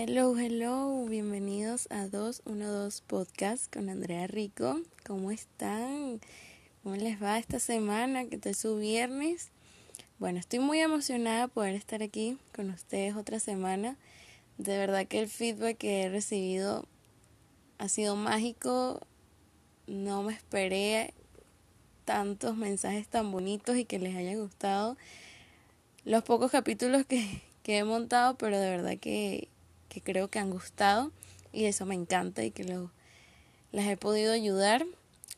Hello, 0.00 0.38
hello, 0.38 1.06
bienvenidos 1.06 1.88
a 1.90 2.06
212 2.06 3.02
Podcast 3.08 3.74
con 3.74 3.88
Andrea 3.88 4.28
Rico. 4.28 4.80
¿Cómo 5.04 5.32
están? 5.32 6.20
¿Cómo 6.84 6.94
les 6.94 7.20
va 7.20 7.36
esta 7.36 7.58
semana? 7.58 8.24
¿Qué 8.26 8.38
tal 8.38 8.54
su 8.54 8.76
viernes? 8.76 9.50
Bueno, 10.20 10.38
estoy 10.38 10.60
muy 10.60 10.78
emocionada 10.78 11.40
de 11.40 11.48
poder 11.48 11.74
estar 11.74 12.00
aquí 12.04 12.38
con 12.54 12.70
ustedes 12.70 13.16
otra 13.16 13.40
semana. 13.40 13.96
De 14.56 14.78
verdad 14.78 15.04
que 15.08 15.18
el 15.18 15.26
feedback 15.26 15.78
que 15.78 16.02
he 16.02 16.08
recibido 16.08 16.86
ha 17.78 17.88
sido 17.88 18.14
mágico. 18.14 19.00
No 19.88 20.22
me 20.22 20.32
esperé 20.32 21.12
tantos 22.04 22.56
mensajes 22.56 23.08
tan 23.08 23.32
bonitos 23.32 23.76
y 23.76 23.84
que 23.84 23.98
les 23.98 24.14
haya 24.14 24.36
gustado 24.36 24.96
los 26.04 26.22
pocos 26.22 26.52
capítulos 26.52 27.04
que, 27.04 27.42
he 27.64 27.82
montado, 27.82 28.38
pero 28.38 28.60
de 28.60 28.70
verdad 28.70 28.96
que, 28.96 29.48
creo 30.04 30.28
que 30.28 30.38
han 30.38 30.50
gustado 30.50 31.12
y 31.52 31.64
eso 31.64 31.86
me 31.86 31.94
encanta 31.94 32.44
y 32.44 32.50
que 32.50 32.64
lo, 32.64 32.90
las 33.72 33.86
he 33.86 33.96
podido 33.96 34.32
ayudar. 34.32 34.86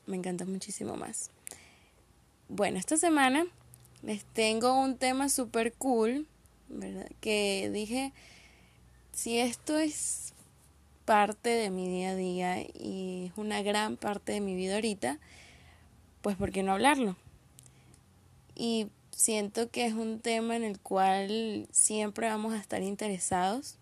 Me 0.06 0.16
encanta 0.16 0.44
muchísimo 0.44 0.96
más. 0.96 1.30
Bueno, 2.48 2.78
esta 2.78 2.96
semana 2.96 3.46
les 4.02 4.24
tengo 4.24 4.80
un 4.80 4.96
tema 4.96 5.28
súper 5.28 5.72
cool, 5.74 6.26
¿verdad? 6.68 7.08
Que 7.20 7.70
dije, 7.72 8.12
si 9.12 9.38
esto 9.38 9.78
es 9.78 10.32
parte 11.04 11.50
de 11.50 11.70
mi 11.70 11.88
día 11.88 12.10
a 12.10 12.16
día 12.16 12.60
y 12.62 13.26
es 13.26 13.32
una 13.36 13.62
gran 13.62 13.96
parte 13.96 14.32
de 14.32 14.40
mi 14.40 14.54
vida 14.54 14.76
ahorita, 14.76 15.18
pues 16.22 16.36
¿por 16.36 16.52
qué 16.52 16.62
no 16.62 16.72
hablarlo? 16.72 17.16
Y 18.54 18.88
siento 19.10 19.70
que 19.70 19.86
es 19.86 19.94
un 19.94 20.20
tema 20.20 20.56
en 20.56 20.64
el 20.64 20.78
cual 20.78 21.66
siempre 21.70 22.28
vamos 22.28 22.52
a 22.54 22.58
estar 22.58 22.82
interesados, 22.82 23.76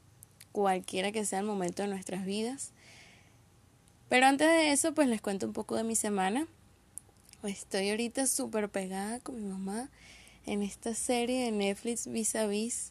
cualquiera 0.58 1.12
que 1.12 1.24
sea 1.24 1.38
el 1.38 1.44
momento 1.44 1.82
de 1.82 1.88
nuestras 1.88 2.26
vidas. 2.26 2.72
Pero 4.08 4.26
antes 4.26 4.48
de 4.48 4.72
eso, 4.72 4.92
pues 4.92 5.06
les 5.06 5.20
cuento 5.20 5.46
un 5.46 5.52
poco 5.52 5.76
de 5.76 5.84
mi 5.84 5.94
semana. 5.94 6.48
Estoy 7.44 7.90
ahorita 7.90 8.26
súper 8.26 8.68
pegada 8.68 9.20
con 9.20 9.36
mi 9.36 9.48
mamá 9.48 9.88
en 10.46 10.64
esta 10.64 10.94
serie 10.94 11.44
de 11.44 11.52
Netflix 11.52 12.08
Vis 12.08 12.34
a 12.34 12.48
Vis. 12.48 12.90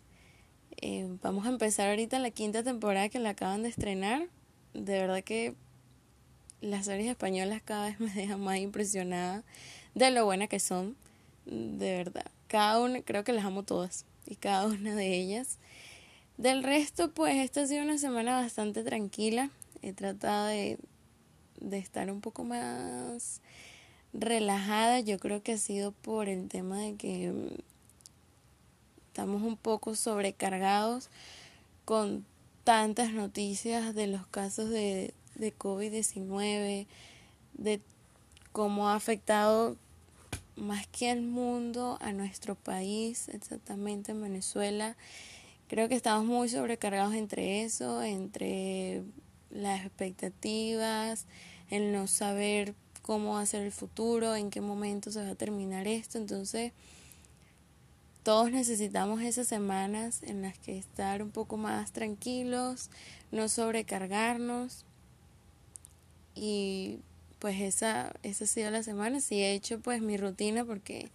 Eh, 0.77 1.09
vamos 1.21 1.45
a 1.45 1.49
empezar 1.49 1.89
ahorita 1.89 2.19
la 2.19 2.31
quinta 2.31 2.63
temporada 2.63 3.09
que 3.09 3.19
la 3.19 3.31
acaban 3.31 3.63
de 3.63 3.69
estrenar. 3.69 4.29
De 4.73 4.99
verdad 4.99 5.21
que 5.21 5.53
las 6.61 6.85
series 6.85 7.09
españolas 7.09 7.61
cada 7.61 7.89
vez 7.89 7.99
me 7.99 8.13
dejan 8.13 8.39
más 8.39 8.59
impresionada 8.59 9.43
de 9.93 10.09
lo 10.11 10.23
buena 10.23 10.47
que 10.47 10.61
son. 10.61 10.95
De 11.45 11.97
verdad. 11.97 12.27
Cada 12.47 12.79
una, 12.79 13.01
creo 13.01 13.25
que 13.25 13.33
las 13.33 13.43
amo 13.43 13.63
todas. 13.63 14.05
Y 14.25 14.35
cada 14.35 14.67
una 14.67 14.95
de 14.95 15.17
ellas. 15.17 15.57
Del 16.37 16.63
resto, 16.63 17.11
pues 17.11 17.35
esta 17.37 17.61
ha 17.61 17.67
sido 17.67 17.83
una 17.83 17.97
semana 17.97 18.39
bastante 18.39 18.83
tranquila. 18.83 19.49
He 19.81 19.93
tratado 19.93 20.45
de, 20.45 20.77
de 21.59 21.77
estar 21.79 22.11
un 22.11 22.21
poco 22.21 22.43
más 22.43 23.41
relajada. 24.13 24.99
Yo 24.99 25.17
creo 25.17 25.41
que 25.41 25.53
ha 25.53 25.57
sido 25.57 25.91
por 25.91 26.29
el 26.29 26.47
tema 26.47 26.79
de 26.79 26.95
que 26.95 27.31
mm, 27.31 27.55
estamos 29.07 29.41
un 29.41 29.57
poco 29.57 29.95
sobrecargados 29.95 31.09
con 31.85 32.23
tantas 32.63 33.13
noticias 33.13 33.95
de 33.95 34.05
los 34.05 34.27
casos 34.27 34.69
de, 34.69 35.13
de 35.35 35.57
COVID-19, 35.57 36.85
de 37.53 37.81
cómo 38.51 38.89
ha 38.89 38.95
afectado 38.95 39.75
más 40.55 40.85
que 40.87 41.09
al 41.09 41.21
mundo, 41.21 41.97
a 42.01 42.11
nuestro 42.11 42.55
país, 42.55 43.29
exactamente 43.29 44.11
en 44.11 44.21
Venezuela. 44.21 44.95
Creo 45.67 45.89
que 45.89 45.95
estamos 45.95 46.25
muy 46.25 46.47
sobrecargados 46.47 47.13
entre 47.13 47.63
eso, 47.63 48.01
entre 48.01 49.03
las 49.49 49.85
expectativas, 49.85 51.25
el 51.69 51.91
no 51.91 52.07
saber 52.07 52.73
cómo 53.01 53.33
va 53.33 53.41
a 53.41 53.45
ser 53.45 53.63
el 53.63 53.71
futuro, 53.71 54.35
en 54.35 54.49
qué 54.49 54.61
momento 54.61 55.11
se 55.11 55.23
va 55.23 55.31
a 55.31 55.35
terminar 55.35 55.87
esto. 55.87 56.17
Entonces, 56.17 56.71
todos 58.23 58.51
necesitamos 58.51 59.21
esas 59.21 59.47
semanas 59.47 60.21
en 60.23 60.41
las 60.41 60.57
que 60.57 60.77
estar 60.77 61.21
un 61.21 61.31
poco 61.31 61.57
más 61.57 61.91
tranquilos, 61.91 62.89
no 63.31 63.47
sobrecargarnos 63.47 64.85
y 66.35 66.99
pues 67.39 67.61
esa, 67.61 68.13
esa 68.23 68.43
ha 68.43 68.47
sido 68.47 68.71
la 68.71 68.83
semana. 68.83 69.19
Sí 69.21 69.41
he 69.41 69.53
hecho 69.53 69.79
pues 69.79 70.01
mi 70.01 70.17
rutina 70.17 70.65
porque 70.65 71.09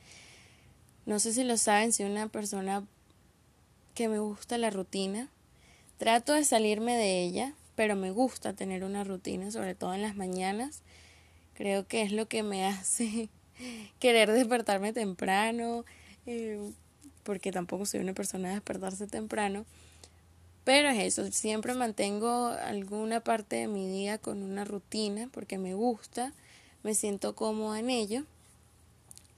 no 1.04 1.18
sé 1.18 1.32
si 1.32 1.44
lo 1.44 1.56
saben, 1.56 1.92
soy 1.92 2.06
una 2.06 2.28
persona 2.28 2.82
que 3.94 4.08
me 4.08 4.18
gusta 4.18 4.58
la 4.58 4.70
rutina. 4.70 5.28
Trato 5.98 6.32
de 6.32 6.44
salirme 6.44 6.96
de 6.96 7.22
ella, 7.22 7.54
pero 7.74 7.96
me 7.96 8.10
gusta 8.10 8.54
tener 8.54 8.84
una 8.84 9.04
rutina, 9.04 9.50
sobre 9.50 9.74
todo 9.74 9.94
en 9.94 10.02
las 10.02 10.16
mañanas. 10.16 10.82
Creo 11.54 11.86
que 11.86 12.02
es 12.02 12.12
lo 12.12 12.26
que 12.26 12.42
me 12.42 12.66
hace 12.66 13.28
querer 13.98 14.32
despertarme 14.32 14.92
temprano, 14.92 15.84
eh, 16.26 16.72
porque 17.22 17.52
tampoco 17.52 17.86
soy 17.86 18.00
una 18.00 18.14
persona 18.14 18.48
de 18.48 18.54
despertarse 18.54 19.06
temprano. 19.06 19.64
Pero 20.64 20.88
es 20.88 20.98
eso, 20.98 21.30
siempre 21.32 21.74
mantengo 21.74 22.46
alguna 22.46 23.20
parte 23.20 23.56
de 23.56 23.66
mi 23.66 23.88
día 23.88 24.18
con 24.18 24.42
una 24.42 24.64
rutina 24.64 25.28
porque 25.32 25.58
me 25.58 25.74
gusta, 25.74 26.32
me 26.84 26.94
siento 26.94 27.34
cómoda 27.34 27.80
en 27.80 27.90
ello. 27.90 28.24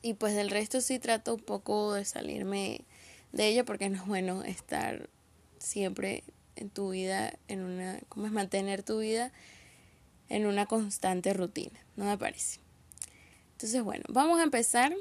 Y 0.03 0.15
pues 0.15 0.35
del 0.35 0.51
resto 0.51 0.83
sí 0.83 0.99
trato 0.99 1.35
un 1.35 1.41
poco 1.41 1.95
de 1.95 2.05
salirme 2.05 2.83
de 3.35 3.49
ello 3.49 3.65
porque 3.65 3.91
no 3.91 3.97
es 3.97 4.07
bueno 4.07 4.43
estar 4.45 5.11
siempre 5.59 6.23
en 6.57 6.71
tu 6.71 6.91
vida, 6.91 7.35
en 7.49 7.63
una, 7.63 7.99
¿cómo 8.09 8.27
es 8.27 8.33
mantener 8.33 8.83
tu 8.83 9.01
vida 9.01 9.33
en 10.29 10.47
una 10.47 10.67
constante 10.67 11.33
rutina? 11.35 11.79
No 11.97 12.05
me 12.05 12.17
parece. 12.17 12.61
Entonces, 13.53 13.83
bueno, 13.83 14.05
vamos 14.09 14.39
a 14.39 14.45
empezar 14.45 14.95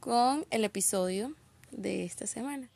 con 0.00 0.46
el 0.50 0.64
episodio 0.64 1.34
de 1.70 2.04
esta 2.04 2.26
semana. 2.26 2.68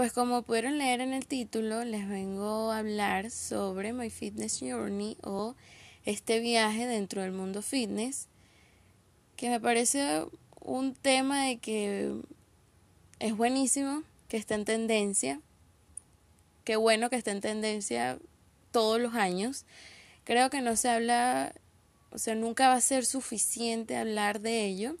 Pues 0.00 0.14
como 0.14 0.40
pudieron 0.40 0.78
leer 0.78 1.02
en 1.02 1.12
el 1.12 1.26
título, 1.26 1.84
les 1.84 2.08
vengo 2.08 2.72
a 2.72 2.78
hablar 2.78 3.30
sobre 3.30 3.92
My 3.92 4.08
Fitness 4.08 4.58
Journey 4.58 5.18
o 5.22 5.56
este 6.06 6.40
viaje 6.40 6.86
dentro 6.86 7.20
del 7.20 7.32
mundo 7.32 7.60
fitness, 7.60 8.26
que 9.36 9.50
me 9.50 9.60
parece 9.60 10.24
un 10.62 10.94
tema 10.94 11.44
de 11.44 11.58
que 11.58 12.14
es 13.18 13.36
buenísimo, 13.36 14.02
que 14.28 14.38
está 14.38 14.54
en 14.54 14.64
tendencia, 14.64 15.42
qué 16.64 16.76
bueno 16.76 17.10
que 17.10 17.16
está 17.16 17.32
en 17.32 17.42
tendencia 17.42 18.18
todos 18.70 18.98
los 18.98 19.12
años. 19.16 19.66
Creo 20.24 20.48
que 20.48 20.62
no 20.62 20.76
se 20.76 20.88
habla, 20.88 21.52
o 22.10 22.16
sea, 22.16 22.34
nunca 22.34 22.68
va 22.68 22.76
a 22.76 22.80
ser 22.80 23.04
suficiente 23.04 23.98
hablar 23.98 24.40
de 24.40 24.64
ello. 24.64 24.96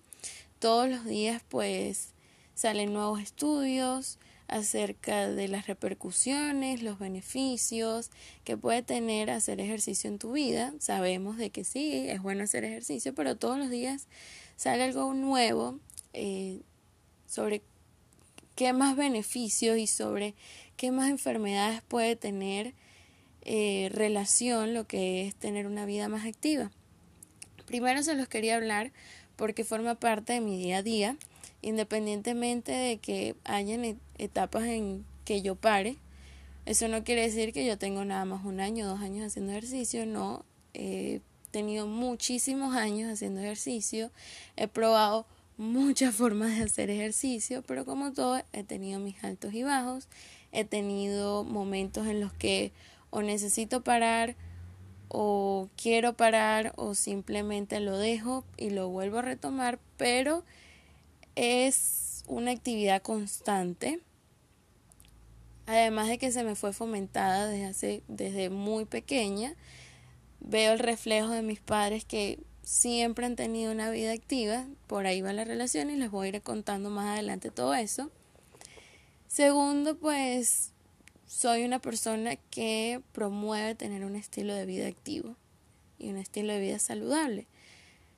Todos 0.58 0.90
los 0.90 1.06
días 1.06 1.40
pues 1.48 2.10
salen 2.54 2.92
nuevos 2.92 3.18
estudios, 3.22 4.18
acerca 4.50 5.28
de 5.28 5.46
las 5.46 5.68
repercusiones, 5.68 6.82
los 6.82 6.98
beneficios 6.98 8.10
que 8.42 8.56
puede 8.56 8.82
tener 8.82 9.30
hacer 9.30 9.60
ejercicio 9.60 10.10
en 10.10 10.18
tu 10.18 10.32
vida. 10.32 10.74
Sabemos 10.80 11.36
de 11.36 11.50
que 11.50 11.62
sí, 11.62 12.08
es 12.08 12.20
bueno 12.20 12.42
hacer 12.42 12.64
ejercicio, 12.64 13.14
pero 13.14 13.36
todos 13.36 13.58
los 13.58 13.70
días 13.70 14.08
sale 14.56 14.82
algo 14.82 15.14
nuevo 15.14 15.78
eh, 16.12 16.60
sobre 17.26 17.62
qué 18.56 18.72
más 18.72 18.96
beneficios 18.96 19.78
y 19.78 19.86
sobre 19.86 20.34
qué 20.76 20.90
más 20.90 21.10
enfermedades 21.10 21.82
puede 21.82 22.16
tener 22.16 22.74
eh, 23.42 23.88
relación 23.92 24.74
lo 24.74 24.86
que 24.86 25.28
es 25.28 25.36
tener 25.36 25.68
una 25.68 25.86
vida 25.86 26.08
más 26.08 26.26
activa. 26.26 26.72
Primero 27.66 28.02
se 28.02 28.16
los 28.16 28.26
quería 28.26 28.56
hablar 28.56 28.90
porque 29.36 29.62
forma 29.62 29.94
parte 29.94 30.32
de 30.32 30.40
mi 30.40 30.58
día 30.58 30.78
a 30.78 30.82
día 30.82 31.16
independientemente 31.62 32.72
de 32.72 32.98
que 32.98 33.36
hayan 33.44 33.84
e-, 33.84 33.96
etapas 34.18 34.64
en 34.64 35.04
que 35.24 35.42
yo 35.42 35.54
pare. 35.54 35.96
Eso 36.66 36.88
no 36.88 37.04
quiere 37.04 37.22
decir 37.22 37.52
que 37.52 37.66
yo 37.66 37.78
tengo 37.78 38.04
nada 38.04 38.24
más 38.24 38.44
un 38.44 38.60
año, 38.60 38.86
dos 38.86 39.00
años 39.00 39.26
haciendo 39.26 39.52
ejercicio, 39.52 40.06
no. 40.06 40.44
He 40.74 41.20
tenido 41.50 41.86
muchísimos 41.86 42.76
años 42.76 43.10
haciendo 43.12 43.40
ejercicio, 43.40 44.10
he 44.56 44.68
probado 44.68 45.26
muchas 45.56 46.14
formas 46.16 46.56
de 46.56 46.64
hacer 46.64 46.90
ejercicio, 46.90 47.62
pero 47.62 47.84
como 47.84 48.12
todo 48.12 48.42
he 48.52 48.64
tenido 48.64 49.00
mis 49.00 49.22
altos 49.24 49.52
y 49.54 49.62
bajos, 49.62 50.08
he 50.52 50.64
tenido 50.64 51.44
momentos 51.44 52.06
en 52.06 52.20
los 52.20 52.32
que 52.32 52.72
o 53.10 53.22
necesito 53.22 53.82
parar 53.82 54.36
o 55.08 55.68
quiero 55.76 56.12
parar 56.14 56.72
o 56.76 56.94
simplemente 56.94 57.80
lo 57.80 57.98
dejo 57.98 58.44
y 58.56 58.70
lo 58.70 58.88
vuelvo 58.88 59.18
a 59.18 59.22
retomar, 59.22 59.80
pero 59.96 60.44
es 61.36 62.24
una 62.26 62.50
actividad 62.50 63.02
constante. 63.02 64.00
Además 65.66 66.08
de 66.08 66.18
que 66.18 66.32
se 66.32 66.42
me 66.42 66.54
fue 66.54 66.72
fomentada 66.72 67.46
desde, 67.46 67.66
hace, 67.66 68.02
desde 68.08 68.50
muy 68.50 68.84
pequeña, 68.84 69.54
veo 70.40 70.72
el 70.72 70.78
reflejo 70.78 71.28
de 71.28 71.42
mis 71.42 71.60
padres 71.60 72.04
que 72.04 72.40
siempre 72.62 73.26
han 73.26 73.36
tenido 73.36 73.72
una 73.72 73.90
vida 73.90 74.12
activa, 74.12 74.66
por 74.86 75.06
ahí 75.06 75.22
va 75.22 75.32
la 75.32 75.44
relación 75.44 75.90
y 75.90 75.96
les 75.96 76.10
voy 76.10 76.26
a 76.26 76.36
ir 76.36 76.42
contando 76.42 76.90
más 76.90 77.06
adelante 77.06 77.50
todo 77.50 77.74
eso. 77.74 78.10
Segundo, 79.28 79.96
pues 79.96 80.72
soy 81.26 81.64
una 81.64 81.78
persona 81.78 82.36
que 82.36 83.00
promueve 83.12 83.76
tener 83.76 84.04
un 84.04 84.16
estilo 84.16 84.54
de 84.54 84.66
vida 84.66 84.88
activo 84.88 85.36
y 85.98 86.10
un 86.10 86.16
estilo 86.16 86.52
de 86.52 86.60
vida 86.60 86.78
saludable. 86.80 87.46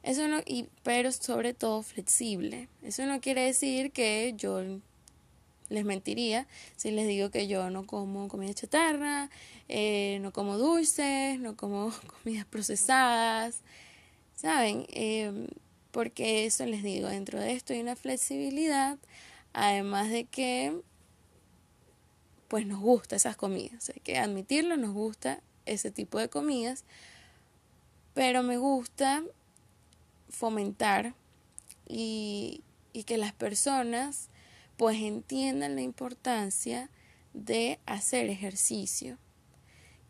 Eso 0.02 0.26
no, 0.28 0.40
y, 0.44 0.66
pero 0.82 1.12
sobre 1.12 1.54
todo 1.54 1.82
flexible. 1.82 2.68
Eso 2.82 3.06
no 3.06 3.20
quiere 3.20 3.42
decir 3.42 3.92
que 3.92 4.34
yo 4.36 4.62
les 5.72 5.84
mentiría 5.84 6.46
si 6.76 6.90
les 6.90 7.06
digo 7.08 7.30
que 7.30 7.48
yo 7.48 7.70
no 7.70 7.86
como 7.86 8.28
comida 8.28 8.52
chatarra, 8.52 9.30
eh, 9.68 10.18
no 10.20 10.32
como 10.32 10.58
dulces, 10.58 11.38
no 11.40 11.56
como 11.56 11.92
comidas 12.22 12.44
procesadas, 12.44 13.60
¿saben? 14.36 14.86
Em, 14.90 15.46
porque 15.90 16.46
eso 16.46 16.66
les 16.66 16.82
digo, 16.82 17.08
dentro 17.08 17.40
de 17.40 17.52
esto 17.52 17.72
hay 17.72 17.80
una 17.80 17.96
flexibilidad, 17.96 18.98
además 19.52 20.10
de 20.10 20.24
que 20.24 20.80
pues 22.48 22.66
nos 22.66 22.80
gusta 22.80 23.16
esas 23.16 23.36
comidas, 23.36 23.90
hay 23.94 24.00
que 24.00 24.18
admitirlo, 24.18 24.76
nos 24.76 24.92
gusta 24.92 25.40
ese 25.64 25.90
tipo 25.90 26.18
de 26.18 26.28
comidas, 26.28 26.84
pero 28.14 28.42
me 28.42 28.58
gusta 28.58 29.22
fomentar 30.32 31.14
y, 31.88 32.62
y 32.92 33.04
que 33.04 33.18
las 33.18 33.32
personas 33.32 34.28
pues 34.76 35.00
entiendan 35.00 35.76
la 35.76 35.82
importancia 35.82 36.90
de 37.32 37.78
hacer 37.86 38.28
ejercicio. 38.28 39.18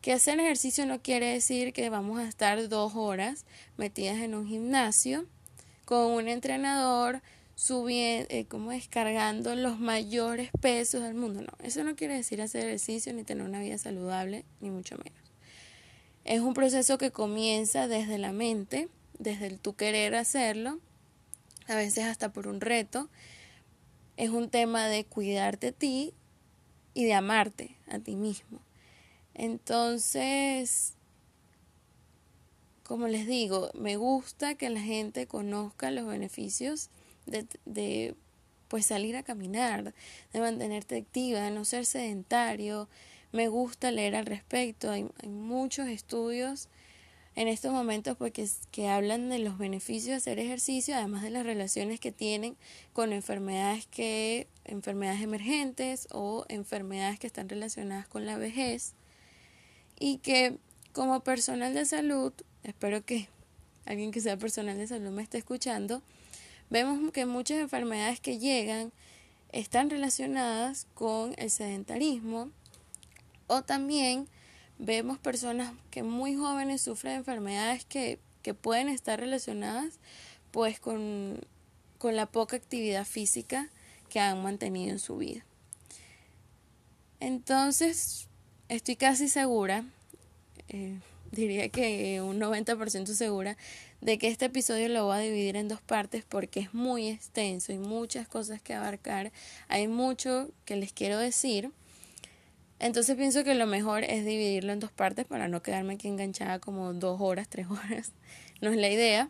Que 0.01 0.13
hacer 0.13 0.39
ejercicio 0.39 0.85
no 0.85 1.01
quiere 1.01 1.27
decir 1.27 1.71
que 1.73 1.89
vamos 1.89 2.19
a 2.19 2.27
estar 2.27 2.67
dos 2.67 2.93
horas 2.95 3.45
metidas 3.77 4.17
en 4.17 4.33
un 4.33 4.47
gimnasio 4.47 5.27
con 5.85 6.11
un 6.11 6.27
entrenador 6.27 7.21
eh, 7.89 8.45
como 8.49 8.71
descargando 8.71 9.55
los 9.55 9.79
mayores 9.79 10.49
pesos 10.59 11.03
del 11.03 11.13
mundo. 11.13 11.41
No, 11.41 11.53
eso 11.63 11.83
no 11.83 11.95
quiere 11.95 12.15
decir 12.15 12.41
hacer 12.41 12.65
ejercicio 12.65 13.13
ni 13.13 13.23
tener 13.23 13.45
una 13.45 13.61
vida 13.61 13.77
saludable, 13.77 14.43
ni 14.59 14.69
mucho 14.69 14.97
menos. 14.97 15.21
Es 16.25 16.41
un 16.41 16.53
proceso 16.53 16.97
que 16.97 17.11
comienza 17.11 17.87
desde 17.87 18.17
la 18.17 18.31
mente, 18.33 18.89
desde 19.19 19.47
el 19.47 19.59
tu 19.59 19.75
querer 19.75 20.15
hacerlo, 20.15 20.79
a 21.67 21.75
veces 21.75 22.05
hasta 22.05 22.31
por 22.31 22.47
un 22.47 22.61
reto. 22.61 23.09
Es 24.17 24.29
un 24.29 24.49
tema 24.49 24.87
de 24.87 25.05
cuidarte 25.05 25.67
a 25.67 25.71
ti 25.71 26.13
y 26.93 27.05
de 27.05 27.13
amarte 27.13 27.77
a 27.87 27.99
ti 27.99 28.15
mismo. 28.15 28.59
Entonces, 29.33 30.93
como 32.83 33.07
les 33.07 33.25
digo, 33.25 33.71
me 33.73 33.97
gusta 33.97 34.55
que 34.55 34.69
la 34.69 34.81
gente 34.81 35.25
conozca 35.25 35.89
los 35.89 36.05
beneficios 36.05 36.89
de, 37.25 37.47
de 37.65 38.15
pues 38.67 38.85
salir 38.85 39.15
a 39.15 39.23
caminar, 39.23 39.93
de 40.33 40.39
mantenerte 40.39 40.97
activa, 40.97 41.41
de 41.41 41.51
no 41.51 41.65
ser 41.65 41.85
sedentario. 41.85 42.87
Me 43.31 43.47
gusta 43.47 43.89
leer 43.89 44.15
al 44.15 44.25
respecto. 44.25 44.91
Hay, 44.91 45.07
hay 45.21 45.29
muchos 45.29 45.87
estudios 45.87 46.69
en 47.35 47.47
estos 47.47 47.71
momentos 47.71 48.15
porque 48.17 48.47
que 48.71 48.87
hablan 48.87 49.29
de 49.29 49.39
los 49.39 49.57
beneficios 49.57 50.05
de 50.05 50.15
hacer 50.15 50.39
ejercicio, 50.39 50.95
además 50.95 51.23
de 51.23 51.31
las 51.31 51.45
relaciones 51.45 51.99
que 51.99 52.11
tienen 52.11 52.55
con 52.93 53.11
enfermedades 53.11 53.87
que 53.87 54.47
enfermedades 54.65 55.21
emergentes 55.21 56.07
o 56.11 56.45
enfermedades 56.47 57.19
que 57.19 57.27
están 57.27 57.49
relacionadas 57.49 58.07
con 58.07 58.25
la 58.25 58.37
vejez. 58.37 58.93
Y 59.99 60.17
que 60.17 60.57
como 60.91 61.21
personal 61.21 61.73
de 61.73 61.85
salud, 61.85 62.33
espero 62.63 63.03
que 63.03 63.27
alguien 63.85 64.11
que 64.11 64.21
sea 64.21 64.37
personal 64.37 64.77
de 64.77 64.87
salud 64.87 65.09
me 65.09 65.23
esté 65.23 65.39
escuchando, 65.39 66.01
vemos 66.69 67.11
que 67.11 67.25
muchas 67.25 67.59
enfermedades 67.59 68.19
que 68.19 68.37
llegan 68.37 68.91
están 69.51 69.89
relacionadas 69.89 70.87
con 70.93 71.33
el 71.37 71.49
sedentarismo 71.49 72.49
o 73.47 73.61
también 73.61 74.27
vemos 74.79 75.17
personas 75.17 75.73
que 75.91 76.03
muy 76.03 76.35
jóvenes 76.35 76.81
sufren 76.81 77.15
enfermedades 77.15 77.85
que, 77.85 78.19
que 78.41 78.53
pueden 78.53 78.89
estar 78.89 79.19
relacionadas 79.19 79.99
pues 80.51 80.79
con, 80.79 81.39
con 81.97 82.15
la 82.15 82.25
poca 82.25 82.55
actividad 82.55 83.05
física 83.05 83.69
que 84.09 84.19
han 84.19 84.43
mantenido 84.43 84.91
en 84.91 84.99
su 84.99 85.17
vida. 85.17 85.43
Entonces, 87.19 88.27
estoy 88.69 88.95
casi 88.95 89.29
segura, 89.29 89.85
eh, 90.67 90.99
diría 91.31 91.69
que 91.69 92.21
un 92.21 92.39
90% 92.39 93.07
segura, 93.07 93.57
de 94.01 94.17
que 94.17 94.27
este 94.27 94.45
episodio 94.45 94.89
lo 94.89 95.05
voy 95.05 95.15
a 95.15 95.19
dividir 95.19 95.55
en 95.55 95.69
dos 95.69 95.81
partes 95.81 96.25
porque 96.27 96.59
es 96.59 96.73
muy 96.73 97.07
extenso 97.07 97.71
y 97.71 97.77
muchas 97.77 98.27
cosas 98.27 98.61
que 98.61 98.73
abarcar. 98.73 99.31
Hay 99.69 99.87
mucho 99.87 100.49
que 100.65 100.75
les 100.75 100.91
quiero 100.91 101.17
decir. 101.17 101.71
Entonces 102.83 103.15
pienso 103.15 103.45
que 103.45 103.55
lo 103.55 103.65
mejor 103.65 104.03
es 104.03 104.25
dividirlo 104.25 104.73
en 104.73 104.81
dos 104.81 104.91
partes 104.91 105.25
para 105.25 105.47
no 105.47 105.63
quedarme 105.63 105.93
aquí 105.93 106.09
enganchada 106.09 106.59
como 106.59 106.91
dos 106.93 107.21
horas, 107.21 107.47
tres 107.47 107.67
horas. 107.69 108.11
No 108.61 108.71
es 108.71 108.77
la 108.77 108.89
idea. 108.89 109.29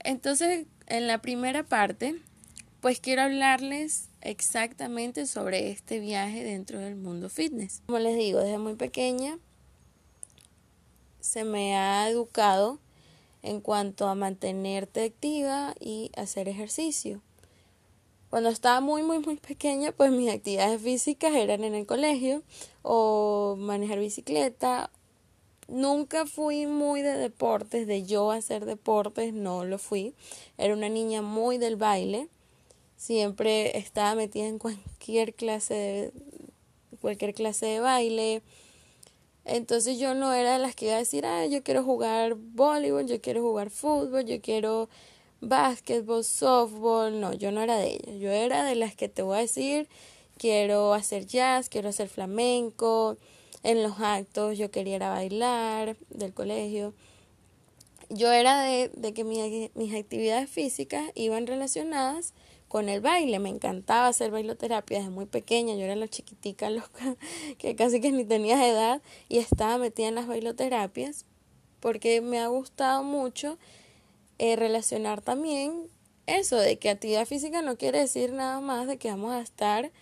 Entonces, 0.00 0.66
en 0.86 1.06
la 1.06 1.20
primera 1.20 1.62
parte, 1.62 2.14
pues 2.80 3.00
quiero 3.00 3.22
hablarles 3.22 4.08
exactamente 4.22 5.26
sobre 5.26 5.70
este 5.70 5.98
viaje 5.98 6.42
dentro 6.42 6.78
del 6.78 6.96
mundo 6.96 7.28
fitness. 7.28 7.82
Como 7.86 7.98
les 7.98 8.16
digo, 8.16 8.40
desde 8.40 8.58
muy 8.58 8.74
pequeña 8.76 9.38
se 11.20 11.44
me 11.44 11.76
ha 11.76 12.08
educado 12.08 12.80
en 13.42 13.60
cuanto 13.60 14.08
a 14.08 14.14
mantenerte 14.14 15.04
activa 15.04 15.74
y 15.80 16.10
hacer 16.16 16.48
ejercicio. 16.48 17.22
Cuando 18.30 18.48
estaba 18.48 18.80
muy, 18.80 19.02
muy, 19.02 19.20
muy 19.20 19.36
pequeña, 19.36 19.92
pues 19.92 20.10
mis 20.10 20.30
actividades 20.30 20.82
físicas 20.82 21.34
eran 21.34 21.62
en 21.62 21.74
el 21.74 21.86
colegio 21.86 22.42
o 22.82 23.56
manejar 23.58 24.00
bicicleta. 24.00 24.90
Nunca 25.68 26.26
fui 26.26 26.66
muy 26.66 27.02
de 27.02 27.16
deportes, 27.16 27.86
de 27.86 28.04
yo 28.04 28.30
hacer 28.32 28.66
deportes, 28.66 29.32
no 29.32 29.64
lo 29.64 29.78
fui. 29.78 30.14
Era 30.58 30.74
una 30.74 30.88
niña 30.88 31.22
muy 31.22 31.58
del 31.58 31.76
baile. 31.76 32.28
Siempre 32.96 33.78
estaba 33.78 34.14
metida 34.14 34.46
en 34.46 34.58
cualquier 34.58 35.34
clase 35.34 35.74
de, 35.74 36.12
cualquier 37.00 37.34
clase 37.34 37.66
de 37.66 37.80
baile. 37.80 38.42
Entonces 39.44 39.98
yo 39.98 40.14
no 40.14 40.32
era 40.32 40.54
de 40.54 40.58
las 40.58 40.74
que 40.74 40.86
iba 40.86 40.96
a 40.96 40.98
decir, 40.98 41.24
ah, 41.24 41.46
yo 41.46 41.62
quiero 41.62 41.84
jugar 41.84 42.34
voleibol, 42.34 43.06
yo 43.06 43.20
quiero 43.20 43.42
jugar 43.42 43.70
fútbol, 43.70 44.24
yo 44.24 44.40
quiero 44.40 44.88
básquetbol, 45.40 46.24
softball, 46.24 47.20
no, 47.20 47.32
yo 47.32 47.52
no 47.52 47.60
era 47.62 47.76
de 47.76 47.94
ellas, 47.94 48.16
yo 48.18 48.30
era 48.30 48.64
de 48.64 48.74
las 48.74 48.94
que 48.94 49.08
te 49.08 49.22
voy 49.22 49.38
a 49.38 49.40
decir, 49.40 49.88
quiero 50.38 50.94
hacer 50.94 51.26
jazz, 51.26 51.68
quiero 51.68 51.88
hacer 51.88 52.08
flamenco, 52.08 53.16
en 53.62 53.82
los 53.82 54.00
actos 54.00 54.58
yo 54.58 54.70
quería 54.70 54.96
ir 54.96 55.02
a 55.02 55.10
bailar 55.10 55.96
del 56.10 56.32
colegio. 56.32 56.94
Yo 58.08 58.30
era 58.30 58.60
de, 58.62 58.88
de 58.94 59.12
que 59.12 59.24
mis 59.24 59.94
actividades 59.94 60.48
físicas 60.48 61.10
iban 61.16 61.46
relacionadas 61.46 62.32
con 62.68 62.88
el 62.88 63.00
baile, 63.00 63.38
me 63.38 63.48
encantaba 63.48 64.08
hacer 64.08 64.30
bailoterapia 64.30 64.98
desde 64.98 65.10
muy 65.10 65.26
pequeña, 65.26 65.74
yo 65.74 65.82
era 65.82 65.96
la 65.96 66.08
chiquitica 66.08 66.70
loca 66.70 67.16
que 67.58 67.76
casi 67.76 68.00
que 68.00 68.12
ni 68.12 68.24
tenía 68.24 68.68
edad 68.68 69.02
y 69.28 69.38
estaba 69.38 69.78
metida 69.78 70.08
en 70.08 70.16
las 70.16 70.26
bailoterapias 70.26 71.24
porque 71.80 72.20
me 72.20 72.40
ha 72.40 72.48
gustado 72.48 73.04
mucho 73.04 73.58
eh, 74.38 74.56
relacionar 74.56 75.22
también 75.22 75.88
eso 76.26 76.56
de 76.56 76.78
que 76.78 76.90
actividad 76.90 77.26
física 77.26 77.62
no 77.62 77.76
quiere 77.76 78.00
decir 78.00 78.32
nada 78.32 78.60
más 78.60 78.86
de 78.86 78.98
que 78.98 79.10
vamos 79.10 79.32
a 79.32 79.40
estar 79.40 79.92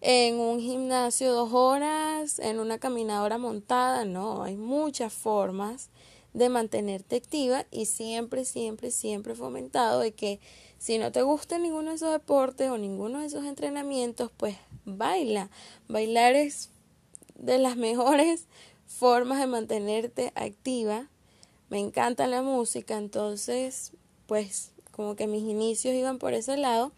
en 0.00 0.40
un 0.40 0.60
gimnasio 0.60 1.32
dos 1.32 1.52
horas, 1.52 2.38
en 2.38 2.58
una 2.58 2.78
caminadora 2.78 3.38
montada, 3.38 4.04
no, 4.04 4.42
hay 4.42 4.56
muchas 4.56 5.12
formas 5.12 5.90
de 6.34 6.48
mantenerte 6.48 7.16
activa 7.16 7.66
y 7.70 7.86
siempre, 7.86 8.44
siempre, 8.44 8.90
siempre 8.90 9.34
fomentado 9.34 10.00
de 10.00 10.12
que 10.12 10.40
si 10.78 10.98
no 10.98 11.12
te 11.12 11.22
gusta 11.22 11.58
ninguno 11.58 11.90
de 11.90 11.96
esos 11.96 12.12
deportes 12.12 12.68
o 12.70 12.78
ninguno 12.78 13.20
de 13.20 13.26
esos 13.26 13.44
entrenamientos, 13.44 14.30
pues 14.36 14.56
baila. 14.84 15.50
Bailar 15.88 16.34
es 16.34 16.70
de 17.36 17.58
las 17.58 17.76
mejores 17.88 18.46
formas 18.86 19.38
de 19.38 19.46
mantenerte 19.46 20.32
activa 20.34 21.08
me 21.72 21.78
encanta 21.78 22.26
la 22.26 22.42
música, 22.42 22.98
entonces 22.98 23.92
pues 24.26 24.72
como 24.90 25.16
que 25.16 25.26
mis 25.26 25.40
inicios 25.40 25.94
iban 25.94 26.18
por 26.18 26.34
ese 26.34 26.58
lado, 26.58 26.92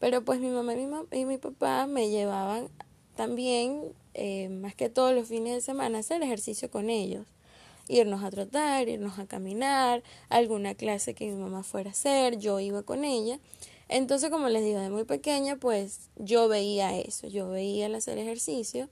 pero 0.00 0.22
pues 0.22 0.38
mi 0.38 0.48
mamá 0.48 0.74
y 1.12 1.24
mi, 1.24 1.38
papá 1.38 1.86
me 1.86 2.10
llevaban 2.10 2.68
también, 3.16 3.94
eh, 4.12 4.50
más 4.50 4.74
que 4.74 4.90
todos 4.90 5.14
los 5.14 5.28
fines 5.28 5.54
de 5.54 5.60
semana, 5.62 6.00
hacer 6.00 6.22
ejercicio 6.22 6.70
con 6.70 6.90
ellos. 6.90 7.26
Irnos 7.88 8.22
a 8.22 8.30
trotar, 8.30 8.86
irnos 8.86 9.18
a 9.18 9.24
caminar, 9.24 10.02
alguna 10.28 10.74
clase 10.74 11.14
que 11.14 11.26
mi 11.30 11.34
mamá 11.34 11.62
fuera 11.62 11.88
a 11.88 11.92
hacer, 11.92 12.36
yo 12.36 12.60
iba 12.60 12.82
con 12.82 13.06
ella. 13.06 13.40
Entonces, 13.88 14.28
como 14.28 14.50
les 14.50 14.62
digo, 14.62 14.78
de 14.78 14.90
muy 14.90 15.04
pequeña, 15.04 15.56
pues 15.56 16.10
yo 16.16 16.48
veía 16.48 16.98
eso, 16.98 17.28
yo 17.28 17.48
veía 17.48 17.86
el 17.86 17.94
hacer 17.94 18.18
ejercicio 18.18 18.90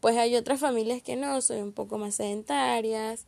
Pues 0.00 0.18
hay 0.18 0.36
otras 0.36 0.60
familias 0.60 1.00
que 1.02 1.16
no, 1.16 1.40
son 1.40 1.56
un 1.62 1.72
poco 1.72 1.96
más 1.96 2.16
sedentarias, 2.16 3.24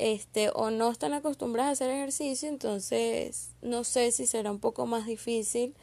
este, 0.00 0.50
o 0.54 0.70
no 0.70 0.90
están 0.90 1.12
acostumbradas 1.12 1.68
a 1.68 1.72
hacer 1.84 1.90
ejercicio, 1.90 2.48
entonces 2.48 3.50
no 3.62 3.84
sé 3.84 4.10
si 4.12 4.26
será 4.26 4.50
un 4.50 4.58
poco 4.58 4.86
más 4.86 5.06
difícil 5.06 5.74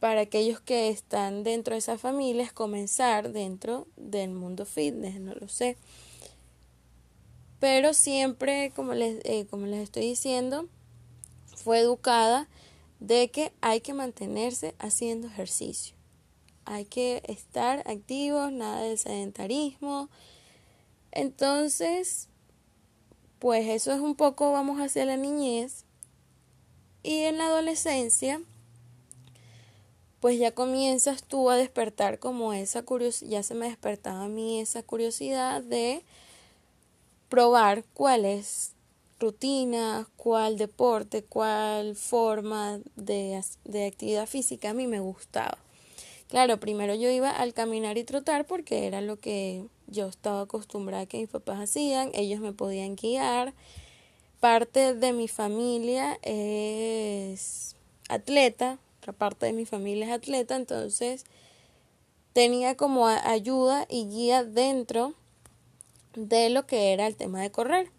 para 0.00 0.20
aquellos 0.20 0.60
que 0.60 0.90
están 0.90 1.44
dentro 1.44 1.72
de 1.72 1.78
esas 1.78 2.00
familias 2.00 2.52
comenzar 2.52 3.32
dentro 3.32 3.86
del 3.96 4.30
mundo 4.30 4.66
fitness, 4.66 5.18
no 5.18 5.34
lo 5.34 5.48
sé. 5.48 5.78
Pero 7.58 7.94
siempre, 7.94 8.70
como 8.76 8.92
les, 8.92 9.24
eh, 9.24 9.46
como 9.48 9.64
les 9.64 9.82
estoy 9.82 10.02
diciendo, 10.02 10.68
fue 11.56 11.78
educada 11.78 12.48
de 13.00 13.30
que 13.30 13.52
hay 13.62 13.80
que 13.80 13.94
mantenerse 13.94 14.74
haciendo 14.78 15.28
ejercicio. 15.28 15.96
Hay 16.66 16.84
que 16.84 17.22
estar 17.26 17.78
activos, 17.90 18.52
nada 18.52 18.82
de 18.82 18.98
sedentarismo. 18.98 20.10
Entonces, 21.14 22.28
pues 23.38 23.68
eso 23.68 23.92
es 23.92 24.00
un 24.00 24.16
poco, 24.16 24.50
vamos 24.50 24.80
hacia 24.80 25.04
la 25.04 25.16
niñez. 25.16 25.84
Y 27.04 27.20
en 27.20 27.38
la 27.38 27.46
adolescencia, 27.46 28.42
pues 30.18 30.38
ya 30.38 30.52
comienzas 30.52 31.22
tú 31.22 31.50
a 31.50 31.56
despertar 31.56 32.18
como 32.18 32.52
esa 32.52 32.82
curiosidad, 32.82 33.30
ya 33.30 33.42
se 33.44 33.54
me 33.54 33.68
despertaba 33.68 34.24
a 34.24 34.28
mí 34.28 34.60
esa 34.60 34.82
curiosidad 34.82 35.62
de 35.62 36.02
probar 37.28 37.84
cuál 37.94 38.24
es 38.24 38.72
rutina, 39.20 40.08
cuál 40.16 40.58
deporte, 40.58 41.22
cuál 41.22 41.94
forma 41.94 42.80
de, 42.96 43.40
de 43.64 43.86
actividad 43.86 44.26
física 44.26 44.70
a 44.70 44.74
mí 44.74 44.88
me 44.88 44.98
gustaba. 44.98 45.63
Claro, 46.34 46.58
primero 46.58 46.96
yo 46.96 47.10
iba 47.10 47.30
al 47.30 47.54
caminar 47.54 47.96
y 47.96 48.02
trotar 48.02 48.44
porque 48.44 48.88
era 48.88 49.00
lo 49.00 49.20
que 49.20 49.68
yo 49.86 50.08
estaba 50.08 50.40
acostumbrada 50.40 51.06
que 51.06 51.18
mis 51.18 51.28
papás 51.28 51.60
hacían, 51.60 52.10
ellos 52.12 52.40
me 52.40 52.52
podían 52.52 52.96
guiar. 52.96 53.54
Parte 54.40 54.94
de 54.96 55.12
mi 55.12 55.28
familia 55.28 56.18
es 56.22 57.76
atleta, 58.08 58.80
otra 58.98 59.12
parte 59.12 59.46
de 59.46 59.52
mi 59.52 59.64
familia 59.64 60.06
es 60.06 60.10
atleta, 60.10 60.56
entonces 60.56 61.24
tenía 62.32 62.76
como 62.76 63.06
ayuda 63.06 63.86
y 63.88 64.08
guía 64.08 64.42
dentro 64.42 65.14
de 66.16 66.50
lo 66.50 66.66
que 66.66 66.92
era 66.92 67.06
el 67.06 67.14
tema 67.14 67.42
de 67.42 67.52
correr. 67.52 67.92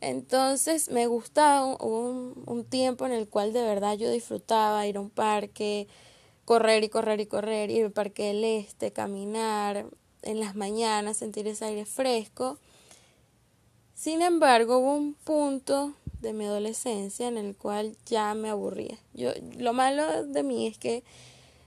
Entonces 0.00 0.90
me 0.90 1.06
gustaba 1.06 1.66
un, 1.66 2.44
un, 2.46 2.64
tiempo 2.64 3.04
en 3.04 3.12
el 3.12 3.28
cual 3.28 3.52
de 3.52 3.60
verdad 3.60 3.98
yo 3.98 4.10
disfrutaba 4.10 4.86
ir 4.86 4.96
a 4.96 5.00
un 5.00 5.10
parque, 5.10 5.86
correr 6.50 6.82
y 6.82 6.88
correr 6.88 7.20
y 7.20 7.26
correr, 7.26 7.70
ir 7.70 7.84
al 7.84 7.92
parque 7.92 8.24
del 8.24 8.42
este, 8.42 8.90
caminar 8.90 9.86
en 10.22 10.40
las 10.40 10.56
mañanas, 10.56 11.16
sentir 11.16 11.46
ese 11.46 11.66
aire 11.66 11.86
fresco. 11.86 12.58
Sin 13.94 14.20
embargo, 14.20 14.78
hubo 14.78 14.96
un 14.96 15.14
punto 15.14 15.94
de 16.20 16.32
mi 16.32 16.46
adolescencia 16.46 17.28
en 17.28 17.38
el 17.38 17.54
cual 17.54 17.96
ya 18.04 18.34
me 18.34 18.50
aburría. 18.50 18.98
Yo, 19.14 19.30
lo 19.58 19.72
malo 19.72 20.26
de 20.26 20.42
mí 20.42 20.66
es 20.66 20.76
que 20.76 21.04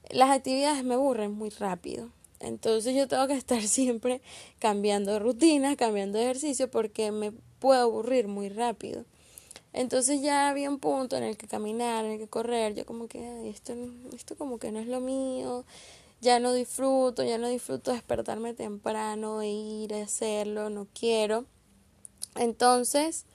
las 0.10 0.32
actividades 0.32 0.84
me 0.84 0.96
aburren 0.96 1.32
muy 1.32 1.50
rápido. 1.50 2.10
Entonces 2.42 2.94
yo 2.94 3.08
tengo 3.08 3.26
que 3.28 3.36
estar 3.36 3.62
siempre 3.62 4.20
cambiando 4.60 5.14
de 5.14 5.20
rutina, 5.20 5.78
cambiando 5.78 6.20
ejercicio 6.20 6.70
porque 6.70 7.14
me 7.14 7.32
puedo 7.60 7.84
aburrir 7.84 8.28
muy 8.28 8.50
rápido. 8.50 9.06
Entonces 9.74 10.22
ya 10.22 10.50
había 10.50 10.70
un 10.70 10.80
punto 10.80 11.18
en 11.18 11.24
el 11.24 11.36
que 11.36 11.48
caminar, 11.48 12.06
en 12.06 12.14
el 12.14 12.20
que 12.20 12.28
correr, 12.28 12.76
yo 12.76 12.86
como 12.86 13.08
que 13.08 13.50
esto, 13.50 13.74
esto 14.16 14.38
como 14.38 14.60
que 14.60 14.72
no 14.72 14.80
es 14.80 14.88
lo 14.88 15.00
mío, 15.00 15.66
ya 16.22 16.40
no 16.40 16.54
disfruto, 16.54 17.24
ya 17.24 17.38
no 17.38 17.50
disfruto 17.50 17.92
despertarme 17.92 18.54
temprano 18.54 19.42
e 19.42 19.50
ir 19.50 19.94
a 19.96 20.04
hacerlo, 20.04 20.70
no 20.70 20.88
quiero. 20.94 21.46
Entonces, 22.36 23.26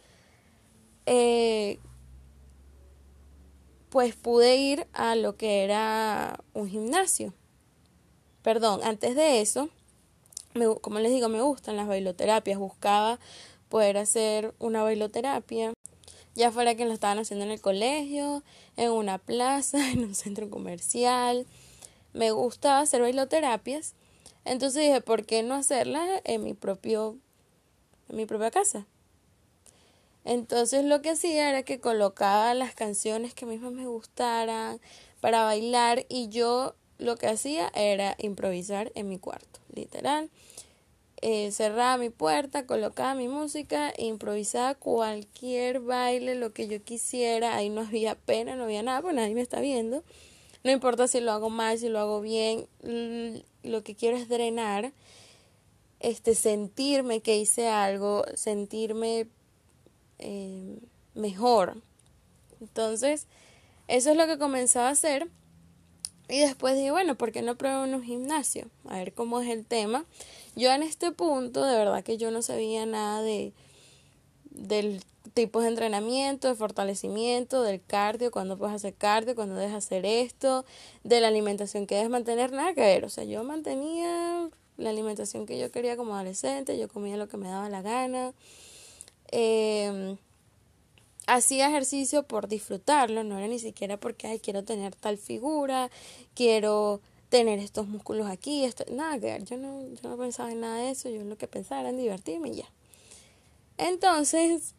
eh, 1.07 1.79
pues 3.91 4.15
pude 4.15 4.57
ir 4.57 4.87
a 4.93 5.17
lo 5.17 5.37
que 5.37 5.65
era 5.65 6.39
un 6.55 6.69
gimnasio. 6.69 7.35
Perdón, 8.43 8.81
antes 8.85 9.15
de 9.17 9.41
eso, 9.41 9.71
como 10.81 10.99
les 10.99 11.13
digo, 11.13 11.29
me 11.29 11.43
gustan 11.43 11.77
las 11.77 11.89
bailoterapias. 11.89 12.59
Buscaba 12.59 13.19
poder 13.69 13.99
hacer 13.99 14.55
una 14.59 14.83
bailoterapia, 14.83 15.73
ya 16.39 16.53
fuera 16.53 16.77
que 16.77 16.87
lo 16.87 16.93
estaban 16.93 17.19
haciendo 17.19 17.45
en 17.45 17.51
el 17.51 17.61
colegio, 17.61 18.45
en 18.77 18.93
una 18.93 19.19
plaza, 19.19 19.91
en 19.93 20.05
un 20.05 20.15
centro 20.15 20.49
comercial. 20.49 21.47
Me 22.15 22.31
gustaba 22.31 22.81
hacer 22.81 23.03
bailoterapias. 23.03 23.95
Entonces 24.45 24.83
dije, 24.83 25.01
¿por 25.01 25.27
qué 25.27 25.43
no 25.43 25.55
hacerla 25.55 26.07
en 26.25 26.43
mi 26.45 26.55
propio 26.55 27.19
en 28.09 28.17
mi 28.17 28.25
propia 28.25 28.51
casa? 28.51 28.87
Entonces 30.25 30.85
lo 30.85 31.03
que 31.03 31.11
hacía 31.11 31.51
era 31.51 31.63
que 31.65 31.81
colocaba 31.81 32.55
las 32.55 32.75
canciones 32.75 33.35
que 33.35 33.45
a 33.45 33.49
mí 33.49 33.59
más 33.59 33.73
me 33.73 33.87
gustaran 33.87 34.81
para 35.21 35.45
bailar 35.45 36.07
y 36.09 36.29
yo 36.29 36.75
lo 36.99 37.17
que 37.17 37.27
hacía 37.27 37.71
era 37.75 38.15
improvisar 38.19 38.93
en 38.95 39.09
mi 39.09 39.19
cuarto, 39.19 39.61
literal. 39.75 40.31
Eh, 41.21 41.51
cerraba 41.51 41.97
mi 41.97 42.11
puerta, 42.11 42.65
colocaba 42.65 43.15
mi 43.15 43.27
música, 43.27 43.93
improvisaba 43.99 44.77
cualquier 44.77 45.81
baile, 45.81 46.37
lo 46.37 46.53
que 46.53 46.69
yo 46.69 46.83
quisiera. 46.83 47.57
Ahí 47.57 47.71
no 47.71 47.81
había 47.81 48.15
pena, 48.15 48.55
no 48.55 48.65
había 48.65 48.83
nada, 48.83 49.03
pues 49.03 49.15
nadie 49.15 49.35
me 49.35 49.41
está 49.41 49.61
viendo. 49.61 50.05
No 50.65 50.71
importa 50.71 51.09
si 51.09 51.21
lo 51.21 51.33
hago 51.33 51.51
mal, 51.51 51.79
si 51.79 51.89
lo 51.89 51.99
hago 51.99 52.21
bien, 52.21 52.67
lo 53.63 53.83
que 53.83 53.95
quiero 53.95 54.17
es 54.17 54.29
drenar, 54.29 54.93
este, 56.01 56.35
sentirme 56.35 57.21
que 57.21 57.39
hice 57.39 57.69
algo, 57.69 58.25
sentirme 58.35 59.29
eh, 60.19 60.79
mejor. 61.15 61.81
Entonces, 62.61 63.27
eso 63.89 64.11
es 64.11 64.17
lo 64.17 64.27
que 64.27 64.39
comenzaba 64.39 64.89
a 64.89 64.93
hacer. 64.93 65.29
Y 66.29 66.41
después 66.41 66.77
dije, 66.77 66.91
bueno, 66.91 67.15
¿por 67.17 67.33
qué 67.33 67.41
no 67.43 67.57
pruebo 67.57 67.85
en 67.85 67.95
un 67.95 68.03
gimnasio? 68.03 68.69
A 68.87 68.99
ver 68.99 69.15
cómo 69.15 69.41
es 69.41 69.49
el 69.49 69.65
tema. 69.65 70.05
Yo 70.59 70.73
en 70.73 70.83
este 70.83 71.13
punto, 71.13 71.65
de 71.65 71.77
verdad 71.77 72.03
que 72.03 72.17
yo 72.19 72.33
no 72.33 72.43
sabía 72.43 72.85
nada 72.85 73.23
de 73.23 73.53
del 74.51 75.05
tipo 75.35 75.61
de 75.61 75.69
entrenamiento, 75.69 76.49
de 76.49 76.57
fortalecimiento, 76.57 77.63
del 77.63 77.81
cardio, 77.81 78.33
cuando 78.33 78.59
puedes 78.59 78.75
hacer 78.75 78.93
cardio, 78.95 79.37
cuando 79.37 79.55
dejas 79.55 79.85
hacer 79.85 80.05
esto, 80.05 80.65
de 81.05 81.21
la 81.21 81.29
alimentación 81.29 81.87
que 81.87 81.95
debes 81.95 82.11
mantener, 82.11 82.51
nada 82.51 82.75
que 82.75 82.81
ver. 82.81 83.05
O 83.05 83.09
sea, 83.09 83.23
yo 83.23 83.45
mantenía 83.45 84.51
la 84.79 84.91
alimentación 84.91 85.47
que 85.47 85.61
yo 85.61 85.71
quería 85.71 85.97
como 85.97 86.17
adolescente, 86.17 86.77
yo 86.77 86.89
comía 86.89 87.17
lo 87.17 87.29
que 87.29 87.37
me 87.37 87.49
daba 87.49 87.69
la 87.69 87.83
gana. 87.83 88.33
Eh, 89.31 90.17
hacía 91.29 91.69
ejercicio 91.69 92.25
por 92.25 92.49
disfrutarlo, 92.49 93.23
no 93.23 93.39
era 93.39 93.47
ni 93.47 93.61
siquiera 93.61 93.97
porque, 93.97 94.27
ay, 94.27 94.41
quiero 94.41 94.65
tener 94.65 94.97
tal 94.97 95.19
figura, 95.19 95.89
quiero 96.35 97.01
tener 97.29 97.59
estos 97.59 97.89
músculos 97.89 98.27
aquí, 98.29 98.65
esto, 98.65 98.85
nada 98.91 99.19
que 99.19 99.27
ver, 99.27 99.45
yo 99.45 99.57
no, 99.57 99.83
yo 99.83 100.09
no 100.09 100.17
pensaba 100.17 100.51
en 100.51 100.61
nada 100.61 100.79
de 100.79 100.91
eso, 100.91 101.09
yo 101.09 101.23
lo 101.25 101.37
que 101.37 101.47
pensaba 101.47 101.83
era 101.83 101.91
en 101.91 101.99
divertirme 101.99 102.51
y 102.51 102.55
ya. 102.57 102.73
Entonces, 103.77 104.75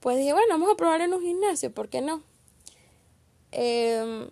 pues 0.00 0.18
dije, 0.18 0.32
bueno, 0.32 0.48
vamos 0.50 0.70
a 0.72 0.76
probar 0.76 1.00
en 1.00 1.14
un 1.14 1.22
gimnasio, 1.22 1.72
¿por 1.72 1.88
qué 1.88 2.00
no? 2.00 2.22
Eh, 3.52 4.28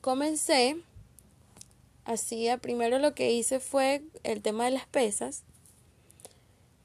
comencé, 0.00 0.76
hacía, 2.04 2.56
primero 2.58 2.98
lo 2.98 3.14
que 3.14 3.32
hice 3.32 3.60
fue 3.60 4.02
el 4.22 4.40
tema 4.42 4.64
de 4.64 4.70
las 4.70 4.86
pesas, 4.86 5.44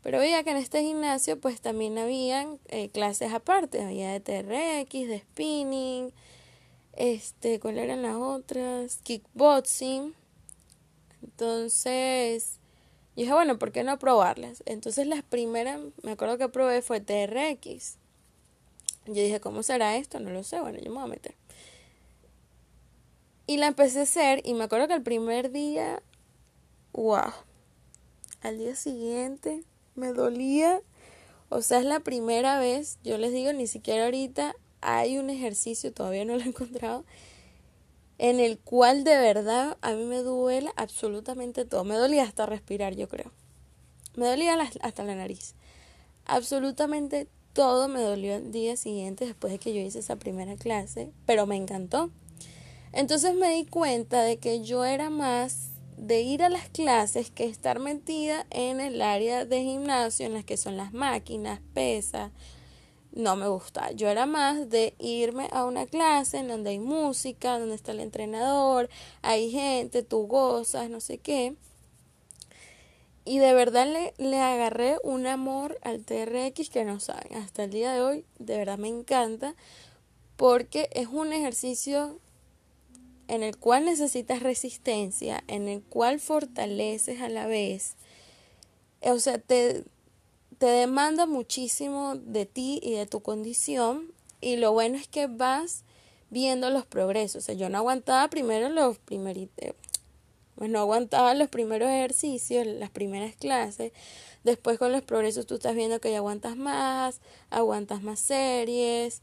pero 0.02 0.20
veía 0.20 0.44
que 0.44 0.52
en 0.52 0.58
este 0.58 0.82
gimnasio 0.82 1.40
pues 1.40 1.62
también 1.62 1.98
habían 1.98 2.60
eh, 2.68 2.90
clases 2.90 3.32
aparte, 3.32 3.82
había 3.82 4.12
de 4.12 4.20
TRX, 4.20 5.08
de 5.08 5.20
spinning, 5.20 6.14
este, 6.94 7.60
¿cuáles 7.60 7.84
eran 7.84 8.02
las 8.02 8.16
otras? 8.16 8.98
Kickboxing. 9.04 10.14
Entonces, 11.24 12.60
dije, 13.16 13.34
bueno, 13.34 13.58
¿por 13.58 13.72
qué 13.72 13.84
no 13.84 13.98
probarlas? 14.00 14.64
Entonces 14.66 15.08
las 15.08 15.24
primeras, 15.24 15.80
me 16.04 16.12
acuerdo 16.12 16.38
que 16.38 16.50
probé 16.50 16.82
fue 16.82 17.00
TRX. 17.00 17.98
Yo 19.06 19.14
dije, 19.14 19.40
¿cómo 19.40 19.64
será 19.64 19.98
esto? 19.98 20.20
No 20.20 20.30
lo 20.30 20.44
sé, 20.44 20.60
bueno, 20.62 20.80
yo 20.80 20.90
me 20.90 20.98
voy 20.98 21.06
a 21.06 21.08
meter. 21.08 21.36
Y 23.46 23.58
la 23.58 23.68
empecé 23.68 24.00
a 24.00 24.04
hacer 24.04 24.42
y 24.46 24.54
me 24.54 24.64
acuerdo 24.64 24.88
que 24.88 24.94
el 24.94 25.04
primer 25.04 25.52
día, 25.52 26.02
wow, 26.94 27.34
al 28.42 28.58
día 28.58 28.76
siguiente 28.76 29.64
me 29.96 30.14
dolía. 30.14 30.82
O 31.50 31.62
sea, 31.62 31.80
es 31.80 31.86
la 31.86 32.00
primera 32.00 32.58
vez, 32.60 33.00
yo 33.04 33.18
les 33.18 33.34
digo, 33.34 33.52
ni 33.52 33.68
siquiera 33.68 34.06
ahorita 34.06 34.56
hay 34.84 35.18
un 35.18 35.30
ejercicio, 35.30 35.92
todavía 35.92 36.26
no 36.26 36.36
lo 36.36 36.42
he 36.42 36.48
encontrado, 36.48 37.06
en 38.18 38.40
el 38.40 38.60
cual 38.60 39.04
de 39.04 39.18
verdad 39.18 39.78
a 39.82 39.94
mí 39.94 40.06
me 40.06 40.18
duele 40.18 40.72
absolutamente 40.76 41.66
todo. 41.66 41.84
Me 41.84 41.96
dolía 41.96 42.24
hasta 42.24 42.46
respirar, 42.46 42.96
yo 42.96 43.08
creo. 43.08 43.32
Me 44.16 44.28
dolía 44.28 44.56
hasta 44.82 45.04
la 45.04 45.16
nariz. 45.16 45.56
Absolutamente 46.26 47.28
todo 47.54 47.88
me 47.88 48.02
dolió 48.02 48.36
el 48.36 48.52
día 48.52 48.78
siguiente 48.78 49.26
después 49.26 49.54
de 49.54 49.60
que 49.60 49.74
yo 49.74 49.82
hice 49.82 50.00
esa 50.00 50.16
primera 50.16 50.56
clase, 50.56 51.12
pero 51.26 51.46
me 51.46 51.56
encantó. 51.56 52.12
Entonces 52.92 53.36
me 53.36 53.50
di 53.56 53.66
cuenta 53.66 54.22
de 54.22 54.38
que 54.38 54.64
yo 54.64 54.86
era 54.86 55.10
más 55.10 55.70
de 55.98 56.22
ir 56.22 56.44
a 56.44 56.50
las 56.50 56.70
clases 56.70 57.32
que 57.32 57.46
estar 57.46 57.80
metida 57.80 58.46
en 58.50 58.80
el 58.80 59.02
área 59.02 59.46
de 59.46 59.64
gimnasio, 59.64 60.26
en 60.26 60.34
las 60.34 60.46
que 60.46 60.58
son 60.58 60.78
las 60.78 60.94
máquinas, 60.94 61.60
pesas. 61.74 62.32
No 63.14 63.36
me 63.36 63.48
gusta. 63.48 63.92
Yo 63.92 64.10
era 64.10 64.26
más 64.26 64.70
de 64.70 64.96
irme 64.98 65.48
a 65.52 65.66
una 65.66 65.86
clase 65.86 66.40
en 66.40 66.48
donde 66.48 66.72
hay 66.72 66.80
música, 66.80 67.60
donde 67.60 67.76
está 67.76 67.92
el 67.92 68.00
entrenador, 68.00 68.90
hay 69.22 69.52
gente, 69.52 70.02
tú 70.02 70.26
gozas, 70.26 70.90
no 70.90 71.00
sé 71.00 71.20
qué. 71.20 71.56
Y 73.24 73.38
de 73.38 73.54
verdad 73.54 73.86
le, 73.86 74.14
le 74.18 74.40
agarré 74.40 74.98
un 75.04 75.28
amor 75.28 75.78
al 75.84 76.04
TRX 76.04 76.70
que 76.72 76.84
no 76.86 77.00
saben. 77.00 77.38
Hasta 77.38 77.66
el 77.66 77.70
día 77.70 77.94
de 77.94 78.02
hoy, 78.02 78.26
de 78.40 78.58
verdad 78.58 78.80
me 78.80 78.90
encanta 78.90 79.56
porque 80.36 80.90
es 80.92 81.08
un 81.08 81.32
ejercicio 81.34 82.20
en 83.28 83.44
el 83.44 83.58
cual 83.58 83.86
necesitas 83.86 84.42
resistencia, 84.42 85.44
en 85.48 85.68
el 85.68 85.84
cual 85.84 86.20
fortaleces 86.20 87.22
a 87.22 87.30
la 87.30 87.46
vez. 87.46 87.96
O 89.02 89.20
sea, 89.20 89.38
te, 89.38 89.84
te 90.64 90.70
demanda 90.70 91.26
muchísimo 91.26 92.16
de 92.16 92.46
ti 92.46 92.80
y 92.82 92.94
de 92.94 93.06
tu 93.06 93.20
condición 93.20 94.14
y 94.40 94.56
lo 94.56 94.72
bueno 94.72 94.96
es 94.96 95.10
que 95.10 95.28
vas 95.28 95.84
viendo 96.30 96.70
los 96.70 96.86
progresos. 96.86 97.48
Yo 97.48 97.68
no 97.68 97.80
aguantaba 97.80 98.30
primero 98.30 98.70
los 98.70 98.98
primeritos, 98.98 99.76
pues 100.56 100.70
no 100.70 100.80
aguantaba 100.80 101.34
los 101.34 101.50
primeros 101.50 101.90
ejercicios, 101.90 102.66
las 102.66 102.90
primeras 102.92 103.36
clases. 103.36 103.92
Después 104.46 104.80
con 104.80 104.94
los 104.94 105.02
progresos 105.02 105.46
tú 105.46 105.56
estás 105.56 105.76
viendo 105.76 106.00
que 106.00 106.12
ya 106.12 106.20
aguantas 106.20 106.56
más, 106.56 107.20
aguantas 107.50 108.02
más 108.02 108.22
series. 108.22 109.22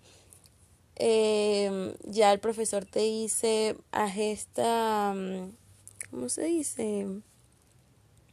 Eh, 0.97 1.95
ya 2.05 2.35
el 2.35 2.41
profesor 2.41 2.85
te 2.85 3.01
dice, 3.01 3.79
haz 3.93 4.19
esta, 4.19 5.15
mm, 5.17 5.53
¿cómo 6.11 6.29
se 6.29 6.45
dice? 6.45 7.07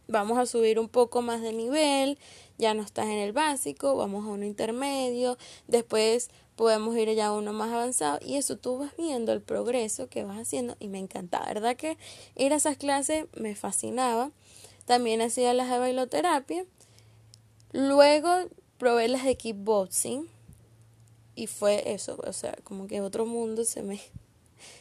Vamos 0.09 0.37
a 0.37 0.45
subir 0.45 0.77
un 0.77 0.89
poco 0.89 1.21
más 1.21 1.41
de 1.41 1.53
nivel, 1.53 2.17
ya 2.57 2.73
no 2.73 2.81
estás 2.81 3.05
en 3.05 3.19
el 3.19 3.33
básico, 3.33 3.95
vamos 3.95 4.25
a 4.25 4.29
uno 4.29 4.45
intermedio, 4.45 5.37
después 5.67 6.29
podemos 6.55 6.97
ir 6.97 7.13
ya 7.13 7.27
a 7.27 7.33
uno 7.33 7.53
más 7.53 7.71
avanzado 7.71 8.19
y 8.25 8.35
eso 8.35 8.57
tú 8.57 8.79
vas 8.79 8.91
viendo 8.97 9.31
el 9.31 9.41
progreso 9.41 10.09
que 10.09 10.23
vas 10.23 10.39
haciendo 10.39 10.75
y 10.79 10.87
me 10.87 10.97
encantaba, 10.97 11.45
¿verdad? 11.45 11.75
Que 11.75 11.97
ir 12.35 12.51
a 12.51 12.57
esas 12.57 12.77
clases 12.77 13.25
me 13.35 13.55
fascinaba. 13.55 14.31
También 14.85 15.21
hacía 15.21 15.53
las 15.53 15.69
de 15.69 15.79
bailoterapia. 15.79 16.65
Luego 17.73 18.29
probé 18.77 19.07
las 19.07 19.23
de 19.23 19.35
kickboxing 19.35 20.27
y 21.35 21.45
fue 21.45 21.93
eso, 21.93 22.17
o 22.25 22.33
sea, 22.33 22.57
como 22.63 22.87
que 22.87 23.01
otro 23.01 23.27
mundo 23.27 23.63
se 23.63 23.83
me, 23.83 24.01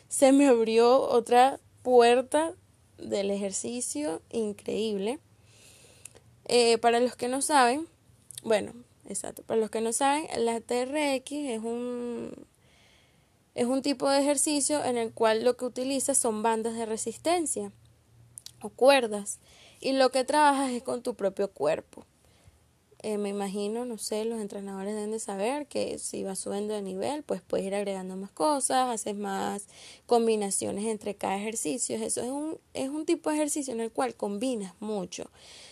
se 0.09 0.33
me 0.33 0.47
abrió 0.47 1.03
otra 1.03 1.61
puerta 1.83 2.55
del 2.97 3.31
ejercicio 3.31 4.23
increíble. 4.31 5.19
Eh, 6.49 6.79
para 6.79 7.01
los 7.01 7.17
que 7.17 7.29
no 7.29 7.43
saben, 7.43 7.89
bueno, 8.43 8.73
exacto, 9.09 9.43
para 9.43 9.61
los 9.61 9.71
que 9.71 9.81
no 9.81 9.93
saben, 9.93 10.27
la 10.45 10.61
TRX 10.61 11.33
es 11.33 11.59
un, 11.59 12.47
es 13.55 13.67
un 13.67 13.83
tipo 13.83 14.09
de 14.09 14.21
ejercicio 14.21 14.85
en 14.85 14.97
el 14.97 15.13
cual 15.13 15.45
lo 15.45 15.57
que 15.57 15.65
utilizas 15.65 16.19
son 16.19 16.43
bandas 16.43 16.75
de 16.75 16.87
resistencia 16.87 17.73
o 18.61 18.69
cuerdas 18.69 19.41
y 19.81 19.93
lo 19.93 20.11
que 20.11 20.25
trabajas 20.25 20.71
es 20.71 20.83
con 20.83 21.03
tu 21.03 21.15
propio 21.15 21.51
cuerpo. 21.51 22.07
Eh, 23.07 23.19
me 23.19 23.29
imagino, 23.29 23.85
no 23.85 23.99
sé, 23.99 24.25
los 24.25 24.41
entrenadores 24.41 24.93
deben 24.93 25.13
de 25.13 25.21
saber 25.21 25.69
que 25.69 25.97
si 26.01 26.25
vas 26.25 26.41
subiendo 26.41 26.75
de 26.75 26.83
nivel, 26.83 27.23
pues 27.23 27.41
puedes 27.41 27.65
ir 27.65 27.73
agregando 27.73 28.17
más 28.17 28.33
cosas, 28.33 28.89
haces 28.89 29.15
más 29.15 29.67
combinaciones 30.07 30.87
entre 30.87 31.15
cada 31.15 31.37
ejercicio. 31.37 31.95
Eso 31.95 32.21
es 32.21 32.27
un, 32.27 32.59
es 32.75 32.89
un 32.89 33.07
tipo 33.07 33.31
de 33.31 33.37
ejercicio 33.37 33.73
en 33.73 33.81
el 33.81 33.93
cual 33.93 34.17
combinas 34.17 34.75
mucho 34.81 35.31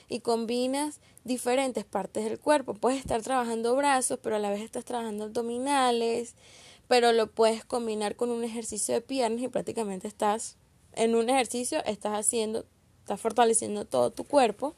y 0.08 0.20
combinas 0.20 1.00
diferentes 1.24 1.84
partes 1.84 2.22
del 2.22 2.38
cuerpo. 2.38 2.72
Puedes 2.72 3.00
estar 3.00 3.20
trabajando 3.20 3.74
brazos, 3.74 4.20
pero 4.22 4.36
a 4.36 4.38
la 4.38 4.50
vez 4.50 4.60
estás 4.60 4.84
trabajando 4.84 5.24
abdominales, 5.24 6.36
pero 6.86 7.10
lo 7.10 7.26
puedes 7.26 7.64
combinar 7.64 8.14
con 8.14 8.30
un 8.30 8.44
ejercicio 8.44 8.94
de 8.94 9.00
piernas 9.00 9.42
y 9.42 9.48
prácticamente 9.48 10.06
estás 10.06 10.56
en 10.92 11.16
un 11.16 11.28
ejercicio, 11.28 11.84
estás 11.84 12.16
haciendo, 12.16 12.64
estás 13.00 13.20
fortaleciendo 13.20 13.86
todo 13.86 14.12
tu 14.12 14.22
cuerpo. 14.22 14.76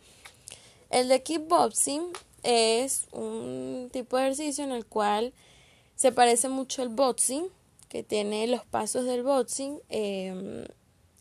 El 0.88 1.08
de 1.08 1.22
kickboxing 1.22 2.12
es 2.46 3.08
un 3.10 3.90
tipo 3.92 4.16
de 4.16 4.22
ejercicio 4.22 4.62
en 4.62 4.70
el 4.70 4.86
cual 4.86 5.32
se 5.96 6.12
parece 6.12 6.48
mucho 6.48 6.82
al 6.82 6.90
boxing, 6.90 7.48
que 7.88 8.04
tiene 8.04 8.46
los 8.46 8.64
pasos 8.64 9.04
del 9.04 9.24
boxing. 9.24 9.80
Em, 9.88 10.64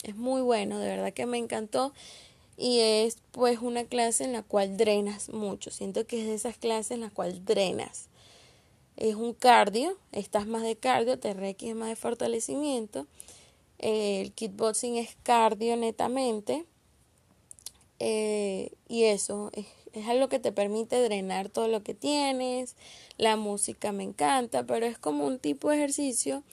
es 0.03 0.15
muy 0.15 0.41
bueno, 0.41 0.77
de 0.77 0.87
verdad 0.87 1.13
que 1.13 1.25
me 1.25 1.39
encantó. 1.39 1.93
Y 2.57 2.79
es 2.79 3.17
pues 3.31 3.59
una 3.59 3.85
clase 3.85 4.23
en 4.23 4.33
la 4.33 4.43
cual 4.43 4.77
drenas 4.77 5.29
mucho. 5.29 5.71
Siento 5.71 6.05
que 6.05 6.21
es 6.21 6.27
de 6.27 6.35
esas 6.35 6.57
clases 6.57 6.91
en 6.91 7.01
la 7.01 7.09
cual 7.09 7.43
drenas. 7.43 8.07
Es 8.95 9.15
un 9.15 9.33
cardio, 9.33 9.97
estás 10.11 10.45
más 10.45 10.61
de 10.61 10.75
cardio, 10.75 11.19
TRX 11.19 11.63
es 11.63 11.75
más 11.75 11.89
de 11.89 11.95
fortalecimiento. 11.95 13.07
el 13.79 14.31
kickboxing 14.31 14.97
es 14.97 15.17
cardio 15.23 15.75
netamente. 15.75 16.65
Eh, 17.99 18.71
y 18.87 19.03
eso 19.03 19.49
es 19.53 19.65
es 19.99 20.07
algo 20.07 20.29
que 20.29 20.39
te 20.39 20.51
permite 20.51 21.01
drenar 21.01 21.49
todo 21.49 21.67
lo 21.67 21.83
que 21.83 21.93
tienes, 21.93 22.75
la 23.17 23.35
música 23.35 23.91
me 23.91 24.03
encanta, 24.03 24.65
pero 24.65 24.85
es 24.85 24.97
como 24.97 25.25
un 25.25 25.39
tipo 25.39 25.69
de 25.69 25.77
ejercicio 25.77 26.43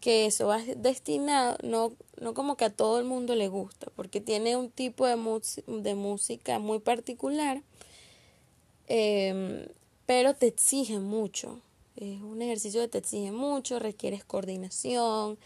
que 0.00 0.26
eso 0.26 0.46
va 0.46 0.58
destinado, 0.76 1.56
no, 1.62 1.92
no 2.20 2.34
como 2.34 2.56
que 2.56 2.66
a 2.66 2.70
todo 2.70 2.98
el 2.98 3.04
mundo 3.04 3.34
le 3.34 3.48
gusta, 3.48 3.90
porque 3.96 4.20
tiene 4.20 4.56
un 4.56 4.70
tipo 4.70 5.06
de, 5.06 5.16
de 5.66 5.94
música 5.94 6.58
muy 6.58 6.78
particular, 6.78 7.62
em, 8.86 9.66
pero 10.06 10.34
te 10.34 10.46
exige 10.46 10.98
mucho, 11.00 11.60
es 11.96 12.20
un 12.20 12.42
ejercicio 12.42 12.80
que 12.82 12.88
te 12.88 12.98
exige 12.98 13.32
mucho, 13.32 13.78
requieres 13.78 14.24
coordinación, 14.24 15.36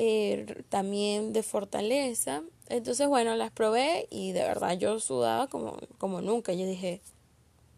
eh, 0.00 0.64
también 0.68 1.32
de 1.32 1.42
fortaleza. 1.42 2.44
Entonces, 2.68 3.08
bueno, 3.08 3.34
las 3.34 3.50
probé 3.50 4.06
y 4.10 4.30
de 4.30 4.42
verdad 4.44 4.78
yo 4.78 5.00
sudaba 5.00 5.48
como, 5.48 5.76
como 5.98 6.20
nunca. 6.20 6.52
Yo 6.52 6.66
dije, 6.66 7.00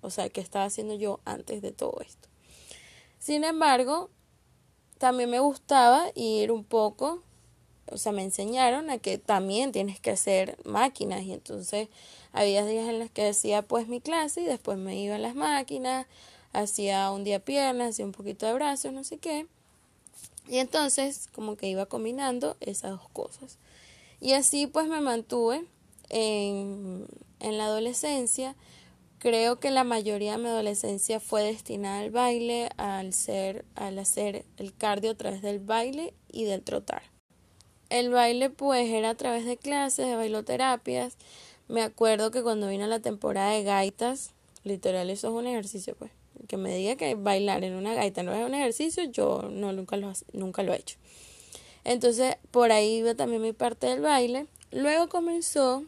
o 0.03 0.11
sea, 0.11 0.29
¿qué 0.29 0.43
estaba 0.43 0.67
haciendo 0.67 0.95
yo 0.95 1.21
antes 1.25 1.63
de 1.63 1.73
todo 1.73 1.99
esto? 2.03 2.29
Sin 3.19 3.43
embargo, 3.43 4.11
también 4.99 5.31
me 5.31 5.41
gustaba 5.41 6.13
ir 6.15 6.53
un 6.53 6.63
poco, 6.63 7.23
o 7.91 7.97
sea, 7.97 8.13
me 8.13 8.23
enseñaron 8.23 8.91
a 8.91 8.99
que 8.99 9.17
también 9.17 9.73
tienes 9.73 9.99
que 9.99 10.11
hacer 10.11 10.59
máquinas 10.67 11.23
y 11.23 11.33
entonces 11.33 11.89
había 12.33 12.67
días 12.67 12.87
en 12.87 12.99
los 12.99 13.11
que 13.11 13.29
hacía 13.29 13.63
pues 13.63 13.89
mi 13.89 14.03
clase 14.03 14.43
y 14.43 14.45
después 14.45 14.77
me 14.77 15.01
iba 15.01 15.15
a 15.15 15.19
las 15.19 15.35
máquinas, 15.35 16.07
hacía 16.53 17.11
un 17.13 17.25
día 17.25 17.43
piernas, 17.43 17.91
hacía 17.91 18.05
un 18.05 18.13
poquito 18.13 18.45
de 18.45 18.53
brazos, 18.53 18.93
no 18.93 19.05
sé 19.05 19.17
qué. 19.17 19.47
Y 20.51 20.59
entonces 20.59 21.29
como 21.33 21.57
que 21.57 21.69
iba 21.69 21.87
combinando 21.87 22.57
esas 22.59 22.91
dos 22.91 23.09
cosas. 23.11 23.59
Y 24.21 24.33
así 24.33 24.67
pues 24.67 24.89
me 24.89 25.01
mantuve 25.01 25.65
en, 26.09 27.07
la 27.39 27.67
adolescencia. 27.67 28.57
Creo 29.21 29.61
que 29.61 29.71
la 29.71 29.85
mayoría 29.85 30.33
de 30.33 30.39
mi 30.39 30.49
adolescencia 30.49 31.21
fue 31.21 31.45
destinada 31.45 32.01
al 32.01 32.11
baile, 32.11 32.69
al, 32.79 33.13
ser, 33.13 33.65
al 33.77 33.97
hacer 34.01 34.45
el 34.57 34.75
cardio 34.75 35.13
a 35.13 35.15
través 35.15 35.41
del 35.41 35.61
baile 35.61 36.15
y 36.33 36.43
del 36.47 36.63
trotar. 36.63 37.05
El 37.89 38.11
baile 38.11 38.51
pues 38.51 38.91
era 38.91 39.11
a 39.11 39.15
través 39.15 39.45
de 39.45 39.57
clases, 39.57 40.09
de 40.09 40.17
bailoterapias. 40.17 41.17
Me 41.69 41.83
acuerdo 41.83 42.33
que 42.33 42.43
cuando 42.43 42.67
vino 42.67 42.89
la 42.89 42.99
temporada 42.99 43.53
de 43.53 43.63
gaitas, 43.63 44.33
literal 44.65 45.11
eso 45.11 45.29
es 45.29 45.33
un 45.33 45.47
ejercicio 45.47 45.95
pues 45.95 46.11
que 46.49 46.57
me 46.57 46.75
diga 46.75 46.97
que 46.97 47.15
bailar 47.15 47.65
en 47.65 47.75
una 47.75 47.95
gaita 47.95 48.23
no 48.23 48.35
es 48.35 48.45
un 48.45 48.55
ejercicio, 48.55 49.05
yo 49.05 49.49
no 49.51 49.73
nunca 49.73 49.97
lo, 49.97 50.13
nunca 50.33 50.63
lo 50.63 50.73
he 50.73 50.79
hecho. 50.79 50.97
Entonces, 51.85 52.37
por 52.51 52.73
ahí 52.73 52.97
iba 52.97 53.15
también 53.15 53.43
mi 53.43 53.53
parte 53.53 53.87
del 53.87 54.01
baile. 54.01 54.47
Luego 54.71 55.09
comenzó 55.09 55.85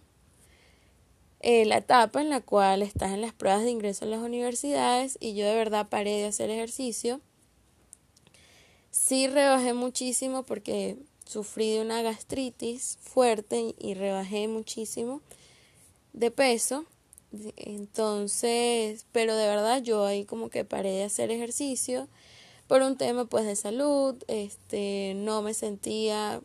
eh, 1.40 1.64
la 1.64 1.78
etapa 1.78 2.20
en 2.20 2.30
la 2.30 2.40
cual 2.40 2.82
estás 2.82 3.12
en 3.12 3.20
las 3.20 3.32
pruebas 3.32 3.62
de 3.62 3.70
ingreso 3.70 4.04
en 4.04 4.12
las 4.12 4.20
universidades 4.20 5.18
y 5.20 5.34
yo 5.34 5.44
de 5.44 5.54
verdad 5.54 5.88
paré 5.88 6.18
de 6.18 6.26
hacer 6.26 6.50
ejercicio. 6.50 7.20
Sí 8.90 9.26
rebajé 9.26 9.74
muchísimo 9.74 10.44
porque 10.44 10.96
sufrí 11.24 11.72
de 11.72 11.80
una 11.80 12.02
gastritis 12.02 12.98
fuerte 13.00 13.74
y 13.78 13.94
rebajé 13.94 14.46
muchísimo 14.48 15.20
de 16.12 16.30
peso. 16.30 16.84
Entonces, 17.56 19.06
pero 19.12 19.36
de 19.36 19.46
verdad 19.46 19.82
yo 19.82 20.04
ahí 20.04 20.24
como 20.24 20.50
que 20.50 20.64
paré 20.64 20.90
de 20.90 21.04
hacer 21.04 21.30
ejercicio 21.30 22.08
por 22.66 22.82
un 22.82 22.96
tema 22.96 23.24
pues 23.24 23.46
de 23.46 23.56
salud, 23.56 24.16
este 24.28 25.14
no 25.16 25.42
me 25.42 25.54
sentía 25.54 26.42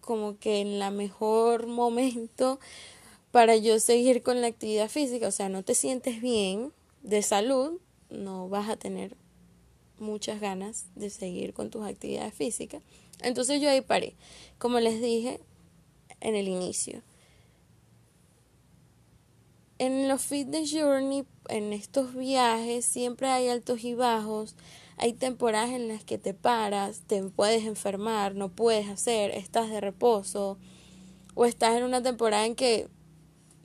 como 0.00 0.38
que 0.38 0.60
en 0.60 0.78
la 0.78 0.90
mejor 0.90 1.66
momento 1.68 2.60
para 3.30 3.56
yo 3.56 3.78
seguir 3.80 4.22
con 4.22 4.40
la 4.40 4.48
actividad 4.48 4.88
física, 4.88 5.28
o 5.28 5.30
sea, 5.30 5.48
no 5.48 5.62
te 5.62 5.74
sientes 5.74 6.20
bien 6.20 6.72
de 7.02 7.22
salud, 7.22 7.78
no 8.10 8.48
vas 8.48 8.68
a 8.68 8.76
tener 8.76 9.16
muchas 9.98 10.40
ganas 10.40 10.86
de 10.96 11.10
seguir 11.10 11.54
con 11.54 11.70
tus 11.70 11.86
actividades 11.86 12.34
físicas. 12.34 12.82
Entonces 13.22 13.60
yo 13.60 13.70
ahí 13.70 13.82
paré, 13.82 14.14
como 14.58 14.80
les 14.80 15.00
dije 15.00 15.40
en 16.20 16.34
el 16.34 16.48
inicio 16.48 17.02
en 19.80 20.08
los 20.08 20.20
fitness 20.20 20.70
journey, 20.70 21.24
en 21.48 21.72
estos 21.72 22.14
viajes, 22.14 22.84
siempre 22.84 23.28
hay 23.28 23.48
altos 23.48 23.82
y 23.82 23.94
bajos. 23.94 24.54
Hay 24.98 25.14
temporadas 25.14 25.70
en 25.70 25.88
las 25.88 26.04
que 26.04 26.18
te 26.18 26.34
paras, 26.34 27.00
te 27.06 27.22
puedes 27.22 27.64
enfermar, 27.64 28.34
no 28.34 28.50
puedes 28.50 28.90
hacer, 28.90 29.30
estás 29.30 29.70
de 29.70 29.80
reposo. 29.80 30.58
O 31.34 31.46
estás 31.46 31.76
en 31.78 31.84
una 31.84 32.02
temporada 32.02 32.44
en 32.44 32.56
que 32.56 32.88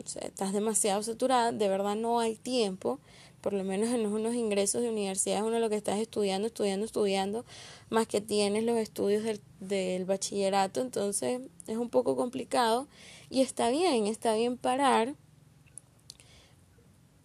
estás 0.05 0.53
demasiado 0.53 1.03
saturada, 1.03 1.51
de 1.51 1.67
verdad 1.67 1.97
no 1.97 2.21
hay 2.21 2.37
tiempo 2.37 3.01
por 3.41 3.53
lo 3.53 3.63
menos 3.63 3.89
en 3.89 4.07
unos 4.07 4.33
ingresos 4.33 4.81
de 4.81 4.89
universidad 4.89 5.37
es 5.37 5.43
uno 5.43 5.59
lo 5.59 5.69
que 5.69 5.75
estás 5.75 5.99
estudiando, 5.99 6.47
estudiando, 6.47 6.83
estudiando, 6.83 7.45
más 7.91 8.07
que 8.07 8.19
tienes 8.19 8.63
los 8.63 8.75
estudios 8.75 9.23
del, 9.23 9.39
del 9.59 10.05
bachillerato, 10.05 10.81
entonces 10.81 11.41
es 11.67 11.77
un 11.77 11.91
poco 11.91 12.15
complicado 12.15 12.87
y 13.29 13.41
está 13.41 13.69
bien, 13.69 14.07
está 14.07 14.33
bien 14.33 14.57
parar, 14.57 15.13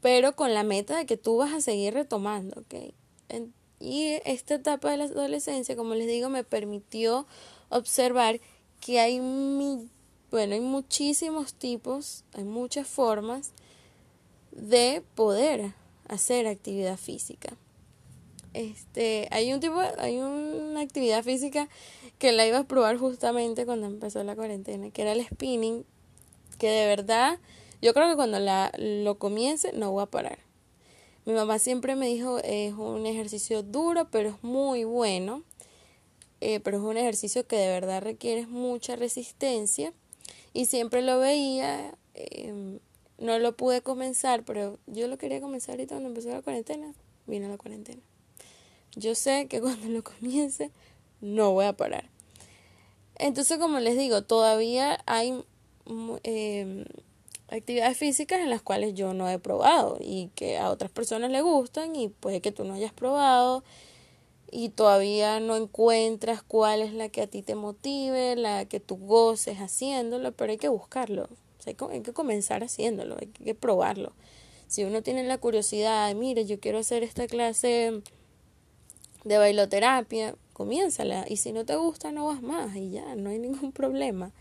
pero 0.01 0.35
con 0.35 0.55
la 0.55 0.63
meta 0.63 0.97
de 0.97 1.07
que 1.07 1.17
tú 1.17 1.37
vas 1.37 1.53
a 1.53 1.61
seguir 1.61 1.95
retomando, 1.95 2.61
¿ok? 2.61 2.95
y 3.83 4.19
esta 4.27 4.57
etapa 4.57 4.91
de 4.91 4.99
la 4.99 5.05
adolescencia, 5.05 5.75
como 5.75 5.95
les 5.95 6.07
digo, 6.07 6.29
me 6.29 6.45
permitió 6.45 7.27
observar 7.71 8.39
que 8.81 9.01
hay, 9.01 9.19
bueno, 10.31 10.55
hay 10.55 10.61
muchísimos 10.61 11.55
tipos, 11.55 12.25
hay 12.35 12.45
muchas 12.45 12.87
formas 12.87 13.53
de 14.53 15.03
poder 15.15 15.73
hacer 16.09 16.47
actividad 16.47 16.99
física. 16.99 17.57
Este, 18.53 19.29
hay 19.31 19.53
un 19.53 19.61
tipo, 19.61 19.81
hay 19.99 20.19
una 20.19 20.81
actividad 20.81 21.23
física 21.23 21.69
que 22.19 22.33
la 22.33 22.47
iba 22.47 22.59
a 22.59 22.65
probar 22.65 22.99
justamente 22.99 23.65
cuando 23.65 23.87
empezó 23.87 24.23
la 24.25 24.35
cuarentena, 24.35 24.91
que 24.91 25.03
era 25.03 25.13
el 25.13 25.25
spinning, 25.25 25.85
que 26.59 26.69
de 26.69 26.87
verdad, 26.87 27.39
yo 27.83 27.95
creo 27.95 28.09
que 28.09 28.17
cuando 28.17 28.39
la, 28.39 28.73
lo 28.79 29.19
comience 29.19 29.73
no 29.73 29.91
voy 29.91 30.03
a 30.03 30.07
parar. 30.07 30.39
Mi 31.27 31.33
mamá 31.33 31.59
siempre 31.59 31.97
me 31.97 32.07
dijo, 32.07 32.39
es 32.39 32.73
un 32.73 33.07
ejercicio 33.07 33.63
duro, 33.63 34.09
pero 34.11 34.31
es 34.31 34.43
muy 34.43 34.85
bueno, 34.85 35.43
eh, 36.41 36.61
pero 36.61 36.79
es 36.79 36.83
un 36.83 36.97
ejercicio 36.97 37.47
que 37.47 37.57
de 37.57 37.69
verdad 37.69 38.03
requiere 38.03 38.47
mucha 38.47 38.97
resistencia 38.97 39.93
y 40.53 40.65
siempre 40.65 41.03
lo 41.03 41.19
veía 41.19 41.95
em, 42.15 42.81
no 43.21 43.39
lo 43.39 43.57
pude 43.57 43.83
comenzar, 43.83 44.45
pero 44.45 44.79
yo 44.87 45.07
lo 45.07 45.19
quería 45.19 45.41
comenzar 45.41 45.75
ahorita 45.75 45.95
cuando 45.95 46.09
empezó 46.09 46.31
la 46.31 46.43
cuarentena. 46.43 46.95
Vino 47.27 47.49
la 47.49 47.59
cuarentena. 47.59 48.01
Yo 48.97 49.15
sé 49.15 49.47
que 49.47 49.61
cuando 49.63 49.89
lo 49.89 50.03
comience 50.03 50.71
no 51.21 51.53
voy 51.53 51.67
a 51.67 51.77
parar. 51.77 52.09
Entonces, 53.17 53.59
como 53.59 53.79
les 53.79 53.99
digo, 53.99 54.23
todavía 54.23 55.03
hay 55.05 55.45
eh, 56.25 56.87
actividades 57.51 57.99
físicas 57.99 58.41
en 58.41 58.51
las 58.51 58.63
cuales 58.63 58.95
yo 58.95 59.15
no 59.15 59.29
he 59.29 59.39
probado 59.39 59.99
y 60.01 60.31
que 60.35 60.59
a 60.59 60.71
otras 60.71 60.91
personas 60.91 61.31
les 61.31 61.43
gustan 61.43 61.97
y 61.97 62.09
puede 62.09 62.41
que 62.41 62.53
tú 62.53 62.65
no 62.65 62.75
hayas 62.75 62.93
probado 62.93 63.65
y 64.51 64.71
todavía 64.71 65.41
no 65.41 65.57
encuentras 65.57 66.43
cuál 66.43 66.83
es 66.83 66.93
la 66.93 67.09
que 67.09 67.23
a 67.23 67.27
ti 67.27 67.43
te 67.43 67.55
motive, 67.55 68.37
la 68.37 68.65
que 68.65 68.81
tú 68.81 68.97
goces 68.97 69.59
haciéndolo, 69.59 70.33
pero 70.33 70.53
hay 70.53 70.59
que 70.59 70.69
buscarlo 70.69 71.29
hay, 71.67 72.01
que 72.01 72.13
comenzar 72.13 72.63
haciéndolo, 72.63 73.17
hay 73.21 73.29
que 73.29 73.55
probarlo. 73.55 74.13
Si 74.67 74.85
uno 74.85 75.03
tiene 75.03 75.25
la 75.25 75.39
curiosidad, 75.39 76.15
mire, 76.15 76.47
yo 76.47 76.61
quiero 76.61 76.79
hacer 76.79 77.03
esta 77.03 77.27
clase 77.27 78.03
de 79.25 79.39
bailoterapia, 79.39 80.37
comiénzala. 80.53 81.25
Y 81.29 81.37
si 81.37 81.53
no 81.53 81.65
te 81.65 81.77
gusta, 81.77 82.13
no 82.13 82.27
vas 82.27 82.43
más 82.43 82.77
y 82.77 82.91
ya, 82.91 83.15
no 83.17 83.31
hay 83.31 83.39
ningún 83.39 83.73
problema. 83.73 84.33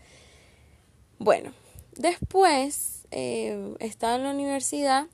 Bueno, 1.18 1.52
después 1.96 2.99
eh, 3.10 3.74
estaba 3.80 4.16
en 4.16 4.24
la 4.24 4.30
universidad 4.30 5.06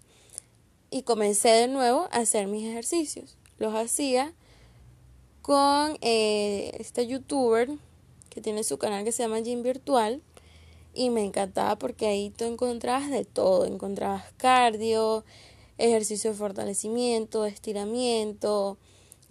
y 0.90 1.02
comencé 1.02 1.48
de 1.48 1.68
nuevo 1.68 2.08
a 2.10 2.18
hacer 2.18 2.46
mis 2.46 2.66
ejercicios. 2.66 3.36
Los 3.58 3.74
hacía 3.74 4.32
con 5.42 5.96
eh, 6.00 6.72
este 6.78 7.06
youtuber 7.06 7.70
que 8.30 8.40
tiene 8.40 8.64
su 8.64 8.78
canal 8.78 9.04
que 9.04 9.12
se 9.12 9.22
llama 9.22 9.40
Gym 9.40 9.62
Virtual 9.62 10.20
y 10.92 11.10
me 11.10 11.24
encantaba 11.24 11.76
porque 11.76 12.06
ahí 12.06 12.30
tú 12.30 12.44
encontrabas 12.44 13.10
de 13.10 13.24
todo, 13.24 13.64
encontrabas 13.64 14.24
cardio, 14.36 15.24
ejercicio 15.78 16.30
de 16.30 16.36
fortalecimiento, 16.36 17.44
estiramiento, 17.44 18.78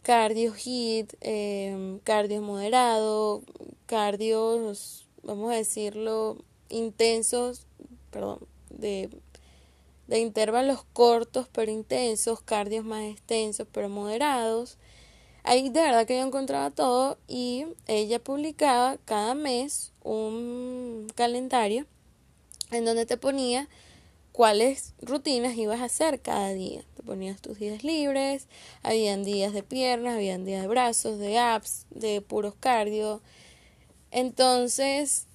cardio 0.04 0.54
hit, 0.54 1.14
eh, 1.22 2.00
cardio 2.04 2.42
moderado, 2.42 3.42
cardios, 3.88 5.08
vamos 5.24 5.52
a 5.52 5.56
decirlo, 5.56 6.38
intensos, 6.70 7.66
perdón, 8.12 8.40
de, 8.76 9.10
de 10.08 10.20
intervalos 10.20 10.86
cortos 10.94 11.48
pero 11.52 11.72
intensos, 11.72 12.42
cardios 12.42 12.86
más 12.86 13.04
extensos 13.04 13.68
pero 13.72 13.90
moderados, 13.90 14.78
Ahí 15.48 15.70
de 15.70 15.80
verdad 15.80 16.08
que 16.08 16.18
yo 16.18 16.26
encontraba 16.26 16.72
todo 16.72 17.20
y 17.28 17.68
ella 17.86 18.18
publicaba 18.18 18.98
cada 19.06 19.36
mes 19.36 19.92
un 20.02 21.08
calendario 21.14 21.86
en 22.72 22.84
donde 22.84 23.06
te 23.06 23.16
ponía 23.16 23.70
cuáles 24.32 24.96
rutinas 25.04 25.56
ibas 25.56 25.82
a 25.82 25.86
hacer 25.86 26.20
cada 26.20 26.52
día. 26.54 26.84
Te 26.96 27.04
ponías 27.04 27.42
tus 27.42 27.60
días 27.60 27.84
libres, 27.84 28.48
habían 28.82 29.24
días 29.24 29.54
de 29.54 29.62
piernas, 29.62 30.16
habían 30.16 30.46
días 30.46 30.64
de 30.64 30.68
brazos, 30.68 31.20
de 31.20 31.38
abs, 31.38 31.86
de 31.92 32.22
puros 32.22 32.56
cardio. 32.60 33.22
Entonces, 34.10 35.28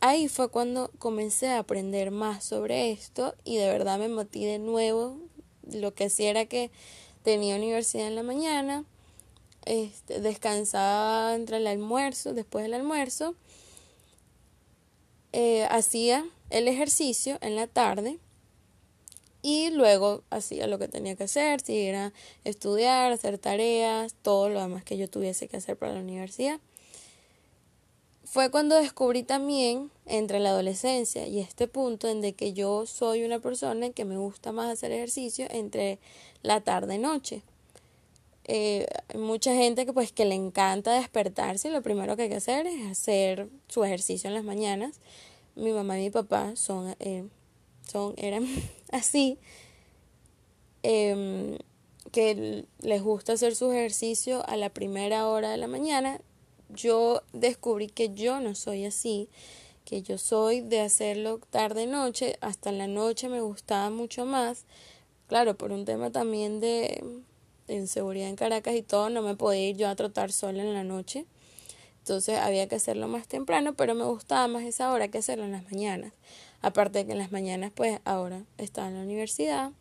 ahí 0.00 0.28
fue 0.28 0.48
cuando 0.48 0.90
comencé 0.98 1.48
a 1.48 1.58
aprender 1.58 2.10
más 2.10 2.44
sobre 2.44 2.90
esto 2.90 3.34
y 3.44 3.56
de 3.56 3.68
verdad 3.68 3.98
me 3.98 4.08
motivé 4.08 4.52
de 4.52 4.58
nuevo. 4.58 5.18
Lo 5.70 5.94
que 5.94 6.04
hacía 6.04 6.30
era 6.30 6.46
que 6.46 6.70
tenía 7.22 7.56
universidad 7.56 8.06
en 8.06 8.14
la 8.14 8.22
mañana, 8.22 8.84
este, 9.64 10.20
descansaba 10.20 11.34
entre 11.34 11.56
el 11.56 11.66
almuerzo, 11.66 12.34
después 12.34 12.62
del 12.62 12.74
almuerzo, 12.74 13.34
eh, 15.32 15.66
hacía 15.70 16.24
el 16.50 16.68
ejercicio 16.68 17.38
en 17.40 17.56
la 17.56 17.66
tarde 17.66 18.18
y 19.42 19.70
luego 19.70 20.22
hacía 20.30 20.66
lo 20.66 20.78
que 20.78 20.88
tenía 20.88 21.14
que 21.14 21.24
hacer, 21.24 21.60
si 21.60 21.78
era 21.78 22.12
estudiar, 22.44 23.12
hacer 23.12 23.38
tareas, 23.38 24.14
todo 24.22 24.48
lo 24.48 24.60
demás 24.60 24.82
que 24.84 24.96
yo 24.96 25.08
tuviese 25.08 25.46
que 25.48 25.56
hacer 25.56 25.76
para 25.76 25.94
la 25.94 26.00
universidad. 26.00 26.60
Fue 28.26 28.50
cuando 28.50 28.76
descubrí 28.76 29.22
también 29.22 29.90
entre 30.04 30.40
la 30.40 30.50
adolescencia 30.50 31.26
y 31.26 31.40
este 31.40 31.68
punto 31.68 32.08
en 32.08 32.20
de 32.20 32.34
que 32.34 32.52
yo 32.52 32.84
soy 32.84 33.24
una 33.24 33.38
persona 33.38 33.90
que 33.90 34.04
me 34.04 34.18
gusta 34.18 34.52
más 34.52 34.68
hacer 34.70 34.92
ejercicio 34.92 35.46
entre 35.50 35.98
la 36.42 36.60
tarde 36.60 36.96
y 36.96 36.98
noche 36.98 37.42
eh, 38.48 38.86
mucha 39.16 39.52
gente 39.54 39.86
que 39.86 39.92
pues 39.92 40.12
que 40.12 40.24
le 40.24 40.36
encanta 40.36 40.92
despertarse 40.92 41.68
y 41.68 41.72
lo 41.72 41.82
primero 41.82 42.14
que 42.14 42.22
hay 42.22 42.28
que 42.28 42.36
hacer 42.36 42.66
es 42.68 42.86
hacer 42.86 43.48
su 43.66 43.82
ejercicio 43.82 44.28
en 44.28 44.34
las 44.34 44.44
mañanas. 44.44 45.00
Mi 45.56 45.72
mamá 45.72 45.98
y 45.98 46.04
mi 46.04 46.10
papá 46.10 46.54
son, 46.54 46.94
eh, 47.00 47.24
son 47.90 48.14
eran 48.16 48.46
así, 48.92 49.38
em, 50.84 51.58
que 52.12 52.66
les 52.80 53.02
gusta 53.02 53.32
hacer 53.32 53.56
su 53.56 53.72
ejercicio 53.72 54.48
a 54.48 54.56
la 54.56 54.70
primera 54.70 55.26
hora 55.26 55.50
de 55.50 55.56
la 55.56 55.66
mañana. 55.66 56.20
Yo 56.68 57.22
descubrí 57.32 57.88
que 57.88 58.12
yo 58.14 58.40
no 58.40 58.54
soy 58.54 58.84
así, 58.84 59.28
que 59.84 60.02
yo 60.02 60.18
soy 60.18 60.60
de 60.60 60.80
hacerlo 60.80 61.38
tarde 61.50 61.86
noche, 61.86 62.36
hasta 62.40 62.72
la 62.72 62.86
noche 62.86 63.28
me 63.28 63.40
gustaba 63.40 63.90
mucho 63.90 64.26
más. 64.26 64.64
Claro, 65.28 65.56
por 65.56 65.72
un 65.72 65.84
tema 65.84 66.10
también 66.10 66.60
de 66.60 67.02
en 67.68 67.88
seguridad 67.88 68.28
en 68.28 68.36
Caracas 68.36 68.74
y 68.74 68.82
todo, 68.82 69.10
no 69.10 69.22
me 69.22 69.36
podía 69.36 69.68
ir 69.68 69.76
yo 69.76 69.88
a 69.88 69.96
trotar 69.96 70.32
sola 70.32 70.62
en 70.62 70.74
la 70.74 70.84
noche. 70.84 71.24
Entonces 71.98 72.38
había 72.38 72.68
que 72.68 72.76
hacerlo 72.76 73.08
más 73.08 73.26
temprano, 73.26 73.74
pero 73.74 73.94
me 73.94 74.04
gustaba 74.04 74.46
más 74.46 74.62
esa 74.62 74.92
hora 74.92 75.08
que 75.08 75.18
hacerlo 75.18 75.44
en 75.44 75.52
las 75.52 75.64
mañanas. 75.64 76.12
Aparte 76.62 77.00
de 77.00 77.06
que 77.06 77.12
en 77.12 77.18
las 77.18 77.32
mañanas, 77.32 77.72
pues 77.74 78.00
ahora 78.04 78.44
estaba 78.58 78.88
en 78.88 78.94
la 78.94 79.02
universidad. 79.02 79.72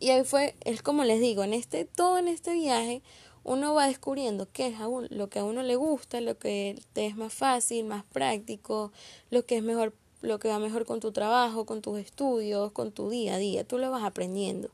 Y 0.00 0.10
ahí 0.10 0.24
fue, 0.24 0.54
es 0.64 0.82
como 0.82 1.04
les 1.04 1.20
digo, 1.20 1.44
en 1.44 1.54
este, 1.54 1.84
todo 1.84 2.18
en 2.18 2.28
este 2.28 2.52
viaje, 2.52 3.02
uno 3.48 3.74
va 3.74 3.86
descubriendo 3.86 4.46
qué 4.52 4.66
es 4.66 4.74
lo 5.10 5.30
que 5.30 5.38
a 5.38 5.44
uno 5.44 5.62
le 5.62 5.76
gusta, 5.76 6.20
lo 6.20 6.38
que 6.38 6.80
te 6.92 7.06
es 7.06 7.16
más 7.16 7.32
fácil, 7.32 7.86
más 7.86 8.04
práctico, 8.04 8.92
lo 9.30 9.46
que 9.46 9.56
es 9.56 9.62
mejor, 9.62 9.94
lo 10.20 10.38
que 10.38 10.48
va 10.48 10.58
mejor 10.58 10.84
con 10.84 11.00
tu 11.00 11.12
trabajo, 11.12 11.64
con 11.64 11.80
tus 11.80 11.98
estudios, 11.98 12.72
con 12.72 12.92
tu 12.92 13.08
día 13.08 13.34
a 13.34 13.38
día. 13.38 13.64
Tú 13.64 13.78
lo 13.78 13.90
vas 13.90 14.04
aprendiendo. 14.04 14.70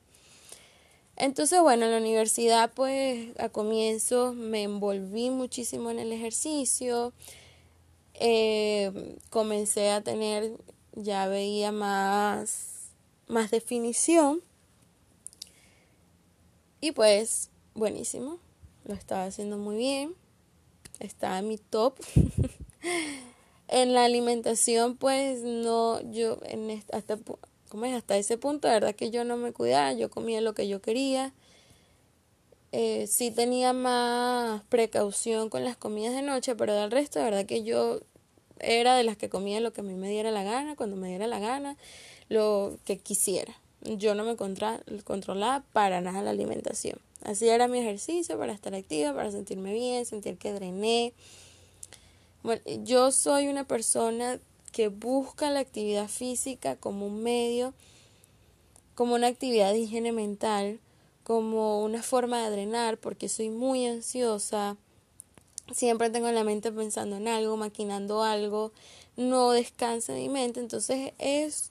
Entonces, 1.17 1.61
bueno, 1.61 1.85
en 1.85 1.93
la 1.93 1.99
universidad, 1.99 2.73
pues 2.75 3.29
a 3.39 3.49
comienzo 3.49 4.33
me 4.33 4.65
envolví 4.65 5.31
muchísimo 5.31 5.93
en 5.93 6.01
el 6.01 6.11
ejercicio, 6.11 7.13
eh, 8.15 9.17
comencé 9.31 9.91
a 9.91 10.01
tener, 10.03 10.57
ya 10.97 11.29
veía 11.29 11.71
más, 11.71 12.91
más 13.29 13.53
definición 13.53 14.43
y 16.81 16.91
pues 16.91 17.51
buenísimo, 17.75 18.39
lo 18.85 18.95
estaba 18.95 19.25
haciendo 19.25 19.59
muy 19.59 19.77
bien, 19.77 20.15
estaba 21.01 21.39
en 21.39 21.49
mi 21.49 21.59
top. 21.59 21.99
en 23.69 23.95
la 23.95 24.05
alimentación, 24.05 24.97
pues 24.97 25.43
no, 25.43 26.01
yo 26.13 26.39
en 26.45 26.83
hasta 26.93 27.19
como 27.69 27.87
es 27.87 27.95
hasta 27.95 28.17
ese 28.17 28.39
punto, 28.39 28.69
de 28.69 28.75
verdad 28.75 28.95
que 28.95 29.11
yo 29.11 29.25
no 29.25 29.37
me 29.37 29.53
cuidaba, 29.53 29.93
yo 29.95 30.09
comía 30.09 30.41
lo 30.41 30.55
que 30.55 30.69
yo 30.69 30.81
quería. 30.81 31.33
Eh, 32.71 33.09
sí 33.09 33.31
tenía 33.33 33.73
más 33.73 34.63
precaución 34.69 35.49
con 35.49 35.65
las 35.65 35.77
comidas 35.77 36.15
de 36.15 36.23
noche, 36.23 36.55
pero 36.55 36.75
del 36.75 36.93
resto, 36.93 37.19
de 37.19 37.25
verdad 37.25 37.47
que 37.47 37.65
yo 37.65 38.01
era 38.61 38.97
de 38.97 39.03
las 39.03 39.17
que 39.17 39.29
comía 39.29 39.61
lo 39.61 39.73
que 39.73 39.81
a 39.81 39.85
mí 39.85 39.95
me 39.95 40.09
diera 40.09 40.31
la 40.31 40.45
gana, 40.45 40.77
cuando 40.77 40.95
me 40.97 41.09
diera 41.09 41.27
la 41.27 41.41
gana, 41.41 41.77
lo 42.29 42.79
que 42.85 42.99
quisiera. 42.99 43.55
Yo 43.83 44.15
no 44.15 44.25
me 44.25 44.37
controlaba 44.37 45.65
para 45.73 46.01
nada 46.01 46.23
la 46.23 46.31
alimentación. 46.31 46.99
Así 47.25 47.49
era 47.49 47.69
mi 47.69 47.79
ejercicio 47.79 48.39
para 48.39 48.53
estar 48.53 48.75
activa, 48.75 49.15
para 49.15 49.31
sentirme 49.31 49.73
bien, 49.73 50.05
sentir 50.05 50.37
que 50.37 50.53
drené. 50.53 51.15
Bueno, 52.43 52.61
yo 52.85 53.11
soy 53.11 53.49
una 53.49 53.67
persona 53.67 54.39
que 54.73 54.89
busca 54.89 55.51
la 55.51 55.61
actividad 55.61 56.09
física 56.09 56.77
como 56.77 57.07
un 57.07 57.23
medio, 57.23 57.73
como 58.95 59.15
una 59.15 59.29
actividad 59.29 59.73
de 59.73 59.79
higiene 59.79 60.13
mental, 60.13 60.81
como 61.23 61.83
una 61.83 62.03
forma 62.03 62.45
de 62.45 62.51
drenar, 62.51 62.99
porque 62.99 63.31
soy 63.31 63.49
muy 63.49 63.87
ansiosa, 63.87 64.77
siempre 65.73 66.11
tengo 66.11 66.31
la 66.31 66.45
mente 66.45 66.71
pensando 66.73 67.17
en 67.17 67.29
algo, 67.29 67.57
maquinando 67.57 68.23
algo, 68.23 68.73
no 69.17 69.53
descansa 69.53 70.13
mi 70.13 70.29
mente, 70.29 70.61
entonces 70.61 71.15
es 71.19 71.71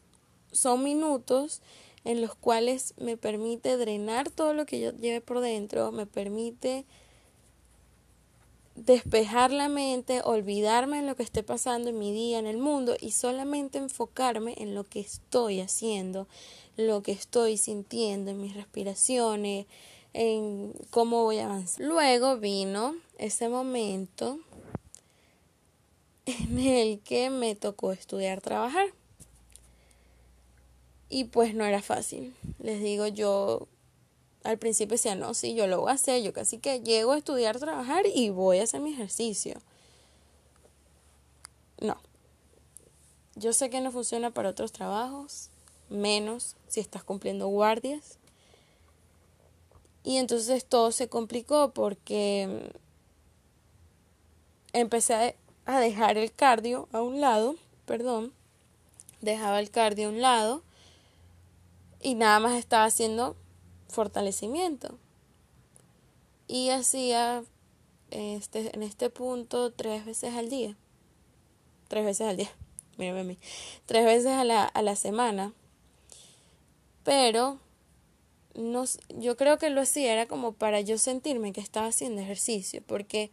son 0.51 0.83
minutos 0.83 1.61
en 2.05 2.21
los 2.21 2.35
cuales 2.35 2.93
me 2.97 3.17
permite 3.17 3.77
drenar 3.77 4.29
todo 4.29 4.53
lo 4.53 4.65
que 4.65 4.79
yo 4.79 4.91
lleve 4.91 5.21
por 5.21 5.39
dentro, 5.39 5.91
me 5.91 6.05
permite 6.05 6.85
despejar 8.75 9.51
la 9.51 9.69
mente, 9.69 10.21
olvidarme 10.23 11.01
de 11.01 11.07
lo 11.07 11.15
que 11.15 11.23
esté 11.23 11.43
pasando 11.43 11.89
en 11.89 11.99
mi 11.99 12.11
día, 12.11 12.39
en 12.39 12.47
el 12.47 12.57
mundo 12.57 12.95
y 12.99 13.11
solamente 13.11 13.77
enfocarme 13.77 14.55
en 14.57 14.73
lo 14.73 14.83
que 14.83 14.99
estoy 14.99 15.61
haciendo, 15.61 16.27
lo 16.75 17.03
que 17.03 17.11
estoy 17.11 17.57
sintiendo, 17.57 18.31
en 18.31 18.41
mis 18.41 18.55
respiraciones, 18.55 19.67
en 20.13 20.73
cómo 20.89 21.23
voy 21.23 21.39
a 21.39 21.45
avanzar. 21.45 21.85
Luego 21.85 22.37
vino 22.37 22.95
ese 23.17 23.47
momento 23.47 24.39
en 26.25 26.59
el 26.59 26.99
que 26.99 27.29
me 27.29 27.55
tocó 27.55 27.91
estudiar, 27.91 28.41
trabajar. 28.41 28.87
Y 31.13 31.25
pues 31.25 31.53
no 31.53 31.63
era 31.63 31.83
fácil. 31.83 32.35
Les 32.57 32.81
digo, 32.81 33.05
yo 33.05 33.67
al 34.43 34.57
principio 34.57 34.93
decía, 34.93 35.13
no, 35.13 35.35
sí, 35.35 35.53
yo 35.53 35.67
lo 35.67 35.79
voy 35.81 35.91
a 35.91 35.93
hacer, 35.93 36.23
yo 36.23 36.33
casi 36.33 36.57
que 36.57 36.79
llego 36.79 37.11
a 37.11 37.19
estudiar, 37.19 37.59
trabajar 37.59 38.05
y 38.11 38.31
voy 38.31 38.57
a 38.57 38.63
hacer 38.63 38.81
mi 38.81 38.93
ejercicio. 38.93 39.61
No. 41.79 41.97
Yo 43.35 43.53
sé 43.53 43.69
que 43.69 43.79
no 43.79 43.91
funciona 43.91 44.31
para 44.31 44.49
otros 44.49 44.71
trabajos, 44.71 45.51
menos 45.87 46.55
si 46.67 46.79
estás 46.79 47.03
cumpliendo 47.03 47.45
guardias. 47.45 48.17
Y 50.03 50.17
entonces 50.17 50.65
todo 50.65 50.91
se 50.91 51.09
complicó 51.09 51.75
porque 51.75 52.71
empecé 54.73 55.35
a 55.65 55.79
dejar 55.79 56.17
el 56.17 56.31
cardio 56.31 56.89
a 56.91 57.03
un 57.03 57.21
lado, 57.21 57.55
perdón, 57.85 58.33
dejaba 59.21 59.59
el 59.59 59.69
cardio 59.69 60.07
a 60.07 60.11
un 60.11 60.19
lado 60.19 60.63
y 62.03 62.15
nada 62.15 62.39
más 62.39 62.53
estaba 62.59 62.83
haciendo 62.83 63.35
fortalecimiento. 63.87 64.99
Y 66.47 66.69
hacía 66.69 67.43
este, 68.11 68.75
en 68.75 68.83
este 68.83 69.09
punto 69.09 69.71
tres 69.71 70.05
veces 70.05 70.35
al 70.35 70.49
día. 70.49 70.77
Tres 71.87 72.05
veces 72.05 72.27
al 72.27 72.37
día. 72.37 72.51
Mírame 72.97 73.21
a 73.21 73.23
mí. 73.23 73.39
Tres 73.85 74.05
veces 74.05 74.33
a 74.33 74.43
la, 74.43 74.65
a 74.65 74.81
la 74.81 74.95
semana. 74.95 75.53
Pero 77.03 77.59
no, 78.53 78.83
yo 79.17 79.35
creo 79.37 79.57
que 79.57 79.69
lo 79.69 79.81
hacía 79.81 80.13
era 80.13 80.27
como 80.27 80.51
para 80.51 80.81
yo 80.81 80.97
sentirme 80.97 81.53
que 81.53 81.61
estaba 81.61 81.87
haciendo 81.87 82.21
ejercicio. 82.21 82.83
Porque 82.85 83.31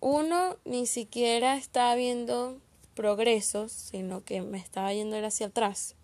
uno 0.00 0.56
ni 0.64 0.86
siquiera 0.86 1.56
estaba 1.56 1.94
viendo 1.94 2.60
progresos, 2.94 3.72
sino 3.72 4.22
que 4.22 4.42
me 4.42 4.58
estaba 4.58 4.92
yendo 4.92 5.16
hacia 5.26 5.46
atrás. 5.46 5.95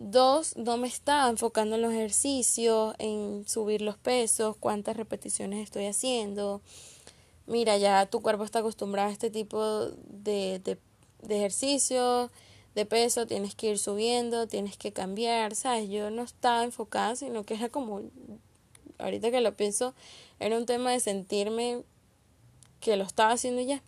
Dos, 0.00 0.56
no 0.56 0.76
me 0.76 0.86
estaba 0.86 1.28
enfocando 1.28 1.74
en 1.74 1.82
los 1.82 1.92
ejercicios, 1.92 2.94
en 3.00 3.44
subir 3.48 3.82
los 3.82 3.98
pesos, 3.98 4.56
cuántas 4.56 4.96
repeticiones 4.96 5.60
estoy 5.60 5.86
haciendo. 5.86 6.62
Mira, 7.48 7.76
ya 7.78 8.06
tu 8.06 8.22
cuerpo 8.22 8.44
está 8.44 8.60
acostumbrado 8.60 9.08
a 9.08 9.12
este 9.12 9.28
tipo 9.28 9.86
de, 10.06 10.60
de, 10.60 10.78
de 11.22 11.36
ejercicio, 11.36 12.30
de 12.76 12.86
peso, 12.86 13.26
tienes 13.26 13.56
que 13.56 13.70
ir 13.70 13.78
subiendo, 13.80 14.46
tienes 14.46 14.76
que 14.76 14.92
cambiar, 14.92 15.56
¿sabes? 15.56 15.88
Yo 15.88 16.12
no 16.12 16.22
estaba 16.22 16.62
enfocada, 16.62 17.16
sino 17.16 17.42
que 17.42 17.54
era 17.54 17.68
como, 17.68 18.02
ahorita 18.98 19.32
que 19.32 19.40
lo 19.40 19.56
pienso, 19.56 19.94
era 20.38 20.56
un 20.56 20.64
tema 20.64 20.92
de 20.92 21.00
sentirme 21.00 21.82
que 22.78 22.96
lo 22.96 23.02
estaba 23.02 23.32
haciendo 23.32 23.62
ya. 23.62 23.82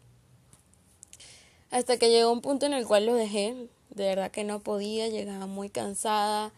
Hasta 1.71 1.99
que 1.99 2.11
llegó 2.11 2.33
un 2.33 2.41
punto 2.41 2.67
en 2.67 2.73
el 2.73 2.85
cual 2.85 3.07
lo 3.07 3.15
dejé, 3.15 3.69
de 3.91 4.05
verdad 4.05 4.31
que 4.31 4.45
no 4.45 4.61
podía, 4.61 5.09
llegaba 5.09 5.47
muy 5.47 5.69
cansada. 5.71 6.53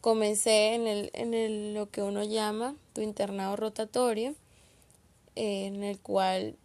Comencé 0.00 0.74
en, 0.74 0.86
el, 0.86 1.10
en 1.14 1.34
el, 1.34 1.74
lo 1.74 1.90
que 1.90 2.02
uno 2.02 2.22
llama 2.24 2.74
tu 2.92 3.00
internado 3.00 3.56
rotatorio, 3.56 4.34
en 5.34 5.82
el 5.82 5.98
cual 5.98 6.56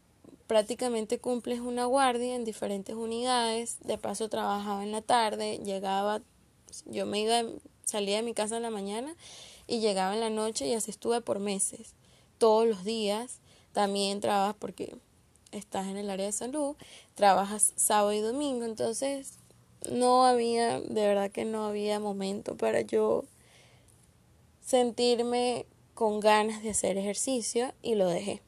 prácticamente 0.48 1.20
cumples 1.20 1.60
una 1.60 1.86
guardia 1.86 2.36
en 2.36 2.44
diferentes 2.44 2.96
unidades, 2.96 3.78
de 3.82 3.98
paso 3.98 4.30
trabajaba 4.30 4.84
en 4.84 4.92
la 4.92 5.02
tarde, 5.02 5.60
llegaba, 5.60 6.22
yo 6.86 7.06
me 7.06 7.22
iba, 7.22 7.44
salía 7.86 8.18
de 8.18 8.24
mi 8.24 8.34
casa 8.34 8.58
en 8.58 8.64
la 8.64 8.70
mañana 8.70 9.16
y 9.68 9.80
llegaba 9.80 10.14
en 10.14 10.20
la 10.20 10.30
noche 10.30 10.68
y 10.68 10.74
así 10.74 10.92
estuve 10.92 11.22
por 11.22 11.40
meses, 11.40 11.94
todos 12.40 12.68
los 12.68 12.84
días, 12.84 13.40
también 13.74 14.22
trabajas 14.22 14.56
porque 14.58 14.96
estás 15.52 15.88
en 15.88 15.98
el 15.98 16.10
área 16.10 16.26
de 16.26 16.32
salud, 16.32 16.76
trabajas 17.16 17.74
sábado 17.76 18.14
y 18.14 18.20
domingo, 18.20 18.66
entonces 18.66 19.39
no 19.90 20.26
había, 20.26 20.80
de 20.80 21.08
verdad 21.08 21.32
que 21.32 21.46
no 21.46 21.66
había 21.66 22.00
momento 22.00 22.58
para 22.58 22.82
yo 22.82 23.24
sentirme 24.62 25.66
con 25.94 26.20
ganas 26.20 26.64
de 26.64 26.72
hacer 26.72 26.98
ejercicio 26.98 27.74
y 27.82 27.96
lo 27.96 28.08
dejé. 28.08 28.42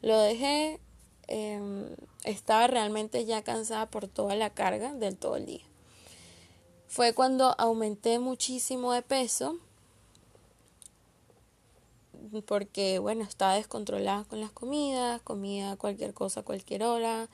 Lo 0.00 0.18
dejé, 0.18 0.80
em, 1.26 1.86
estaba 2.24 2.66
realmente 2.66 3.24
ya 3.24 3.42
cansada 3.42 3.86
por 3.86 4.06
toda 4.08 4.36
la 4.36 4.50
carga 4.50 4.94
del 4.94 5.16
todo 5.16 5.36
el 5.36 5.46
día. 5.46 5.64
Fue 6.86 7.12
cuando 7.12 7.54
aumenté 7.58 8.18
muchísimo 8.18 8.92
de 8.92 9.02
peso 9.02 9.58
porque 12.46 12.98
bueno, 12.98 13.24
estaba 13.24 13.54
descontrolada 13.54 14.24
con 14.24 14.40
las 14.40 14.52
comidas, 14.52 15.20
comía 15.22 15.76
cualquier 15.76 16.14
cosa 16.14 16.40
a 16.40 16.42
cualquier 16.44 16.82
hora, 16.82 17.28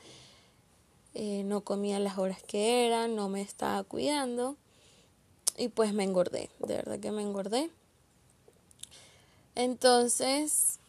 eh, 1.15 1.43
no 1.45 1.63
comía 1.63 1.99
las 2.01 2.19
horas 2.19 2.43
que 2.43 2.87
eran, 2.87 3.15
no 3.15 3.29
me 3.29 3.41
estaba 3.41 3.83
cuidando 3.85 4.57
y 5.57 5.69
pues 5.69 5.93
me 5.93 6.05
engordé, 6.05 6.51
de 6.59 6.75
verdad 6.77 6.99
que 6.99 7.13
me 7.13 7.23
engordé. 7.23 7.71
Entonces, 9.55 10.81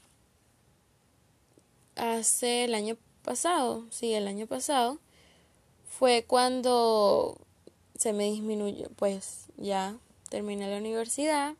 hace 1.95 2.63
el 2.63 2.73
año 2.73 2.97
pasado, 3.23 3.85
sí, 3.91 4.13
el 4.13 4.27
año 4.27 4.47
pasado, 4.47 4.97
fue 5.87 6.25
cuando 6.27 7.37
se 7.97 8.11
me 8.11 8.25
disminuyó, 8.25 8.89
pues 8.95 9.45
ya 9.57 9.95
terminé 10.29 10.69
la 10.69 10.77
universidad, 10.77 11.55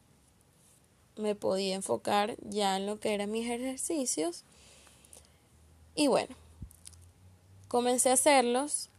me 1.15 1.36
podía 1.36 1.75
enfocar 1.75 2.36
ya 2.41 2.78
en 2.78 2.88
lo 2.88 2.99
que 2.99 3.13
eran 3.13 3.32
mis 3.32 3.49
ejercicios 3.49 4.43
y 5.95 6.08
bueno, 6.08 6.36
Comencé 7.76 8.10
a 8.10 8.14
hacerlos, 8.14 8.90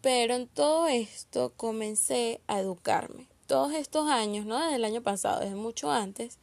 pero 0.00 0.34
en 0.34 0.48
todo 0.48 0.88
esto 0.88 1.52
comencé 1.56 2.40
a 2.48 2.58
educarme. 2.58 3.28
Todos 3.46 3.74
estos 3.74 4.08
años, 4.08 4.44
no 4.44 4.58
desde 4.58 4.74
el 4.74 4.84
año 4.84 5.02
pasado, 5.02 5.38
desde 5.38 5.54
mucho 5.54 5.88
antes, 5.92 6.40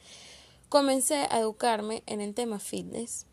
comencé 0.70 1.28
a 1.30 1.40
educarme 1.40 2.02
en 2.06 2.22
el 2.22 2.34
tema 2.34 2.60
fitness, 2.60 3.26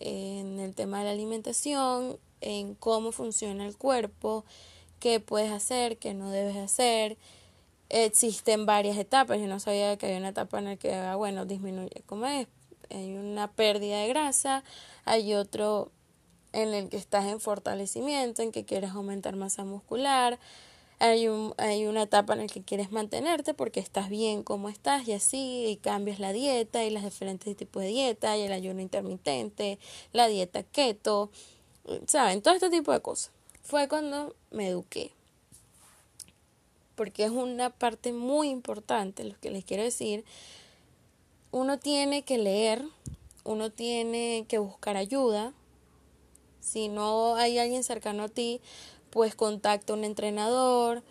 en 0.00 0.58
el 0.58 0.74
tema 0.74 0.98
de 0.98 1.04
la 1.04 1.10
alimentación, 1.12 2.18
en 2.40 2.74
cómo 2.74 3.12
funciona 3.12 3.64
el 3.64 3.76
cuerpo, 3.76 4.44
qué 4.98 5.20
puedes 5.20 5.52
hacer, 5.52 5.98
qué 5.98 6.14
no 6.14 6.30
debes 6.30 6.56
hacer. 6.56 7.16
Existen 7.90 8.66
varias 8.66 8.98
etapas. 8.98 9.38
Yo 9.38 9.46
no 9.46 9.60
sabía 9.60 9.96
que 9.96 10.06
había 10.06 10.18
una 10.18 10.30
etapa 10.30 10.58
en 10.58 10.64
la 10.64 10.76
que, 10.76 10.92
ah, 10.92 11.14
bueno, 11.14 11.46
disminuye, 11.46 12.02
como 12.06 12.26
es? 12.26 12.48
Hay 12.90 13.14
una 13.14 13.52
pérdida 13.52 14.00
de 14.00 14.08
grasa, 14.08 14.64
hay 15.04 15.34
otro 15.34 15.92
en 16.54 16.72
el 16.72 16.88
que 16.88 16.96
estás 16.96 17.26
en 17.26 17.40
fortalecimiento, 17.40 18.42
en 18.42 18.52
que 18.52 18.64
quieres 18.64 18.92
aumentar 18.92 19.36
masa 19.36 19.64
muscular, 19.64 20.38
hay, 21.00 21.26
un, 21.28 21.52
hay 21.58 21.86
una 21.86 22.02
etapa 22.02 22.34
en 22.34 22.40
la 22.40 22.46
que 22.46 22.62
quieres 22.62 22.92
mantenerte 22.92 23.52
porque 23.52 23.80
estás 23.80 24.08
bien 24.08 24.42
como 24.42 24.68
estás 24.68 25.06
y 25.08 25.12
así, 25.12 25.66
y 25.66 25.76
cambias 25.76 26.20
la 26.20 26.32
dieta 26.32 26.84
y 26.84 26.90
los 26.90 27.02
diferentes 27.02 27.56
tipos 27.56 27.82
de 27.82 27.88
dieta, 27.88 28.36
y 28.36 28.42
el 28.42 28.52
ayuno 28.52 28.80
intermitente, 28.80 29.78
la 30.12 30.28
dieta 30.28 30.62
keto, 30.62 31.30
¿saben? 32.06 32.40
Todo 32.40 32.54
este 32.54 32.70
tipo 32.70 32.92
de 32.92 33.00
cosas. 33.00 33.32
Fue 33.62 33.88
cuando 33.88 34.34
me 34.50 34.68
eduqué. 34.68 35.10
porque 36.94 37.24
es 37.24 37.30
una 37.30 37.70
parte 37.70 38.12
muy 38.12 38.48
importante, 38.50 39.24
lo 39.24 39.34
que 39.40 39.50
les 39.50 39.64
quiero 39.64 39.82
decir. 39.82 40.24
Uno 41.50 41.78
tiene 41.78 42.22
que 42.22 42.38
leer, 42.38 42.84
uno 43.42 43.70
tiene 43.70 44.44
que 44.48 44.58
buscar 44.58 44.96
ayuda. 44.96 45.52
Si 46.74 46.88
no 46.88 47.36
hay 47.36 47.56
alguien 47.58 47.84
cercano 47.84 48.24
a 48.24 48.28
ti, 48.28 48.60
pues 49.10 49.36
contacta 49.36 49.92
a 49.92 49.96
un 49.96 50.02
entrenador, 50.02 51.04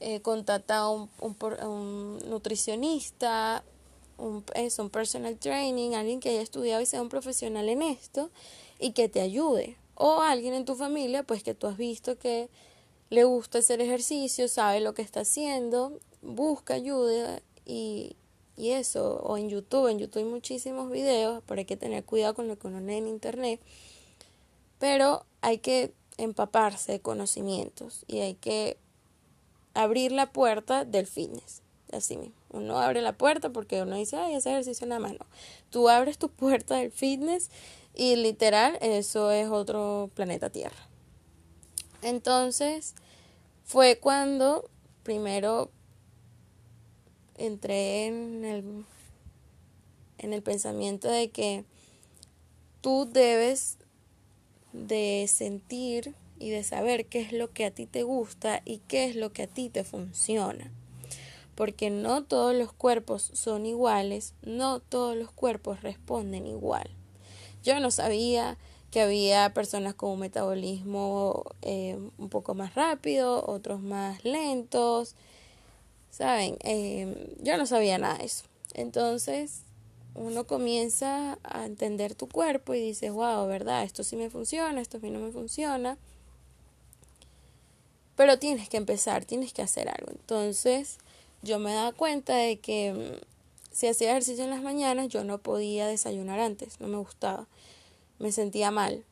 eh, 0.00 0.22
contacta 0.22 0.78
a 0.78 0.88
un, 0.88 1.10
un, 1.20 2.18
nutricionista, 2.30 3.62
un, 4.16 4.42
un 4.78 4.88
personal 4.88 5.36
training, 5.36 5.92
alguien 5.92 6.18
que 6.18 6.30
haya 6.30 6.40
estudiado 6.40 6.80
y 6.80 6.86
sea 6.86 7.02
un 7.02 7.10
profesional 7.10 7.68
en 7.68 7.82
esto 7.82 8.30
y 8.80 8.92
que 8.92 9.10
te 9.10 9.20
ayude. 9.20 9.76
O 9.96 10.22
alguien 10.22 10.54
en 10.54 10.64
tu 10.64 10.76
familia, 10.76 11.24
pues 11.24 11.42
que 11.42 11.52
tú 11.52 11.66
has 11.66 11.76
visto 11.76 12.18
que 12.18 12.48
le 13.10 13.24
gusta 13.24 13.58
hacer 13.58 13.82
ejercicio, 13.82 14.48
sabe 14.48 14.80
lo 14.80 14.94
que 14.94 15.02
está 15.02 15.20
haciendo, 15.20 16.00
busca 16.22 16.72
ayuda 16.72 17.42
y, 17.66 18.16
y 18.56 18.70
eso, 18.70 19.20
o 19.22 19.36
en 19.36 19.50
YouTube, 19.50 19.88
en 19.88 19.98
YouTube 19.98 20.22
hay 20.22 20.30
muchísimos 20.30 20.90
videos, 20.90 21.42
pero 21.46 21.58
hay 21.58 21.66
que 21.66 21.76
tener 21.76 22.02
cuidado 22.02 22.32
con 22.32 22.48
lo 22.48 22.58
que 22.58 22.66
uno 22.66 22.80
lee 22.80 22.94
en 22.94 23.08
internet, 23.08 23.60
pero 24.82 25.24
hay 25.42 25.58
que 25.58 25.94
empaparse 26.16 26.90
de 26.90 27.00
conocimientos 27.00 28.04
y 28.08 28.18
hay 28.18 28.34
que 28.34 28.78
abrir 29.74 30.10
la 30.10 30.32
puerta 30.32 30.84
del 30.84 31.06
fitness, 31.06 31.62
así 31.92 32.16
mismo. 32.16 32.34
Uno 32.50 32.80
abre 32.80 33.00
la 33.00 33.16
puerta 33.16 33.50
porque 33.50 33.80
uno 33.80 33.94
dice, 33.94 34.16
ay, 34.16 34.34
ese 34.34 34.50
ejercicio 34.50 34.88
nada 34.88 35.00
más, 35.00 35.12
no. 35.12 35.24
Tú 35.70 35.88
abres 35.88 36.18
tu 36.18 36.30
puerta 36.30 36.78
del 36.78 36.90
fitness 36.90 37.48
y 37.94 38.16
literal 38.16 38.76
eso 38.80 39.30
es 39.30 39.48
otro 39.50 40.10
planeta 40.16 40.50
Tierra. 40.50 40.88
Entonces, 42.02 42.96
fue 43.62 44.00
cuando 44.00 44.68
primero 45.04 45.70
entré 47.36 48.06
en 48.06 48.44
el, 48.44 48.84
en 50.18 50.32
el 50.32 50.42
pensamiento 50.42 51.08
de 51.08 51.30
que 51.30 51.64
tú 52.80 53.08
debes 53.08 53.78
de 54.72 55.26
sentir 55.28 56.14
y 56.38 56.50
de 56.50 56.64
saber 56.64 57.06
qué 57.06 57.20
es 57.20 57.32
lo 57.32 57.52
que 57.52 57.64
a 57.64 57.70
ti 57.70 57.86
te 57.86 58.02
gusta 58.02 58.62
y 58.64 58.78
qué 58.88 59.04
es 59.04 59.16
lo 59.16 59.32
que 59.32 59.44
a 59.44 59.46
ti 59.46 59.68
te 59.68 59.84
funciona. 59.84 60.70
Porque 61.54 61.90
no 61.90 62.24
todos 62.24 62.54
los 62.54 62.72
cuerpos 62.72 63.30
son 63.34 63.66
iguales, 63.66 64.34
no 64.42 64.80
todos 64.80 65.16
los 65.16 65.30
cuerpos 65.30 65.82
responden 65.82 66.46
igual. 66.46 66.90
Yo 67.62 67.78
no 67.78 67.90
sabía 67.90 68.58
que 68.90 69.00
había 69.00 69.54
personas 69.54 69.94
con 69.94 70.10
un 70.10 70.20
metabolismo 70.20 71.44
eh, 71.62 71.96
un 72.18 72.28
poco 72.28 72.54
más 72.54 72.74
rápido, 72.74 73.44
otros 73.46 73.80
más 73.80 74.24
lentos, 74.24 75.14
¿saben? 76.10 76.56
Eh, 76.60 77.34
yo 77.40 77.56
no 77.56 77.66
sabía 77.66 77.98
nada 77.98 78.18
de 78.18 78.24
eso. 78.26 78.44
Entonces 78.74 79.62
uno 80.14 80.46
comienza 80.46 81.38
a 81.42 81.66
entender 81.66 82.14
tu 82.14 82.28
cuerpo 82.28 82.74
y 82.74 82.80
dices, 82.80 83.12
wow, 83.12 83.46
¿verdad? 83.46 83.84
Esto 83.84 84.04
sí 84.04 84.16
me 84.16 84.30
funciona, 84.30 84.80
esto 84.80 84.98
a 84.98 85.00
mí 85.00 85.10
no 85.10 85.18
me 85.18 85.32
funciona. 85.32 85.98
Pero 88.16 88.38
tienes 88.38 88.68
que 88.68 88.76
empezar, 88.76 89.24
tienes 89.24 89.52
que 89.52 89.62
hacer 89.62 89.88
algo. 89.88 90.10
Entonces 90.10 90.98
yo 91.42 91.58
me 91.58 91.72
daba 91.74 91.92
cuenta 91.92 92.36
de 92.36 92.58
que 92.58 92.92
mm, 92.92 93.24
si 93.72 93.86
hacía 93.88 94.10
ejercicio 94.10 94.44
en 94.44 94.50
las 94.50 94.62
mañanas 94.62 95.08
yo 95.08 95.24
no 95.24 95.38
podía 95.38 95.86
desayunar 95.86 96.40
antes, 96.40 96.80
no 96.80 96.88
me 96.88 96.98
gustaba 96.98 97.46
me 98.22 98.32
sentía 98.32 98.70
mal. 98.70 99.04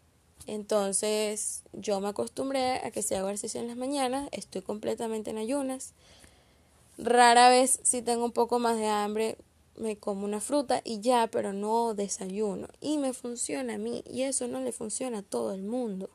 Entonces 0.46 1.64
yo 1.72 2.00
me 2.00 2.08
acostumbré 2.08 2.76
a 2.78 2.90
que 2.90 3.02
si 3.02 3.14
hago 3.14 3.28
ejercicio 3.28 3.60
en 3.60 3.66
las 3.66 3.76
mañanas, 3.76 4.28
estoy 4.32 4.62
completamente 4.62 5.30
en 5.30 5.38
ayunas. 5.38 5.92
Rara 6.96 7.50
vez 7.50 7.80
si 7.82 8.02
tengo 8.02 8.24
un 8.24 8.32
poco 8.32 8.58
más 8.58 8.78
de 8.78 8.86
hambre, 8.86 9.36
me 9.80 9.96
como 9.96 10.24
una 10.24 10.40
fruta 10.40 10.80
y 10.84 11.00
ya, 11.00 11.26
pero 11.26 11.52
no 11.52 11.94
desayuno. 11.94 12.68
Y 12.80 12.98
me 12.98 13.12
funciona 13.12 13.74
a 13.74 13.78
mí 13.78 14.04
y 14.06 14.22
eso 14.22 14.46
no 14.46 14.60
le 14.60 14.72
funciona 14.72 15.18
a 15.18 15.22
todo 15.22 15.52
el 15.52 15.62
mundo. 15.62 16.10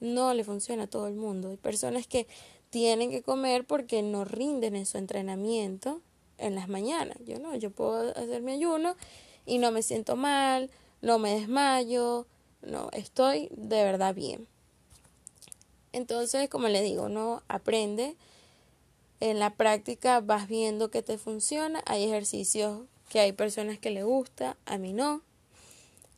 No 0.00 0.32
le 0.34 0.44
funciona 0.44 0.84
a 0.84 0.86
todo 0.86 1.06
el 1.06 1.14
mundo. 1.14 1.50
Hay 1.50 1.56
personas 1.56 2.06
que 2.06 2.26
tienen 2.70 3.10
que 3.10 3.22
comer 3.22 3.66
porque 3.66 4.02
no 4.02 4.24
rinden 4.24 4.76
en 4.76 4.86
su 4.86 4.98
entrenamiento 4.98 6.00
en 6.38 6.54
las 6.54 6.68
mañanas. 6.68 7.18
Yo 7.26 7.38
no, 7.38 7.54
yo 7.56 7.70
puedo 7.70 8.10
hacer 8.16 8.42
mi 8.42 8.52
ayuno 8.52 8.96
y 9.46 9.58
no 9.58 9.70
me 9.70 9.82
siento 9.82 10.16
mal, 10.16 10.70
no 11.02 11.18
me 11.18 11.34
desmayo, 11.34 12.26
no, 12.62 12.88
estoy 12.92 13.48
de 13.52 13.84
verdad 13.84 14.14
bien. 14.14 14.46
Entonces, 15.92 16.48
como 16.48 16.68
le 16.68 16.82
digo, 16.82 17.08
no 17.08 17.42
aprende. 17.46 18.16
En 19.20 19.38
la 19.38 19.50
práctica 19.54 20.20
vas 20.20 20.48
viendo 20.48 20.90
que 20.90 21.02
te 21.02 21.18
funciona. 21.18 21.82
Hay 21.86 22.04
ejercicios 22.04 22.82
que 23.08 23.20
hay 23.20 23.32
personas 23.32 23.78
que 23.78 23.90
le 23.90 24.02
gusta, 24.02 24.56
a 24.66 24.78
mí 24.78 24.92
no. 24.92 25.22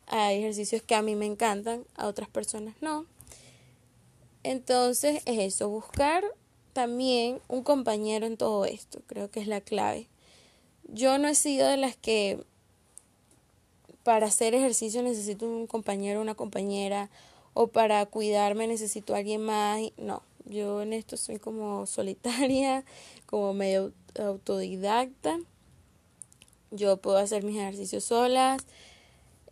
Hay 0.06 0.38
ejercicios 0.38 0.82
que 0.82 0.94
a 0.94 1.02
mí 1.02 1.16
me 1.16 1.26
encantan, 1.26 1.84
a 1.96 2.06
otras 2.06 2.28
personas 2.28 2.74
no. 2.80 3.06
Entonces 4.42 5.22
es 5.26 5.38
eso, 5.38 5.68
buscar 5.68 6.24
también 6.72 7.40
un 7.48 7.62
compañero 7.62 8.26
en 8.26 8.36
todo 8.36 8.64
esto, 8.64 9.00
creo 9.06 9.30
que 9.30 9.40
es 9.40 9.48
la 9.48 9.60
clave. 9.60 10.08
Yo 10.84 11.18
no 11.18 11.26
he 11.26 11.34
sido 11.34 11.66
de 11.68 11.76
las 11.76 11.96
que 11.96 12.44
para 14.04 14.26
hacer 14.26 14.54
ejercicio 14.54 15.02
necesito 15.02 15.46
un 15.46 15.66
compañero, 15.66 16.20
una 16.20 16.36
compañera, 16.36 17.10
o 17.54 17.68
para 17.68 18.06
cuidarme 18.06 18.68
necesito 18.68 19.14
a 19.14 19.18
alguien 19.18 19.40
más. 19.40 19.80
No, 19.96 20.22
yo 20.46 20.82
en 20.82 20.92
esto 20.92 21.16
soy 21.16 21.38
como 21.38 21.86
solitaria, 21.86 22.84
como 23.26 23.52
medio 23.52 23.92
autodidacta. 24.18 25.38
Yo 26.70 26.96
puedo 26.96 27.18
hacer 27.18 27.44
mis 27.44 27.56
ejercicios 27.56 28.04
solas, 28.04 28.66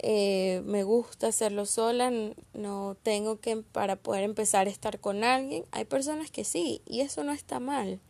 eh, 0.00 0.62
me 0.64 0.82
gusta 0.82 1.28
hacerlo 1.28 1.64
sola, 1.64 2.12
no 2.52 2.96
tengo 3.02 3.40
que 3.40 3.56
para 3.56 3.96
poder 3.96 4.24
empezar 4.24 4.66
a 4.66 4.70
estar 4.70 5.00
con 5.00 5.24
alguien. 5.24 5.64
Hay 5.70 5.84
personas 5.84 6.30
que 6.30 6.44
sí, 6.44 6.82
y 6.86 7.00
eso 7.00 7.24
no 7.24 7.32
está 7.32 7.60
mal. 7.60 8.00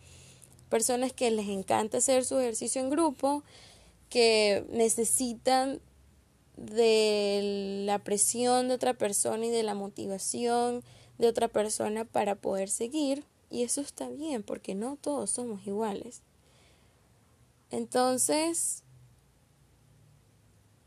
Personas 0.70 1.12
que 1.12 1.31
les 1.31 1.49
encanta 1.49 1.99
hacer 1.99 2.25
su 2.25 2.38
ejercicio 2.38 2.81
en 2.81 2.90
grupo, 2.90 3.44
que 4.09 4.64
necesitan 4.70 5.81
de 6.57 7.83
la 7.87 7.99
presión 7.99 8.68
de 8.68 8.75
otra 8.75 8.94
persona 8.94 9.44
y 9.47 9.51
de 9.51 9.62
la 9.62 9.75
motivación 9.75 10.83
de 11.18 11.29
otra 11.29 11.48
persona 11.48 12.05
para 12.05 12.35
poder 12.35 12.68
seguir 12.68 13.24
y 13.50 13.62
eso 13.62 13.81
está 13.81 14.09
bien 14.09 14.42
porque 14.42 14.74
no 14.74 14.96
todos 14.96 15.31
somos 15.31 15.66
iguales. 15.66 16.22
Entonces, 17.70 18.83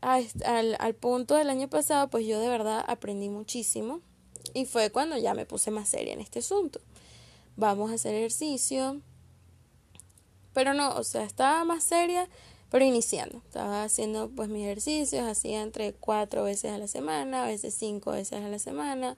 al, 0.00 0.76
al 0.78 0.94
punto 0.94 1.34
del 1.34 1.50
año 1.50 1.68
pasado, 1.68 2.08
pues 2.08 2.26
yo 2.26 2.40
de 2.40 2.48
verdad 2.48 2.84
aprendí 2.86 3.28
muchísimo 3.28 4.00
y 4.54 4.66
fue 4.66 4.90
cuando 4.90 5.16
ya 5.16 5.34
me 5.34 5.46
puse 5.46 5.70
más 5.70 5.88
seria 5.88 6.12
en 6.12 6.20
este 6.20 6.40
asunto. 6.40 6.80
Vamos 7.56 7.90
a 7.90 7.94
hacer 7.94 8.14
ejercicio, 8.14 9.00
pero 10.52 10.74
no, 10.74 10.94
o 10.96 11.04
sea, 11.04 11.24
estaba 11.24 11.64
más 11.64 11.84
seria 11.84 12.28
pero 12.70 12.84
iniciando. 12.84 13.38
Estaba 13.38 13.84
haciendo 13.84 14.30
pues 14.30 14.48
mis 14.48 14.64
ejercicios, 14.64 15.26
hacía 15.26 15.62
entre 15.62 15.94
cuatro 15.94 16.44
veces 16.44 16.72
a 16.72 16.78
la 16.78 16.88
semana, 16.88 17.44
a 17.44 17.46
veces 17.46 17.74
cinco 17.74 18.12
veces 18.12 18.44
a 18.44 18.48
la 18.48 18.58
semana, 18.58 19.16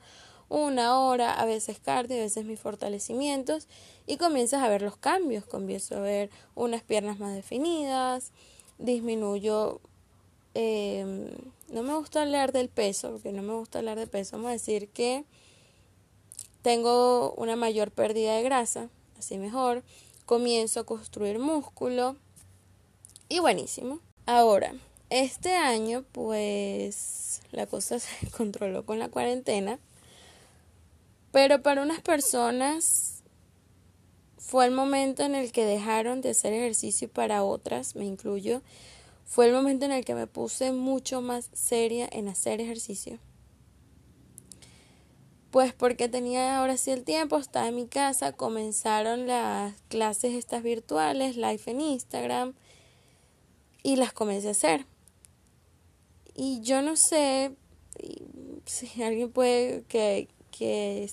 una 0.50 0.98
hora, 0.98 1.40
a 1.40 1.46
veces 1.46 1.78
cardio, 1.78 2.16
a 2.16 2.20
veces 2.20 2.44
mis 2.44 2.60
fortalecimientos 2.60 3.68
y 4.06 4.18
comienzas 4.18 4.62
a 4.62 4.68
ver 4.68 4.82
los 4.82 4.96
cambios, 4.96 5.46
comienzo 5.46 5.96
a 5.96 6.00
ver 6.00 6.28
unas 6.54 6.82
piernas 6.82 7.18
más 7.18 7.34
definidas, 7.34 8.32
disminuyo, 8.78 9.80
em, 10.54 11.28
no 11.70 11.82
me 11.82 11.94
gusta 11.94 12.22
hablar 12.22 12.52
del 12.52 12.68
peso, 12.68 13.12
porque 13.12 13.32
no 13.32 13.42
me 13.42 13.54
gusta 13.54 13.78
hablar 13.78 13.98
de 13.98 14.08
peso, 14.08 14.36
vamos 14.36 14.50
a 14.50 14.52
decir 14.52 14.88
que 14.88 15.24
tengo 16.62 17.32
una 17.34 17.54
mayor 17.56 17.92
pérdida 17.92 18.34
de 18.34 18.42
grasa, 18.42 18.90
así 19.18 19.38
mejor, 19.38 19.84
comienzo 20.26 20.80
a 20.80 20.84
construir 20.84 21.38
músculo, 21.38 22.16
y 23.28 23.38
buenísimo. 23.38 24.00
Ahora, 24.26 24.74
este 25.08 25.54
año 25.54 26.04
pues 26.10 27.42
la 27.52 27.66
cosa 27.66 27.98
se 28.00 28.28
controló 28.30 28.84
con 28.84 28.98
la 28.98 29.08
cuarentena, 29.08 29.78
pero 31.32 31.62
para 31.62 31.82
unas 31.82 32.00
personas 32.00 33.22
fue 34.36 34.66
el 34.66 34.72
momento 34.72 35.22
en 35.22 35.34
el 35.34 35.52
que 35.52 35.64
dejaron 35.64 36.22
de 36.22 36.30
hacer 36.30 36.52
ejercicio 36.52 37.06
y 37.06 37.08
para 37.08 37.44
otras, 37.44 37.94
me 37.94 38.04
incluyo, 38.04 38.62
fue 39.24 39.46
el 39.46 39.52
momento 39.52 39.84
en 39.84 39.92
el 39.92 40.04
que 40.04 40.16
me 40.16 40.26
puse 40.26 40.72
mucho 40.72 41.20
más 41.20 41.50
seria 41.52 42.08
en 42.10 42.26
hacer 42.26 42.60
ejercicio. 42.60 43.20
Pues 45.52 45.72
porque 45.72 46.08
tenía 46.08 46.58
ahora 46.58 46.76
sí 46.76 46.90
el 46.90 47.04
tiempo, 47.04 47.38
estaba 47.38 47.68
en 47.68 47.76
mi 47.76 47.86
casa, 47.86 48.32
comenzaron 48.32 49.28
las 49.28 49.74
clases 49.88 50.34
estas 50.34 50.64
virtuales, 50.64 51.36
live 51.36 51.62
en 51.66 51.80
Instagram, 51.80 52.54
y 53.82 53.96
las 53.96 54.12
comencé 54.12 54.48
a 54.48 54.52
hacer. 54.52 54.86
Y 56.34 56.60
yo 56.62 56.82
no 56.82 56.96
sé 56.96 57.54
si 58.64 59.02
alguien 59.02 59.30
puede 59.30 59.84
que, 59.88 60.28
que 60.50 61.04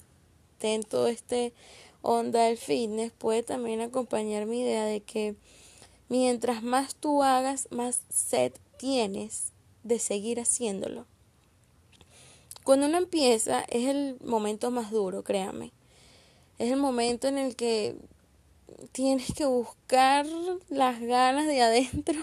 esté 0.57 0.73
en 0.73 0.81
todo 0.81 1.07
este 1.07 1.53
onda 2.01 2.45
del 2.45 2.57
fitness 2.57 3.11
puede 3.11 3.43
también 3.43 3.79
acompañar 3.79 4.47
mi 4.47 4.61
idea 4.61 4.85
de 4.85 5.01
que 5.01 5.35
mientras 6.09 6.63
más 6.63 6.95
tú 6.95 7.21
hagas, 7.21 7.67
más 7.69 8.01
sed 8.09 8.53
tienes 8.77 9.53
de 9.83 9.99
seguir 9.99 10.39
haciéndolo. 10.39 11.05
Cuando 12.63 12.87
uno 12.87 12.97
empieza 12.97 13.61
es 13.69 13.87
el 13.87 14.17
momento 14.25 14.71
más 14.71 14.89
duro, 14.89 15.23
créame. 15.23 15.71
Es 16.57 16.71
el 16.71 16.79
momento 16.79 17.27
en 17.27 17.37
el 17.37 17.55
que 17.55 17.95
tienes 18.91 19.31
que 19.35 19.45
buscar 19.45 20.25
las 20.69 20.99
ganas 20.99 21.45
de 21.45 21.61
adentro. 21.61 22.19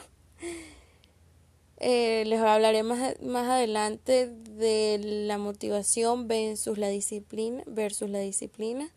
Eh, 1.79 2.25
les 2.27 2.41
hablaré 2.41 2.83
más, 2.83 3.21
más 3.21 3.49
adelante 3.49 4.29
de 4.29 4.99
la 5.27 5.39
motivación 5.39 6.29
versus 6.29 6.79
la 6.79 6.89
disciplina, 6.89 7.63
versus 7.67 8.09
la 8.09 8.21
disciplina. 8.21 8.91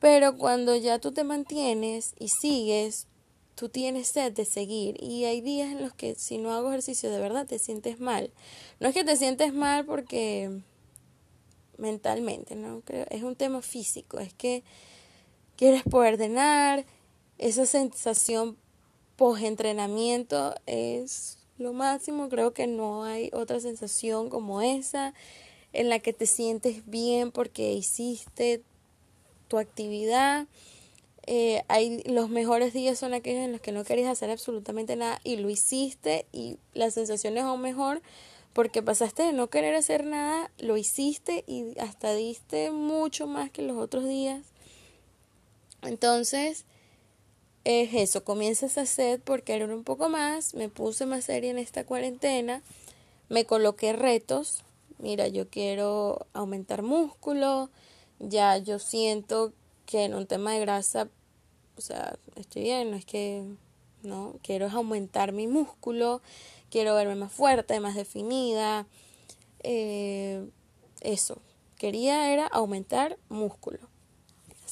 Pero 0.00 0.36
cuando 0.36 0.76
ya 0.76 0.98
tú 0.98 1.12
te 1.12 1.24
mantienes 1.24 2.14
y 2.18 2.28
sigues, 2.28 3.06
tú 3.54 3.68
tienes 3.68 4.08
sed 4.08 4.32
de 4.32 4.44
seguir 4.44 5.02
y 5.02 5.24
hay 5.24 5.40
días 5.40 5.70
en 5.70 5.80
los 5.80 5.94
que 5.94 6.14
si 6.16 6.38
no 6.38 6.52
hago 6.52 6.68
ejercicio 6.68 7.10
de 7.10 7.20
verdad 7.20 7.46
te 7.46 7.58
sientes 7.58 8.00
mal. 8.00 8.30
No 8.80 8.88
es 8.88 8.94
que 8.94 9.04
te 9.04 9.16
sientes 9.16 9.54
mal 9.54 9.86
porque 9.86 10.60
mentalmente, 11.78 12.56
no 12.56 12.80
creo, 12.82 13.06
es 13.10 13.22
un 13.22 13.36
tema 13.36 13.62
físico, 13.62 14.18
es 14.18 14.32
que 14.34 14.62
quieres 15.56 15.82
poder 15.84 16.14
ordenar, 16.14 16.84
esa 17.38 17.66
sensación 17.66 18.56
post 19.16 19.42
entrenamiento 19.42 20.54
es 20.66 21.33
lo 21.58 21.72
máximo, 21.72 22.28
creo 22.28 22.52
que 22.52 22.66
no 22.66 23.04
hay 23.04 23.30
otra 23.32 23.60
sensación 23.60 24.28
como 24.28 24.62
esa 24.62 25.14
en 25.72 25.88
la 25.88 25.98
que 25.98 26.12
te 26.12 26.26
sientes 26.26 26.88
bien 26.88 27.32
porque 27.32 27.72
hiciste 27.72 28.62
tu 29.48 29.58
actividad 29.58 30.46
eh, 31.26 31.64
hay, 31.68 32.02
los 32.04 32.28
mejores 32.28 32.74
días 32.74 32.98
son 32.98 33.14
aquellos 33.14 33.44
en 33.44 33.52
los 33.52 33.60
que 33.60 33.72
no 33.72 33.84
querías 33.84 34.10
hacer 34.10 34.30
absolutamente 34.30 34.94
nada 34.94 35.20
y 35.24 35.36
lo 35.36 35.48
hiciste 35.48 36.26
y 36.32 36.58
las 36.74 36.94
sensaciones 36.94 37.44
aún 37.44 37.62
mejor 37.62 38.02
porque 38.52 38.82
pasaste 38.82 39.22
de 39.22 39.32
no 39.32 39.48
querer 39.48 39.74
hacer 39.74 40.04
nada, 40.04 40.50
lo 40.58 40.76
hiciste 40.76 41.42
y 41.46 41.78
hasta 41.80 42.14
diste 42.14 42.70
mucho 42.70 43.26
más 43.26 43.50
que 43.50 43.62
los 43.62 43.78
otros 43.78 44.06
días. 44.06 44.42
Entonces, 45.82 46.64
es 47.64 47.94
eso, 47.94 48.24
comienza 48.24 48.66
esa 48.66 48.86
sed 48.86 49.20
por 49.20 49.42
querer 49.42 49.70
un 49.72 49.84
poco 49.84 50.08
más, 50.08 50.54
me 50.54 50.68
puse 50.68 51.06
más 51.06 51.24
seria 51.24 51.50
en 51.50 51.58
esta 51.58 51.84
cuarentena, 51.84 52.62
me 53.28 53.46
coloqué 53.46 53.94
retos, 53.94 54.62
mira, 54.98 55.28
yo 55.28 55.48
quiero 55.48 56.26
aumentar 56.34 56.82
músculo, 56.82 57.70
ya 58.18 58.58
yo 58.58 58.78
siento 58.78 59.52
que 59.86 60.04
en 60.04 60.14
un 60.14 60.26
tema 60.26 60.52
de 60.52 60.60
grasa, 60.60 61.08
o 61.76 61.80
sea, 61.80 62.18
estoy 62.36 62.62
bien, 62.62 62.90
no 62.90 62.96
es 62.96 63.06
que, 63.06 63.44
no, 64.02 64.34
quiero 64.42 64.68
aumentar 64.68 65.32
mi 65.32 65.46
músculo, 65.46 66.20
quiero 66.70 66.94
verme 66.94 67.14
más 67.14 67.32
fuerte, 67.32 67.80
más 67.80 67.94
definida, 67.94 68.86
eh, 69.62 70.46
eso, 71.00 71.38
quería 71.78 72.30
era 72.30 72.46
aumentar 72.46 73.18
músculo, 73.30 73.78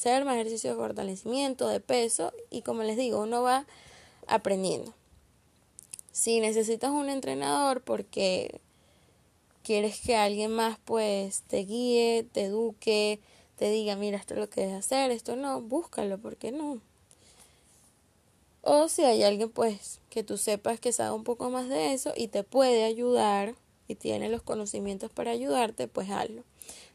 hacer 0.03 0.25
más 0.25 0.35
ejercicio 0.35 0.71
de 0.71 0.75
fortalecimiento, 0.75 1.69
de 1.69 1.79
peso 1.79 2.33
y 2.49 2.61
como 2.61 2.83
les 2.83 2.97
digo, 2.97 3.21
uno 3.21 3.41
va 3.41 3.65
aprendiendo. 4.27 4.93
Si 6.11 6.41
necesitas 6.41 6.91
un 6.91 7.09
entrenador 7.09 7.81
porque 7.81 8.59
quieres 9.63 10.01
que 10.01 10.17
alguien 10.17 10.51
más 10.51 10.77
pues 10.83 11.43
te 11.43 11.59
guíe, 11.59 12.27
te 12.33 12.43
eduque, 12.43 13.21
te 13.55 13.69
diga, 13.71 13.95
mira, 13.95 14.17
esto 14.17 14.33
es 14.33 14.41
lo 14.41 14.49
que 14.49 14.61
debes 14.61 14.75
hacer, 14.75 15.09
esto 15.09 15.37
no, 15.37 15.61
búscalo, 15.61 16.17
¿por 16.17 16.35
qué 16.35 16.51
no? 16.51 16.81
O 18.61 18.89
si 18.89 19.05
hay 19.05 19.23
alguien 19.23 19.49
pues 19.49 20.01
que 20.09 20.23
tú 20.23 20.37
sepas 20.37 20.81
que 20.81 20.91
sabe 20.91 21.15
un 21.15 21.23
poco 21.23 21.49
más 21.49 21.69
de 21.69 21.93
eso 21.93 22.11
y 22.17 22.27
te 22.27 22.43
puede 22.43 22.83
ayudar 22.83 23.55
y 23.87 23.95
tiene 23.95 24.27
los 24.27 24.41
conocimientos 24.41 25.11
para 25.11 25.31
ayudarte, 25.31 25.87
pues 25.87 26.09
hazlo. 26.09 26.43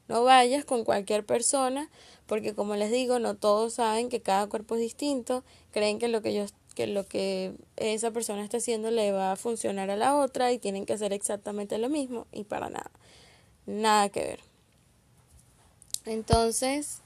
No 0.09 0.25
vayas 0.25 0.65
con 0.65 0.85
cualquier 0.85 1.25
persona 1.25 1.91
porque 2.27 2.55
como 2.55 2.77
les 2.77 2.91
digo, 2.91 3.19
no 3.19 3.37
todos 3.37 3.75
saben 3.75 4.09
que 4.09 4.21
cada 4.21 4.47
cuerpo 4.49 4.75
es 4.75 4.83
distinto, 4.83 5.45
creen 5.71 5.99
que 5.99 6.09
lo 6.09 6.23
que 6.23 6.35
yo 6.35 6.45
que 6.75 6.87
lo 6.87 7.09
que 7.09 7.55
esa 7.77 8.13
persona 8.13 8.45
está 8.45 8.59
haciendo 8.59 8.93
le 8.93 9.11
va 9.11 9.33
a 9.33 9.37
funcionar 9.37 9.91
a 9.91 9.97
la 9.97 10.15
otra 10.15 10.53
y 10.53 10.59
tienen 10.59 10.87
que 10.87 10.93
hacer 10.93 11.13
exactamente 11.13 11.77
lo 11.77 11.89
mismo 11.89 12.29
y 12.31 12.45
para 12.45 12.71
nada. 12.71 12.93
Nada 13.67 14.11
que 14.11 14.21
ver. 14.21 14.41
Entonces, 16.07 17.01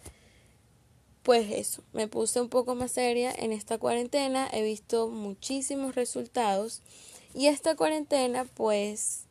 pues 1.23 1.51
eso, 1.51 1.83
me 1.95 2.07
puse 2.07 2.41
un 2.41 2.51
poco 2.51 2.75
más 2.75 2.93
seria 2.93 3.33
en 3.33 3.53
esta 3.53 3.79
cuarentena, 3.79 4.47
he 4.53 4.63
visto 4.63 5.09
muchísimos 5.09 5.95
resultados 5.95 6.83
y 7.35 7.47
esta 7.47 7.75
cuarentena 7.75 8.45
pues 8.45 9.25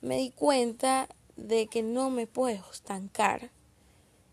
me 0.00 0.16
di 0.16 0.30
cuenta 0.30 1.08
de 1.42 1.66
que 1.66 1.82
no 1.82 2.10
me 2.10 2.26
puedo 2.26 2.64
estancar, 2.70 3.50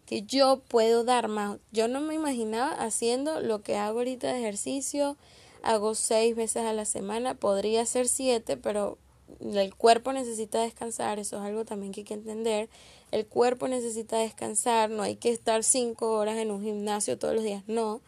que 0.05 0.24
yo 0.24 0.62
puedo 0.68 1.03
dar 1.03 1.28
más. 1.28 1.60
Yo 1.72 1.88
no 1.88 2.01
me 2.01 2.16
imaginaba 2.16 2.72
haciendo 2.72 3.41
lo 3.41 3.62
que 3.62 3.78
hago 3.78 3.99
ahorita 3.99 4.32
de 4.32 4.39
ejercicio, 4.39 5.18
hago 5.62 5.95
seis 5.95 6.36
veces 6.36 6.64
a 6.66 6.74
la 6.74 6.86
semana, 6.86 7.36
podría 7.36 7.86
ser 7.86 8.07
siete, 8.07 8.57
pero 8.57 8.97
el 9.39 9.76
cuerpo 9.76 10.14
necesita 10.14 10.62
descansar, 10.62 11.20
eso 11.20 11.38
es 11.38 11.43
algo 11.43 11.66
también 11.66 11.91
que 11.91 12.01
hay 12.01 12.05
que 12.05 12.14
entender. 12.14 12.70
El 13.12 13.26
cuerpo 13.26 13.68
necesita 13.68 14.18
descansar, 14.18 14.89
no 14.89 15.03
hay 15.03 15.16
que 15.16 15.32
estar 15.32 15.64
cinco 15.64 16.12
horas 16.14 16.38
en 16.38 16.51
un 16.51 16.64
gimnasio 16.64 17.18
todos 17.18 17.36
los 17.36 17.43
días, 17.43 17.64
no. 17.68 18.01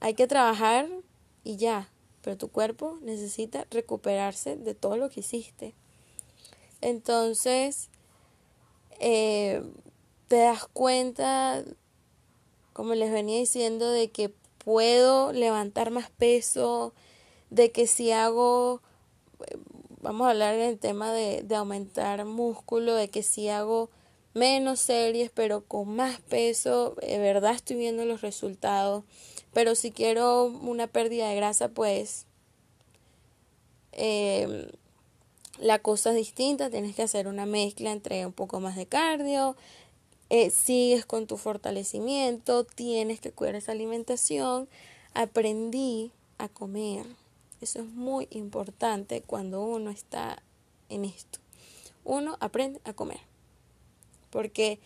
Hay 0.00 0.14
que 0.14 0.26
trabajar 0.26 0.88
y 1.44 1.56
ya, 1.56 1.88
pero 2.22 2.36
tu 2.36 2.48
cuerpo 2.48 2.98
necesita 3.02 3.66
recuperarse 3.70 4.56
de 4.56 4.74
todo 4.74 4.96
lo 4.96 5.10
que 5.10 5.20
hiciste. 5.20 5.74
Entonces, 6.80 7.88
eh, 9.00 9.62
te 10.28 10.36
das 10.36 10.66
cuenta, 10.66 11.64
como 12.72 12.94
les 12.94 13.10
venía 13.10 13.38
diciendo, 13.38 13.90
de 13.90 14.10
que 14.10 14.32
puedo 14.58 15.32
levantar 15.32 15.90
más 15.90 16.10
peso, 16.10 16.94
de 17.50 17.72
que 17.72 17.86
si 17.86 18.12
hago 18.12 18.82
vamos 20.00 20.26
a 20.26 20.30
hablar 20.30 20.54
en 20.54 20.62
el 20.62 20.78
tema 20.78 21.12
de, 21.12 21.42
de 21.42 21.56
aumentar 21.56 22.24
músculo, 22.24 22.94
de 22.94 23.08
que 23.08 23.22
si 23.22 23.48
hago 23.48 23.90
menos 24.34 24.80
series 24.80 25.30
pero 25.30 25.64
con 25.64 25.96
más 25.96 26.20
peso, 26.20 26.94
de 27.00 27.18
verdad 27.18 27.54
estoy 27.54 27.76
viendo 27.76 28.04
los 28.04 28.20
resultados. 28.20 29.04
Pero 29.52 29.74
si 29.74 29.90
quiero 29.90 30.44
una 30.44 30.86
pérdida 30.86 31.28
de 31.28 31.36
grasa, 31.36 31.68
pues 31.70 32.26
em, 33.92 34.68
la 35.60 35.78
cosa 35.80 36.10
es 36.10 36.16
distinta, 36.16 36.70
tienes 36.70 36.94
que 36.94 37.02
hacer 37.02 37.28
una 37.28 37.46
mezcla 37.46 37.92
entre 37.92 38.24
un 38.26 38.32
poco 38.32 38.60
más 38.60 38.76
de 38.76 38.86
cardio, 38.86 39.56
eh, 40.30 40.50
sigues 40.50 41.06
con 41.06 41.26
tu 41.26 41.36
fortalecimiento, 41.36 42.64
tienes 42.64 43.20
que 43.20 43.32
cuidar 43.32 43.54
esa 43.54 43.72
alimentación. 43.72 44.68
Aprendí 45.14 46.12
a 46.36 46.48
comer 46.48 47.06
eso 47.60 47.80
es 47.80 47.86
muy 47.86 48.28
importante 48.30 49.22
cuando 49.22 49.62
uno 49.62 49.90
está 49.90 50.42
en 50.88 51.04
esto. 51.04 51.40
Uno 52.04 52.36
aprende 52.40 52.80
a 52.84 52.92
comer. 52.92 53.20
Porque 54.30 54.78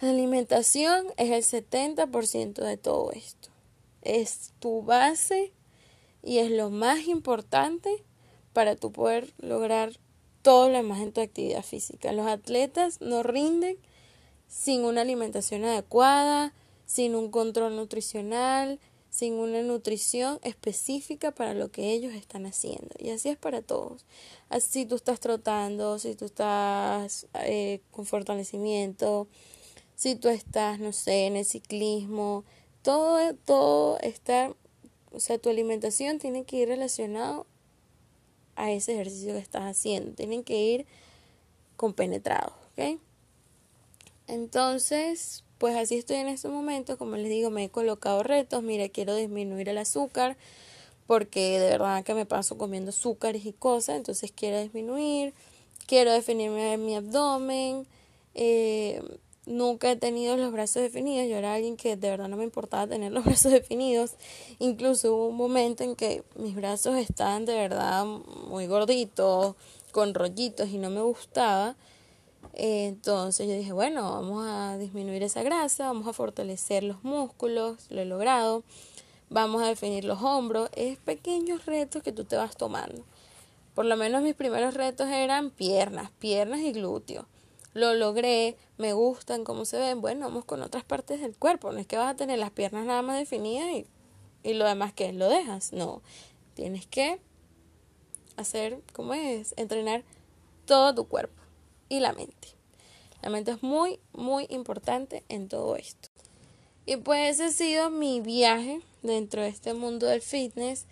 la 0.00 0.10
alimentación 0.10 1.06
es 1.16 1.52
el 1.52 1.66
70% 1.66 2.64
de 2.64 2.76
todo 2.76 3.12
esto. 3.12 3.50
Es 4.02 4.52
tu 4.58 4.82
base 4.82 5.52
y 6.22 6.38
es 6.38 6.50
lo 6.50 6.70
más 6.70 7.06
importante 7.06 8.04
para 8.58 8.74
tu 8.74 8.90
poder 8.90 9.32
lograr 9.38 9.92
todo 10.42 10.68
lo 10.68 10.78
demás 10.78 11.00
en 11.00 11.12
tu 11.12 11.20
actividad 11.20 11.62
física. 11.62 12.10
Los 12.10 12.26
atletas 12.26 13.00
no 13.00 13.22
rinden 13.22 13.78
sin 14.48 14.84
una 14.84 15.02
alimentación 15.02 15.64
adecuada, 15.64 16.52
sin 16.84 17.14
un 17.14 17.30
control 17.30 17.76
nutricional, 17.76 18.80
sin 19.10 19.34
una 19.34 19.62
nutrición 19.62 20.40
específica 20.42 21.30
para 21.30 21.54
lo 21.54 21.70
que 21.70 21.92
ellos 21.92 22.12
están 22.14 22.46
haciendo. 22.46 22.96
Y 22.98 23.10
así 23.10 23.28
es 23.28 23.36
para 23.36 23.62
todos. 23.62 24.04
Así 24.48 24.80
si 24.80 24.86
tú 24.86 24.96
estás 24.96 25.20
trotando, 25.20 26.00
si 26.00 26.16
tú 26.16 26.24
estás 26.24 27.28
eh, 27.44 27.80
con 27.92 28.06
fortalecimiento, 28.06 29.28
si 29.94 30.16
tú 30.16 30.30
estás, 30.30 30.80
no 30.80 30.92
sé, 30.92 31.26
en 31.26 31.36
el 31.36 31.44
ciclismo, 31.44 32.42
todo, 32.82 33.36
todo 33.36 34.00
está, 34.00 34.52
o 35.12 35.20
sea, 35.20 35.38
tu 35.38 35.48
alimentación 35.48 36.18
tiene 36.18 36.42
que 36.42 36.56
ir 36.56 36.66
relacionado 36.66 37.46
a 38.58 38.72
ese 38.72 38.94
ejercicio 38.94 39.32
que 39.32 39.38
estás 39.38 39.62
haciendo. 39.62 40.12
Tienen 40.12 40.44
que 40.44 40.60
ir 40.60 40.86
compenetrados, 41.76 42.52
¿ok? 42.72 42.98
Entonces, 44.26 45.44
pues 45.56 45.76
así 45.76 45.96
estoy 45.96 46.16
en 46.16 46.28
este 46.28 46.48
momento, 46.48 46.98
como 46.98 47.16
les 47.16 47.30
digo, 47.30 47.50
me 47.50 47.64
he 47.64 47.68
colocado 47.70 48.22
retos, 48.22 48.62
mira, 48.62 48.88
quiero 48.88 49.14
disminuir 49.14 49.68
el 49.68 49.78
azúcar, 49.78 50.36
porque 51.06 51.58
de 51.58 51.70
verdad 51.70 52.04
que 52.04 52.14
me 52.14 52.26
paso 52.26 52.58
comiendo 52.58 52.90
azúcares 52.90 53.46
y 53.46 53.52
cosas, 53.52 53.96
entonces 53.96 54.32
quiero 54.34 54.60
disminuir, 54.60 55.32
quiero 55.86 56.12
definirme 56.12 56.76
mi 56.76 56.96
abdomen, 56.96 57.86
eh, 58.34 59.02
nunca 59.48 59.90
he 59.90 59.96
tenido 59.96 60.36
los 60.36 60.52
brazos 60.52 60.82
definidos. 60.82 61.28
Yo 61.28 61.36
era 61.36 61.54
alguien 61.54 61.76
que 61.76 61.96
de 61.96 62.10
verdad 62.10 62.28
no 62.28 62.36
me 62.36 62.44
importaba 62.44 62.86
tener 62.86 63.10
los 63.10 63.24
brazos 63.26 63.50
definidos. 63.50 64.12
Incluso 64.58 65.14
hubo 65.14 65.28
un 65.28 65.36
momento 65.36 65.82
en 65.82 65.96
que 65.96 66.22
mis 66.36 66.54
brazos 66.54 66.96
estaban 66.96 67.44
de 67.46 67.54
verdad 67.54 68.04
muy 68.04 68.66
gorditos, 68.66 69.56
con 69.90 70.14
rollitos 70.14 70.68
y 70.68 70.78
no 70.78 70.90
me 70.90 71.00
gustaba. 71.00 71.76
Entonces 72.52 73.48
yo 73.48 73.54
dije, 73.54 73.72
bueno, 73.72 74.10
vamos 74.12 74.44
a 74.46 74.76
disminuir 74.78 75.22
esa 75.22 75.42
grasa, 75.42 75.86
vamos 75.86 76.06
a 76.06 76.12
fortalecer 76.12 76.82
los 76.82 77.02
músculos, 77.04 77.86
lo 77.90 78.00
he 78.00 78.04
logrado, 78.04 78.64
vamos 79.30 79.62
a 79.62 79.66
definir 79.66 80.04
los 80.04 80.22
hombros. 80.22 80.68
Es 80.74 80.98
pequeños 80.98 81.66
retos 81.66 82.02
que 82.02 82.12
tú 82.12 82.24
te 82.24 82.36
vas 82.36 82.56
tomando. 82.56 83.02
Por 83.74 83.86
lo 83.86 83.96
menos 83.96 84.22
mis 84.22 84.34
primeros 84.34 84.74
retos 84.74 85.08
eran 85.08 85.50
piernas, 85.50 86.10
piernas 86.18 86.60
y 86.60 86.72
glúteos 86.72 87.26
lo 87.74 87.94
logré, 87.94 88.56
me 88.76 88.92
gustan 88.92 89.44
cómo 89.44 89.64
se 89.64 89.78
ven, 89.78 90.00
bueno, 90.00 90.26
vamos 90.26 90.44
con 90.44 90.62
otras 90.62 90.84
partes 90.84 91.20
del 91.20 91.36
cuerpo, 91.36 91.72
no 91.72 91.78
es 91.78 91.86
que 91.86 91.96
vas 91.96 92.12
a 92.12 92.16
tener 92.16 92.38
las 92.38 92.50
piernas 92.50 92.86
nada 92.86 93.02
más 93.02 93.18
definidas 93.18 93.68
y, 93.70 93.86
y 94.42 94.54
lo 94.54 94.64
demás 94.66 94.92
que 94.92 95.12
lo 95.12 95.28
dejas, 95.28 95.72
no, 95.72 96.02
tienes 96.54 96.86
que 96.86 97.20
hacer, 98.36 98.80
¿cómo 98.92 99.14
es? 99.14 99.54
Entrenar 99.56 100.02
todo 100.64 100.94
tu 100.94 101.06
cuerpo 101.08 101.42
y 101.88 102.00
la 102.00 102.12
mente. 102.12 102.48
La 103.22 103.30
mente 103.30 103.50
es 103.50 103.62
muy, 103.62 103.98
muy 104.12 104.46
importante 104.48 105.24
en 105.28 105.48
todo 105.48 105.76
esto. 105.76 106.08
Y 106.86 106.96
pues 106.96 107.40
ese 107.40 107.44
ha 107.44 107.50
sido 107.50 107.90
mi 107.90 108.20
viaje 108.20 108.80
dentro 109.02 109.42
de 109.42 109.48
este 109.48 109.74
mundo 109.74 110.06
del 110.06 110.22
fitness. 110.22 110.86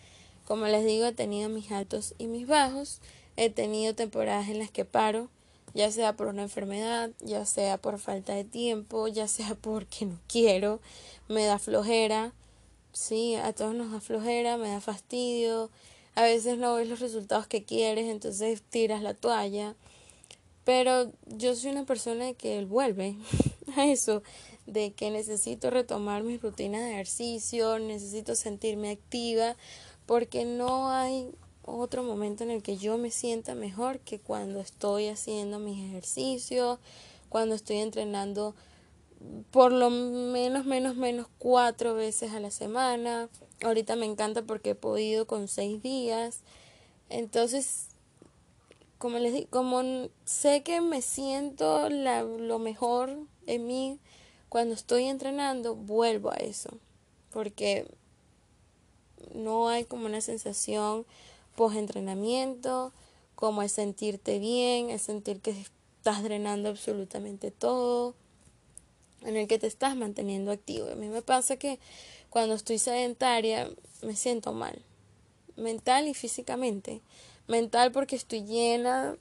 Como 0.44 0.66
les 0.66 0.84
digo, 0.84 1.06
he 1.06 1.12
tenido 1.12 1.48
mis 1.48 1.70
altos 1.72 2.14
y 2.18 2.26
mis 2.26 2.46
bajos. 2.46 3.00
He 3.36 3.50
tenido 3.50 3.94
temporadas 3.94 4.48
en 4.48 4.58
las 4.58 4.70
que 4.70 4.84
paro, 4.84 5.28
ya 5.76 5.90
sea 5.90 6.16
por 6.16 6.28
una 6.28 6.42
enfermedad, 6.42 7.10
ya 7.20 7.44
sea 7.44 7.76
por 7.76 7.98
falta 7.98 8.34
de 8.34 8.44
tiempo, 8.44 9.08
ya 9.08 9.28
sea 9.28 9.54
porque 9.60 10.06
no 10.06 10.18
quiero, 10.26 10.80
me 11.28 11.44
da 11.44 11.58
flojera, 11.58 12.32
sí, 12.92 13.34
a 13.34 13.52
todos 13.52 13.74
nos 13.74 13.92
da 13.92 14.00
flojera, 14.00 14.56
me 14.56 14.70
da 14.70 14.80
fastidio, 14.80 15.70
a 16.14 16.22
veces 16.22 16.56
no 16.56 16.74
ves 16.74 16.88
los 16.88 17.00
resultados 17.00 17.46
que 17.46 17.64
quieres, 17.64 18.06
entonces 18.06 18.62
tiras 18.62 19.02
la 19.02 19.12
toalla, 19.12 19.76
pero 20.64 21.12
yo 21.26 21.54
soy 21.54 21.72
una 21.72 21.84
persona 21.84 22.32
que 22.32 22.64
vuelve 22.64 23.16
a 23.76 23.86
eso, 23.86 24.22
de 24.64 24.94
que 24.94 25.10
necesito 25.10 25.68
retomar 25.68 26.22
mis 26.22 26.40
rutinas 26.40 26.80
de 26.80 26.92
ejercicio, 26.92 27.78
necesito 27.78 28.34
sentirme 28.34 28.90
activa, 28.90 29.56
porque 30.06 30.46
no 30.46 30.90
hay 30.90 31.30
otro 31.66 32.02
momento 32.02 32.44
en 32.44 32.50
el 32.50 32.62
que 32.62 32.76
yo 32.76 32.96
me 32.96 33.10
sienta 33.10 33.54
mejor 33.54 33.98
que 34.00 34.18
cuando 34.18 34.60
estoy 34.60 35.08
haciendo 35.08 35.58
mis 35.58 35.84
ejercicios, 35.84 36.78
cuando 37.28 37.54
estoy 37.54 37.78
entrenando 37.78 38.54
por 39.50 39.72
lo 39.72 39.90
menos, 39.90 40.64
menos, 40.64 40.96
menos 40.96 41.26
cuatro 41.38 41.94
veces 41.94 42.32
a 42.32 42.40
la 42.40 42.50
semana. 42.50 43.28
Ahorita 43.62 43.96
me 43.96 44.06
encanta 44.06 44.42
porque 44.42 44.70
he 44.70 44.74
podido 44.74 45.26
con 45.26 45.48
seis 45.48 45.82
días. 45.82 46.40
Entonces, 47.08 47.88
como 48.98 49.18
les 49.18 49.32
digo, 49.32 49.48
como 49.50 50.08
sé 50.24 50.62
que 50.62 50.80
me 50.80 51.02
siento 51.02 51.88
la, 51.88 52.22
lo 52.22 52.58
mejor 52.58 53.18
en 53.46 53.66
mí 53.66 53.98
cuando 54.48 54.74
estoy 54.74 55.04
entrenando, 55.04 55.74
vuelvo 55.74 56.30
a 56.30 56.36
eso. 56.36 56.70
Porque 57.30 57.86
no 59.34 59.68
hay 59.68 59.84
como 59.84 60.06
una 60.06 60.20
sensación 60.20 61.06
post-entrenamiento, 61.56 62.92
como 63.34 63.62
es 63.62 63.72
sentirte 63.72 64.38
bien, 64.38 64.90
es 64.90 65.02
sentir 65.02 65.40
que 65.40 65.50
estás 65.50 66.22
drenando 66.22 66.68
absolutamente 66.68 67.50
todo, 67.50 68.14
en 69.22 69.36
el 69.36 69.48
que 69.48 69.58
te 69.58 69.66
estás 69.66 69.96
manteniendo 69.96 70.52
activo. 70.52 70.88
A 70.90 70.94
mí 70.94 71.08
me 71.08 71.22
pasa 71.22 71.56
que 71.56 71.78
cuando 72.30 72.54
estoy 72.54 72.78
sedentaria 72.78 73.68
me 74.02 74.14
siento 74.14 74.52
mal, 74.52 74.80
mental 75.56 76.06
y 76.06 76.14
físicamente. 76.14 77.00
Mental 77.48 77.92
porque 77.92 78.16
estoy 78.16 78.44
llena 78.44 79.16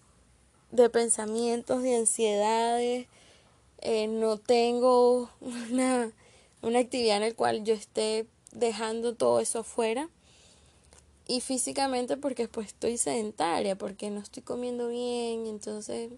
de 0.72 0.90
pensamientos, 0.90 1.82
de 1.82 1.96
ansiedades, 1.96 3.08
eh, 3.82 4.08
no 4.08 4.38
tengo 4.38 5.30
una, 5.42 6.12
una 6.62 6.80
actividad 6.80 7.18
en 7.18 7.30
la 7.30 7.34
cual 7.34 7.64
yo 7.64 7.74
esté 7.74 8.28
dejando 8.52 9.16
todo 9.16 9.40
eso 9.40 9.60
afuera 9.60 10.10
y 11.28 11.42
físicamente 11.42 12.18
porque 12.18 12.48
pues 12.48 12.68
estoy 12.68 12.98
sedentaria, 12.98 13.78
porque 13.78 14.10
no 14.12 14.20
estoy 14.20 14.44
comiendo 14.44 14.90
bien, 14.90 15.48
entonces 15.48 16.12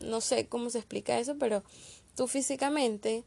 no 0.00 0.20
sé 0.20 0.46
cómo 0.46 0.70
se 0.70 0.78
explica 0.78 1.18
eso, 1.18 1.36
pero 1.38 1.62
tú 2.14 2.26
físicamente, 2.26 3.24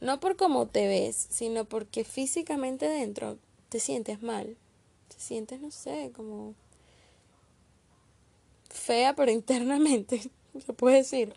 no 0.00 0.18
por 0.20 0.36
cómo 0.36 0.66
te 0.66 0.88
ves, 0.88 1.26
sino 1.30 1.64
porque 1.66 2.04
físicamente 2.04 2.88
dentro 2.88 3.38
te 3.68 3.80
sientes 3.80 4.22
mal, 4.22 4.56
te 5.08 5.18
sientes, 5.18 5.60
no 5.60 5.70
sé, 5.70 6.12
como 6.14 6.54
fea, 8.70 9.14
pero 9.14 9.30
internamente, 9.32 10.30
se 10.64 10.72
puede 10.72 10.96
decir. 10.96 11.34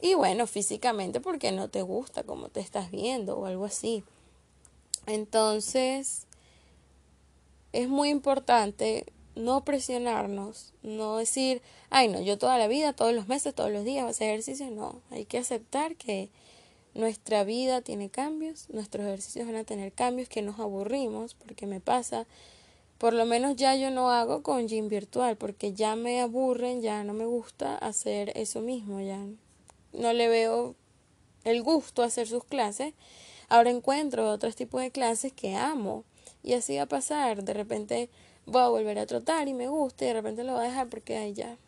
Y 0.00 0.14
bueno, 0.14 0.46
físicamente 0.46 1.20
porque 1.20 1.52
no 1.52 1.70
te 1.70 1.82
gusta 1.82 2.22
cómo 2.22 2.48
te 2.48 2.60
estás 2.60 2.90
viendo 2.90 3.38
o 3.38 3.46
algo 3.46 3.64
así. 3.64 4.04
Entonces, 5.06 6.26
es 7.76 7.88
muy 7.88 8.08
importante 8.08 9.04
no 9.34 9.62
presionarnos, 9.64 10.72
no 10.82 11.18
decir, 11.18 11.60
ay 11.90 12.08
no, 12.08 12.22
yo 12.22 12.38
toda 12.38 12.56
la 12.56 12.68
vida, 12.68 12.94
todos 12.94 13.12
los 13.12 13.28
meses, 13.28 13.54
todos 13.54 13.70
los 13.70 13.84
días 13.84 14.02
voy 14.02 14.08
a 14.08 14.10
hacer 14.12 14.30
ejercicio, 14.30 14.70
no, 14.70 15.02
hay 15.10 15.26
que 15.26 15.36
aceptar 15.36 15.94
que 15.96 16.30
nuestra 16.94 17.44
vida 17.44 17.82
tiene 17.82 18.08
cambios, 18.08 18.70
nuestros 18.70 19.04
ejercicios 19.04 19.46
van 19.46 19.56
a 19.56 19.64
tener 19.64 19.92
cambios, 19.92 20.30
que 20.30 20.40
nos 20.40 20.58
aburrimos, 20.58 21.34
porque 21.34 21.66
me 21.66 21.80
pasa, 21.80 22.26
por 22.96 23.12
lo 23.12 23.26
menos 23.26 23.56
ya 23.56 23.76
yo 23.76 23.90
no 23.90 24.10
hago 24.10 24.42
con 24.42 24.68
gym 24.68 24.88
virtual, 24.88 25.36
porque 25.36 25.74
ya 25.74 25.96
me 25.96 26.22
aburren, 26.22 26.80
ya 26.80 27.04
no 27.04 27.12
me 27.12 27.26
gusta 27.26 27.76
hacer 27.76 28.32
eso 28.36 28.62
mismo, 28.62 29.02
ya 29.02 29.22
no 29.92 30.14
le 30.14 30.28
veo 30.28 30.74
el 31.44 31.62
gusto 31.62 32.02
a 32.02 32.06
hacer 32.06 32.26
sus 32.26 32.44
clases, 32.44 32.94
ahora 33.50 33.68
encuentro 33.68 34.30
otros 34.30 34.56
tipos 34.56 34.80
de 34.80 34.90
clases 34.90 35.34
que 35.34 35.54
amo, 35.54 36.04
y 36.46 36.54
así 36.54 36.76
va 36.76 36.84
a 36.84 36.86
pasar. 36.86 37.42
De 37.42 37.52
repente 37.52 38.08
voy 38.46 38.62
a 38.62 38.68
volver 38.68 39.00
a 39.00 39.06
trotar 39.06 39.48
y 39.48 39.52
me 39.52 39.66
gusta 39.66 40.04
y 40.04 40.08
de 40.08 40.14
repente 40.14 40.44
lo 40.44 40.52
voy 40.52 40.62
a 40.62 40.68
dejar 40.68 40.88
porque 40.88 41.16
ay, 41.16 41.34
ya, 41.34 41.58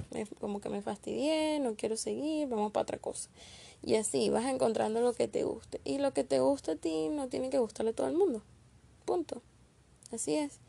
como 0.41 0.61
que 0.61 0.68
me 0.68 0.81
fastidié, 0.83 1.59
no 1.59 1.74
quiero 1.74 1.97
seguir, 1.97 2.47
vamos 2.47 2.70
para 2.70 2.85
otra 2.85 2.99
cosa. 2.99 3.29
Y 3.83 3.97
así 3.97 4.31
vas 4.31 4.47
encontrando 4.47 5.01
lo 5.01 5.14
que 5.14 5.26
te 5.26 5.43
guste. 5.43 5.81
Y 5.85 5.99
lo 5.99 6.12
que 6.12 6.22
te 6.22 6.39
gusta 6.39 6.72
a 6.72 6.76
ti 6.76 7.09
no 7.09 7.26
tiene 7.26 7.51
que 7.51 7.59
gustarle 7.59 7.91
a 7.91 7.95
todo 7.95 8.07
el 8.07 8.16
mundo. 8.16 8.41
Punto. 9.05 9.43
Así 10.12 10.37
es. 10.37 10.61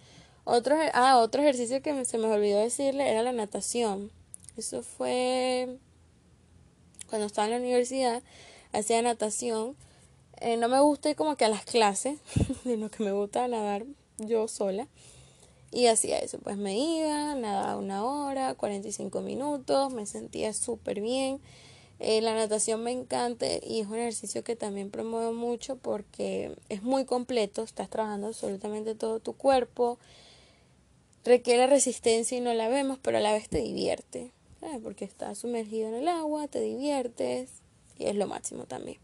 Otro, 0.44 0.76
ah, 0.94 1.20
otro 1.20 1.44
ejercicio 1.44 1.84
que 1.84 2.04
se 2.06 2.18
me 2.18 2.26
olvidó 2.26 2.60
decirle 2.60 3.12
era 3.12 3.22
la 3.22 3.32
natación. 3.32 4.12
Eso 4.58 4.82
fue 4.82 5.78
cuando 7.10 7.28
estaba 7.28 7.46
en 7.46 7.52
la 7.52 7.60
universidad, 7.60 8.24
hacía 8.74 9.04
natación. 9.04 9.76
Eh, 10.42 10.58
no 10.58 10.68
me 10.68 10.80
gusta 10.80 11.12
ir 11.12 11.16
como 11.16 11.36
que 11.36 11.46
a 11.46 11.50
las 11.50 11.64
clases, 11.64 12.18
sino 12.64 12.90
que 12.90 13.04
me 13.04 13.12
gusta 13.12 13.48
nadar 13.48 13.86
yo 14.20 14.48
sola. 14.48 14.88
Y 15.72 15.86
hacía 15.86 16.18
eso, 16.18 16.40
pues 16.40 16.58
me 16.58 16.78
iba, 16.78 17.36
nadaba 17.36 17.78
una 17.78 18.04
hora, 18.04 18.56
45 18.56 19.22
minutos, 19.22 19.94
me 19.94 20.06
sentía 20.06 20.52
súper 20.54 21.00
bien. 21.00 21.40
Eh, 22.00 22.22
la 22.22 22.34
natación 22.34 22.82
me 22.82 22.92
encanta 22.92 23.46
y 23.62 23.82
es 23.82 23.88
un 23.88 23.96
ejercicio 23.96 24.44
que 24.44 24.56
también 24.56 24.90
promuevo 24.90 25.34
mucho 25.34 25.76
porque 25.76 26.56
es 26.70 26.82
muy 26.82 27.06
completo, 27.06 27.62
estás 27.62 27.90
trabajando 27.90 28.28
absolutamente 28.28 28.96
todo 28.96 29.20
tu 29.20 29.34
cuerpo, 29.34 30.00
requiere 31.26 31.68
resistencia 31.68 32.38
y 32.38 32.42
no 32.42 32.54
la 32.54 32.70
vemos, 32.70 33.00
pero 33.02 33.18
a 33.18 33.22
la 33.22 33.34
vez 33.34 33.50
te 33.50 33.60
divierte, 33.60 34.32
porque 34.82 35.04
estás 35.04 35.40
sumergido 35.40 35.90
en 35.90 35.96
el 35.96 36.08
agua, 36.08 36.48
te 36.48 36.62
diviertes 36.62 37.50
y 37.98 38.06
es 38.06 38.16
lo 38.16 38.28
máximo 38.28 38.64
también. 38.64 38.98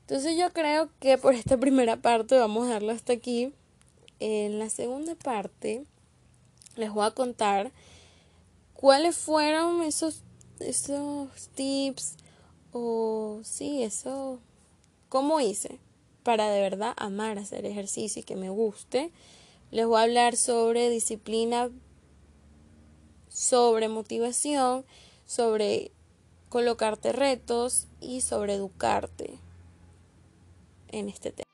Entonces 0.00 0.36
yo 0.36 0.50
creo 0.52 0.88
que 0.98 1.18
por 1.18 1.34
esta 1.34 1.56
primera 1.60 1.98
parte 1.98 2.36
vamos 2.36 2.68
a 2.68 2.72
darlo 2.72 2.90
hasta 2.92 3.12
aquí. 3.12 3.52
En 4.20 4.58
la 4.58 4.70
segunda 4.70 5.14
parte 5.14 5.84
les 6.76 6.92
voy 6.92 7.06
a 7.06 7.10
contar 7.10 7.72
cuáles 8.74 9.16
fueron 9.16 9.82
esos, 9.82 10.22
esos 10.60 11.48
tips 11.54 12.16
o 12.72 13.40
sí, 13.42 13.82
eso, 13.82 14.38
cómo 15.08 15.40
hice 15.40 15.78
para 16.22 16.50
de 16.50 16.60
verdad 16.60 16.94
amar 16.96 17.38
hacer 17.38 17.66
ejercicio 17.66 18.20
y 18.20 18.24
que 18.24 18.36
me 18.36 18.50
guste. 18.50 19.10
Les 19.70 19.86
voy 19.86 20.00
a 20.00 20.04
hablar 20.04 20.36
sobre 20.36 20.90
disciplina, 20.90 21.70
sobre 23.28 23.88
motivación, 23.88 24.84
sobre 25.26 25.92
colocarte 26.48 27.12
retos 27.12 27.86
y 28.00 28.20
sobre 28.20 28.54
educarte 28.54 29.38
en 30.88 31.08
este 31.08 31.30
tema. 31.30 31.49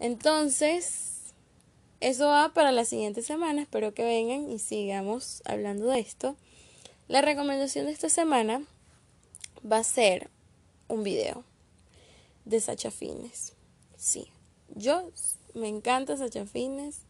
Entonces, 0.00 1.32
eso 2.00 2.28
va 2.28 2.52
para 2.54 2.72
la 2.72 2.84
siguiente 2.84 3.22
semana. 3.22 3.62
Espero 3.62 3.92
que 3.94 4.04
vengan 4.04 4.50
y 4.50 4.58
sigamos 4.58 5.42
hablando 5.44 5.86
de 5.86 6.00
esto. 6.00 6.36
La 7.08 7.22
recomendación 7.22 7.86
de 7.86 7.92
esta 7.92 8.08
semana 8.08 8.62
va 9.70 9.78
a 9.78 9.84
ser 9.84 10.30
un 10.88 11.02
video 11.02 11.44
de 12.44 12.60
Sacha 12.60 12.90
Fitness. 12.90 13.52
Sí, 13.96 14.28
yo 14.74 15.10
me 15.54 15.68
encanta 15.68 16.16
Sacha 16.16 16.46
Fitness. 16.46 17.00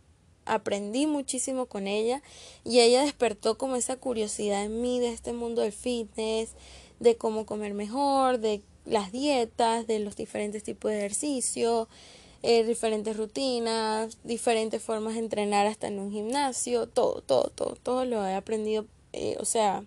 Aprendí 0.46 1.06
muchísimo 1.06 1.66
con 1.66 1.86
ella 1.86 2.22
y 2.64 2.80
ella 2.80 3.02
despertó 3.02 3.58
como 3.58 3.76
esa 3.76 3.96
curiosidad 3.96 4.64
en 4.64 4.80
mí 4.80 4.98
de 4.98 5.12
este 5.12 5.34
mundo 5.34 5.60
del 5.60 5.72
fitness, 5.72 6.52
de 7.00 7.18
cómo 7.18 7.44
comer 7.44 7.74
mejor, 7.74 8.38
de 8.38 8.62
las 8.86 9.12
dietas, 9.12 9.86
de 9.86 9.98
los 9.98 10.16
diferentes 10.16 10.62
tipos 10.62 10.90
de 10.90 10.98
ejercicio, 10.98 11.86
eh, 12.42 12.64
diferentes 12.64 13.16
rutinas, 13.16 14.18
diferentes 14.24 14.82
formas 14.82 15.14
de 15.14 15.20
entrenar 15.20 15.66
hasta 15.66 15.88
en 15.88 15.98
un 15.98 16.12
gimnasio, 16.12 16.86
todo, 16.86 17.20
todo, 17.22 17.50
todo, 17.54 17.76
todo 17.82 18.04
lo 18.04 18.26
he 18.26 18.34
aprendido, 18.34 18.86
eh, 19.12 19.36
o 19.40 19.44
sea, 19.44 19.84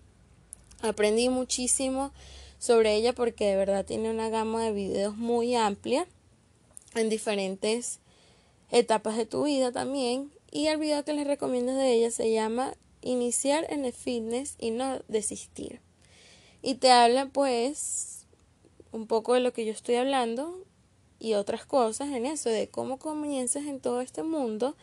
aprendí 0.82 1.28
muchísimo 1.28 2.12
sobre 2.58 2.94
ella 2.94 3.14
porque 3.14 3.46
de 3.46 3.56
verdad 3.56 3.84
tiene 3.84 4.10
una 4.10 4.28
gama 4.28 4.62
de 4.64 4.72
videos 4.72 5.16
muy 5.16 5.54
amplia 5.56 6.06
en 6.94 7.08
diferentes 7.08 8.00
etapas 8.70 9.16
de 9.16 9.26
tu 9.26 9.44
vida 9.44 9.72
también 9.72 10.30
y 10.50 10.66
el 10.66 10.78
video 10.78 11.04
que 11.04 11.14
les 11.14 11.26
recomiendo 11.26 11.72
de 11.72 11.92
ella 11.92 12.10
se 12.10 12.30
llama 12.32 12.74
Iniciar 13.00 13.66
en 13.68 13.84
el 13.84 13.92
fitness 13.92 14.54
y 14.58 14.70
no 14.70 15.00
desistir. 15.08 15.80
Y 16.62 16.76
te 16.76 16.92
habla 16.92 17.26
pues 17.26 18.26
un 18.92 19.08
poco 19.08 19.34
de 19.34 19.40
lo 19.40 19.52
que 19.52 19.64
yo 19.64 19.72
estoy 19.72 19.96
hablando 19.96 20.62
y 21.22 21.34
otras 21.34 21.64
cosas 21.64 22.08
en 22.08 22.26
eso, 22.26 22.50
de 22.50 22.68
cómo 22.68 22.98
comienzas 22.98 23.66
en 23.66 23.78
todo 23.78 24.00
este 24.00 24.24
mundo 24.24 24.74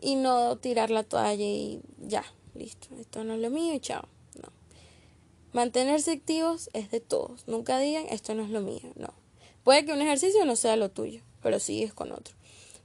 y 0.00 0.14
no 0.14 0.56
tirar 0.56 0.90
la 0.90 1.02
toalla 1.02 1.44
y 1.44 1.82
ya, 2.00 2.24
listo, 2.54 2.88
esto 2.98 3.24
no 3.24 3.34
es 3.34 3.40
lo 3.40 3.50
mío 3.50 3.74
y 3.74 3.80
chao. 3.80 4.08
No. 4.40 4.48
Mantenerse 5.52 6.12
activos 6.12 6.70
es 6.72 6.90
de 6.90 7.00
todos. 7.00 7.46
Nunca 7.46 7.78
digan 7.78 8.06
esto 8.08 8.34
no 8.34 8.42
es 8.42 8.48
lo 8.48 8.62
mío, 8.62 8.90
no. 8.94 9.12
Puede 9.64 9.84
que 9.84 9.92
un 9.92 10.00
ejercicio 10.00 10.46
no 10.46 10.56
sea 10.56 10.76
lo 10.76 10.90
tuyo, 10.90 11.20
pero 11.42 11.58
sigues 11.58 11.92
con 11.92 12.10
otro. 12.10 12.34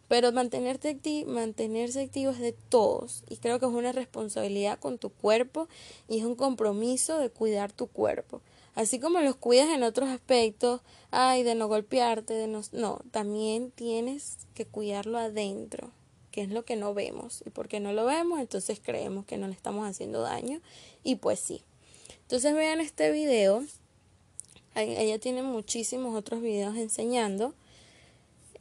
Pero 0.10 0.34
mantenerte 0.34 0.89
acti 0.89 1.24
mantenerse 1.24 2.02
activo 2.02 2.32
es 2.32 2.39
de 2.39 2.52
todos 2.52 3.24
y 3.30 3.38
creo 3.38 3.58
que 3.60 3.68
es 3.68 3.72
una 3.72 3.94
responsabilidad 3.94 4.80
con 4.80 4.98
tu 4.98 5.12
cuerpo 5.12 5.70
y 6.10 6.20
es 6.20 6.26
un 6.26 6.36
compromiso 6.36 7.20
de 7.20 7.30
cuidar 7.30 7.72
tu 7.72 7.88
cuerpo. 7.88 8.42
Así 8.76 8.99
como 8.99 9.19
los 9.19 9.36
cuidas 9.36 9.69
en 9.69 9.84
otros 9.84 10.09
aspectos, 10.09 10.82
ay, 11.11 11.43
de 11.43 11.55
no 11.55 11.67
golpearte, 11.67 12.34
de 12.34 12.47
no, 12.47 12.61
no, 12.72 13.01
también 13.11 13.72
tienes 13.72 14.38
que 14.53 14.65
cuidarlo 14.65 15.17
adentro, 15.17 15.91
que 16.32 16.41
es 16.41 16.49
lo 16.49 16.63
que 16.63 16.78
no 16.78 16.93
vemos. 16.93 17.43
Y 17.45 17.49
porque 17.49 17.82
no 17.82 17.91
lo 17.91 18.05
vemos, 18.05 18.39
entonces 18.39 18.80
creemos 18.82 19.26
que 19.26 19.38
no 19.38 19.47
le 19.47 19.53
estamos 19.53 19.88
haciendo 19.88 20.22
daño. 20.22 20.61
Y 21.03 21.15
pues 21.15 21.39
sí. 21.39 21.63
Entonces 22.22 22.53
vean 22.53 22.80
este 22.80 23.11
video. 23.11 23.65
Ella 24.74 25.19
tiene 25.19 25.43
muchísimos 25.43 26.15
otros 26.15 26.41
videos 26.41 26.78
enseñando. 26.78 27.53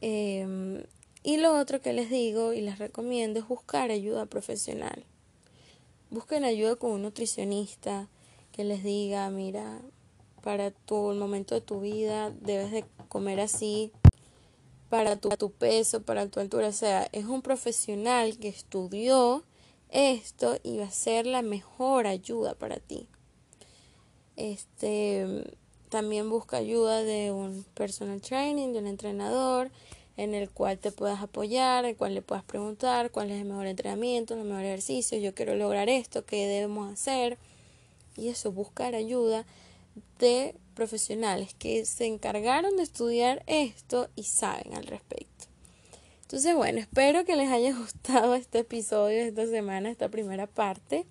Em, 0.01 0.83
y 1.23 1.37
lo 1.37 1.57
otro 1.57 1.81
que 1.81 1.93
les 1.93 2.11
digo 2.11 2.53
y 2.53 2.63
les 2.63 2.79
recomiendo 2.81 3.39
es 3.39 3.47
buscar 3.47 3.93
ayuda 3.93 4.27
profesional. 4.27 5.05
Busquen 6.11 6.43
ayuda 6.43 6.75
con 6.75 6.91
un 6.91 7.03
nutricionista 7.03 8.09
que 8.51 8.65
les 8.65 8.83
diga, 8.83 9.31
mira, 9.31 9.81
para 10.43 10.71
tu 10.71 11.11
el 11.11 11.19
momento 11.19 11.55
de 11.55 11.61
tu 11.61 11.81
vida 11.81 12.31
debes 12.31 12.71
de 12.71 12.85
comer 13.09 13.41
así 13.41 13.93
para 14.89 15.17
tu, 15.17 15.29
tu 15.31 15.53
peso, 15.53 16.03
para 16.03 16.27
tu 16.27 16.41
altura, 16.41 16.69
o 16.69 16.73
sea, 16.73 17.09
es 17.13 17.25
un 17.27 17.43
profesional 17.43 18.37
que 18.39 18.49
estudió 18.49 19.45
esto 19.89 20.59
y 20.63 20.79
va 20.79 20.85
a 20.85 20.91
ser 20.91 21.27
la 21.27 21.43
mejor 21.43 22.07
ayuda 22.07 22.55
para 22.55 22.79
ti. 22.79 23.07
Este 24.37 25.45
también 25.91 26.31
busca 26.31 26.57
ayuda 26.57 27.03
de 27.03 27.33
un 27.33 27.65
personal 27.75 28.21
training, 28.21 28.73
de 28.73 28.79
un 28.79 28.87
entrenador 28.87 29.71
en 30.17 30.35
el 30.35 30.49
cual 30.51 30.79
te 30.79 30.93
puedas 30.93 31.21
apoyar, 31.23 31.85
en 31.85 31.91
el 31.91 31.97
cual 31.97 32.15
le 32.15 32.23
puedas 32.23 32.45
preguntar 32.45 33.11
cuál 33.11 33.31
es 33.31 33.41
el 33.41 33.47
mejor 33.47 33.67
entrenamiento, 33.67 34.35
el 34.35 34.45
mejor 34.45 34.65
ejercicio, 34.65 35.19
yo 35.19 35.35
quiero 35.35 35.55
lograr 35.57 35.89
esto, 35.89 36.25
qué 36.25 36.47
debemos 36.47 36.93
hacer. 36.93 37.39
Y 38.17 38.29
eso, 38.29 38.53
buscar 38.53 38.95
ayuda 38.95 39.47
de 40.19 40.55
profesionales 40.75 41.55
que 41.55 41.85
se 41.85 42.07
encargaron 42.07 42.77
de 42.77 42.83
estudiar 42.83 43.43
esto 43.47 44.09
y 44.17 44.25
saben 44.25 44.75
al 44.75 44.87
respecto. 44.87 45.47
Entonces, 46.23 46.55
bueno, 46.55 46.79
espero 46.79 47.25
que 47.25 47.37
les 47.37 47.51
haya 47.51 47.77
gustado 47.77 48.35
este 48.35 48.61
episodio 48.61 49.19
de 49.19 49.29
esta 49.29 49.47
semana, 49.47 49.91
esta 49.91 50.09
primera 50.09 50.47
parte, 50.47 51.07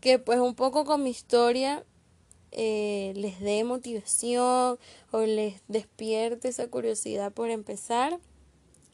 que 0.00 0.18
pues 0.18 0.38
un 0.40 0.54
poco 0.54 0.84
con 0.84 1.02
mi 1.02 1.10
historia 1.10 1.84
eh, 2.50 3.12
les 3.14 3.40
dé 3.40 3.62
motivación 3.64 4.78
o 5.12 5.20
les 5.20 5.60
despierte 5.68 6.48
esa 6.48 6.66
curiosidad 6.68 7.32
por 7.32 7.50
empezar. 7.50 8.18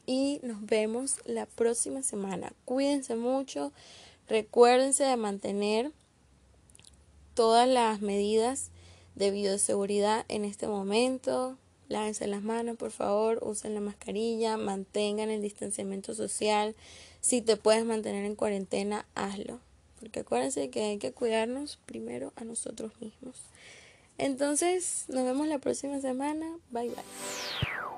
Y 0.05 0.39
nos 0.43 0.63
vemos 0.63 1.15
la 1.25 1.47
próxima 1.47 2.03
semana. 2.03 2.53
Cuídense 2.63 3.15
mucho. 3.15 3.71
Recuérdense 4.27 5.03
de 5.03 5.17
mantener 5.17 5.91
todas 7.33 7.67
las 7.67 8.01
medidas 8.01 8.69
de 9.15 9.31
bioseguridad 9.31 10.25
en 10.27 10.45
este 10.45 10.67
momento. 10.67 11.57
Lávense 11.87 12.27
las 12.27 12.41
manos, 12.41 12.77
por 12.77 12.91
favor, 12.91 13.39
usen 13.43 13.75
la 13.75 13.81
mascarilla, 13.81 14.57
mantengan 14.57 15.29
el 15.29 15.41
distanciamiento 15.41 16.13
social. 16.15 16.75
Si 17.21 17.41
te 17.41 17.57
puedes 17.57 17.85
mantener 17.85 18.25
en 18.25 18.35
cuarentena, 18.35 19.05
hazlo. 19.15 19.59
Porque 19.99 20.21
acuérdense 20.21 20.69
que 20.69 20.83
hay 20.83 20.97
que 20.97 21.11
cuidarnos 21.11 21.77
primero 21.85 22.33
a 22.35 22.43
nosotros 22.43 22.91
mismos. 22.99 23.35
Entonces, 24.17 25.05
nos 25.09 25.25
vemos 25.25 25.47
la 25.47 25.59
próxima 25.59 25.99
semana. 25.99 26.57
Bye 26.71 26.89
bye. 26.89 27.94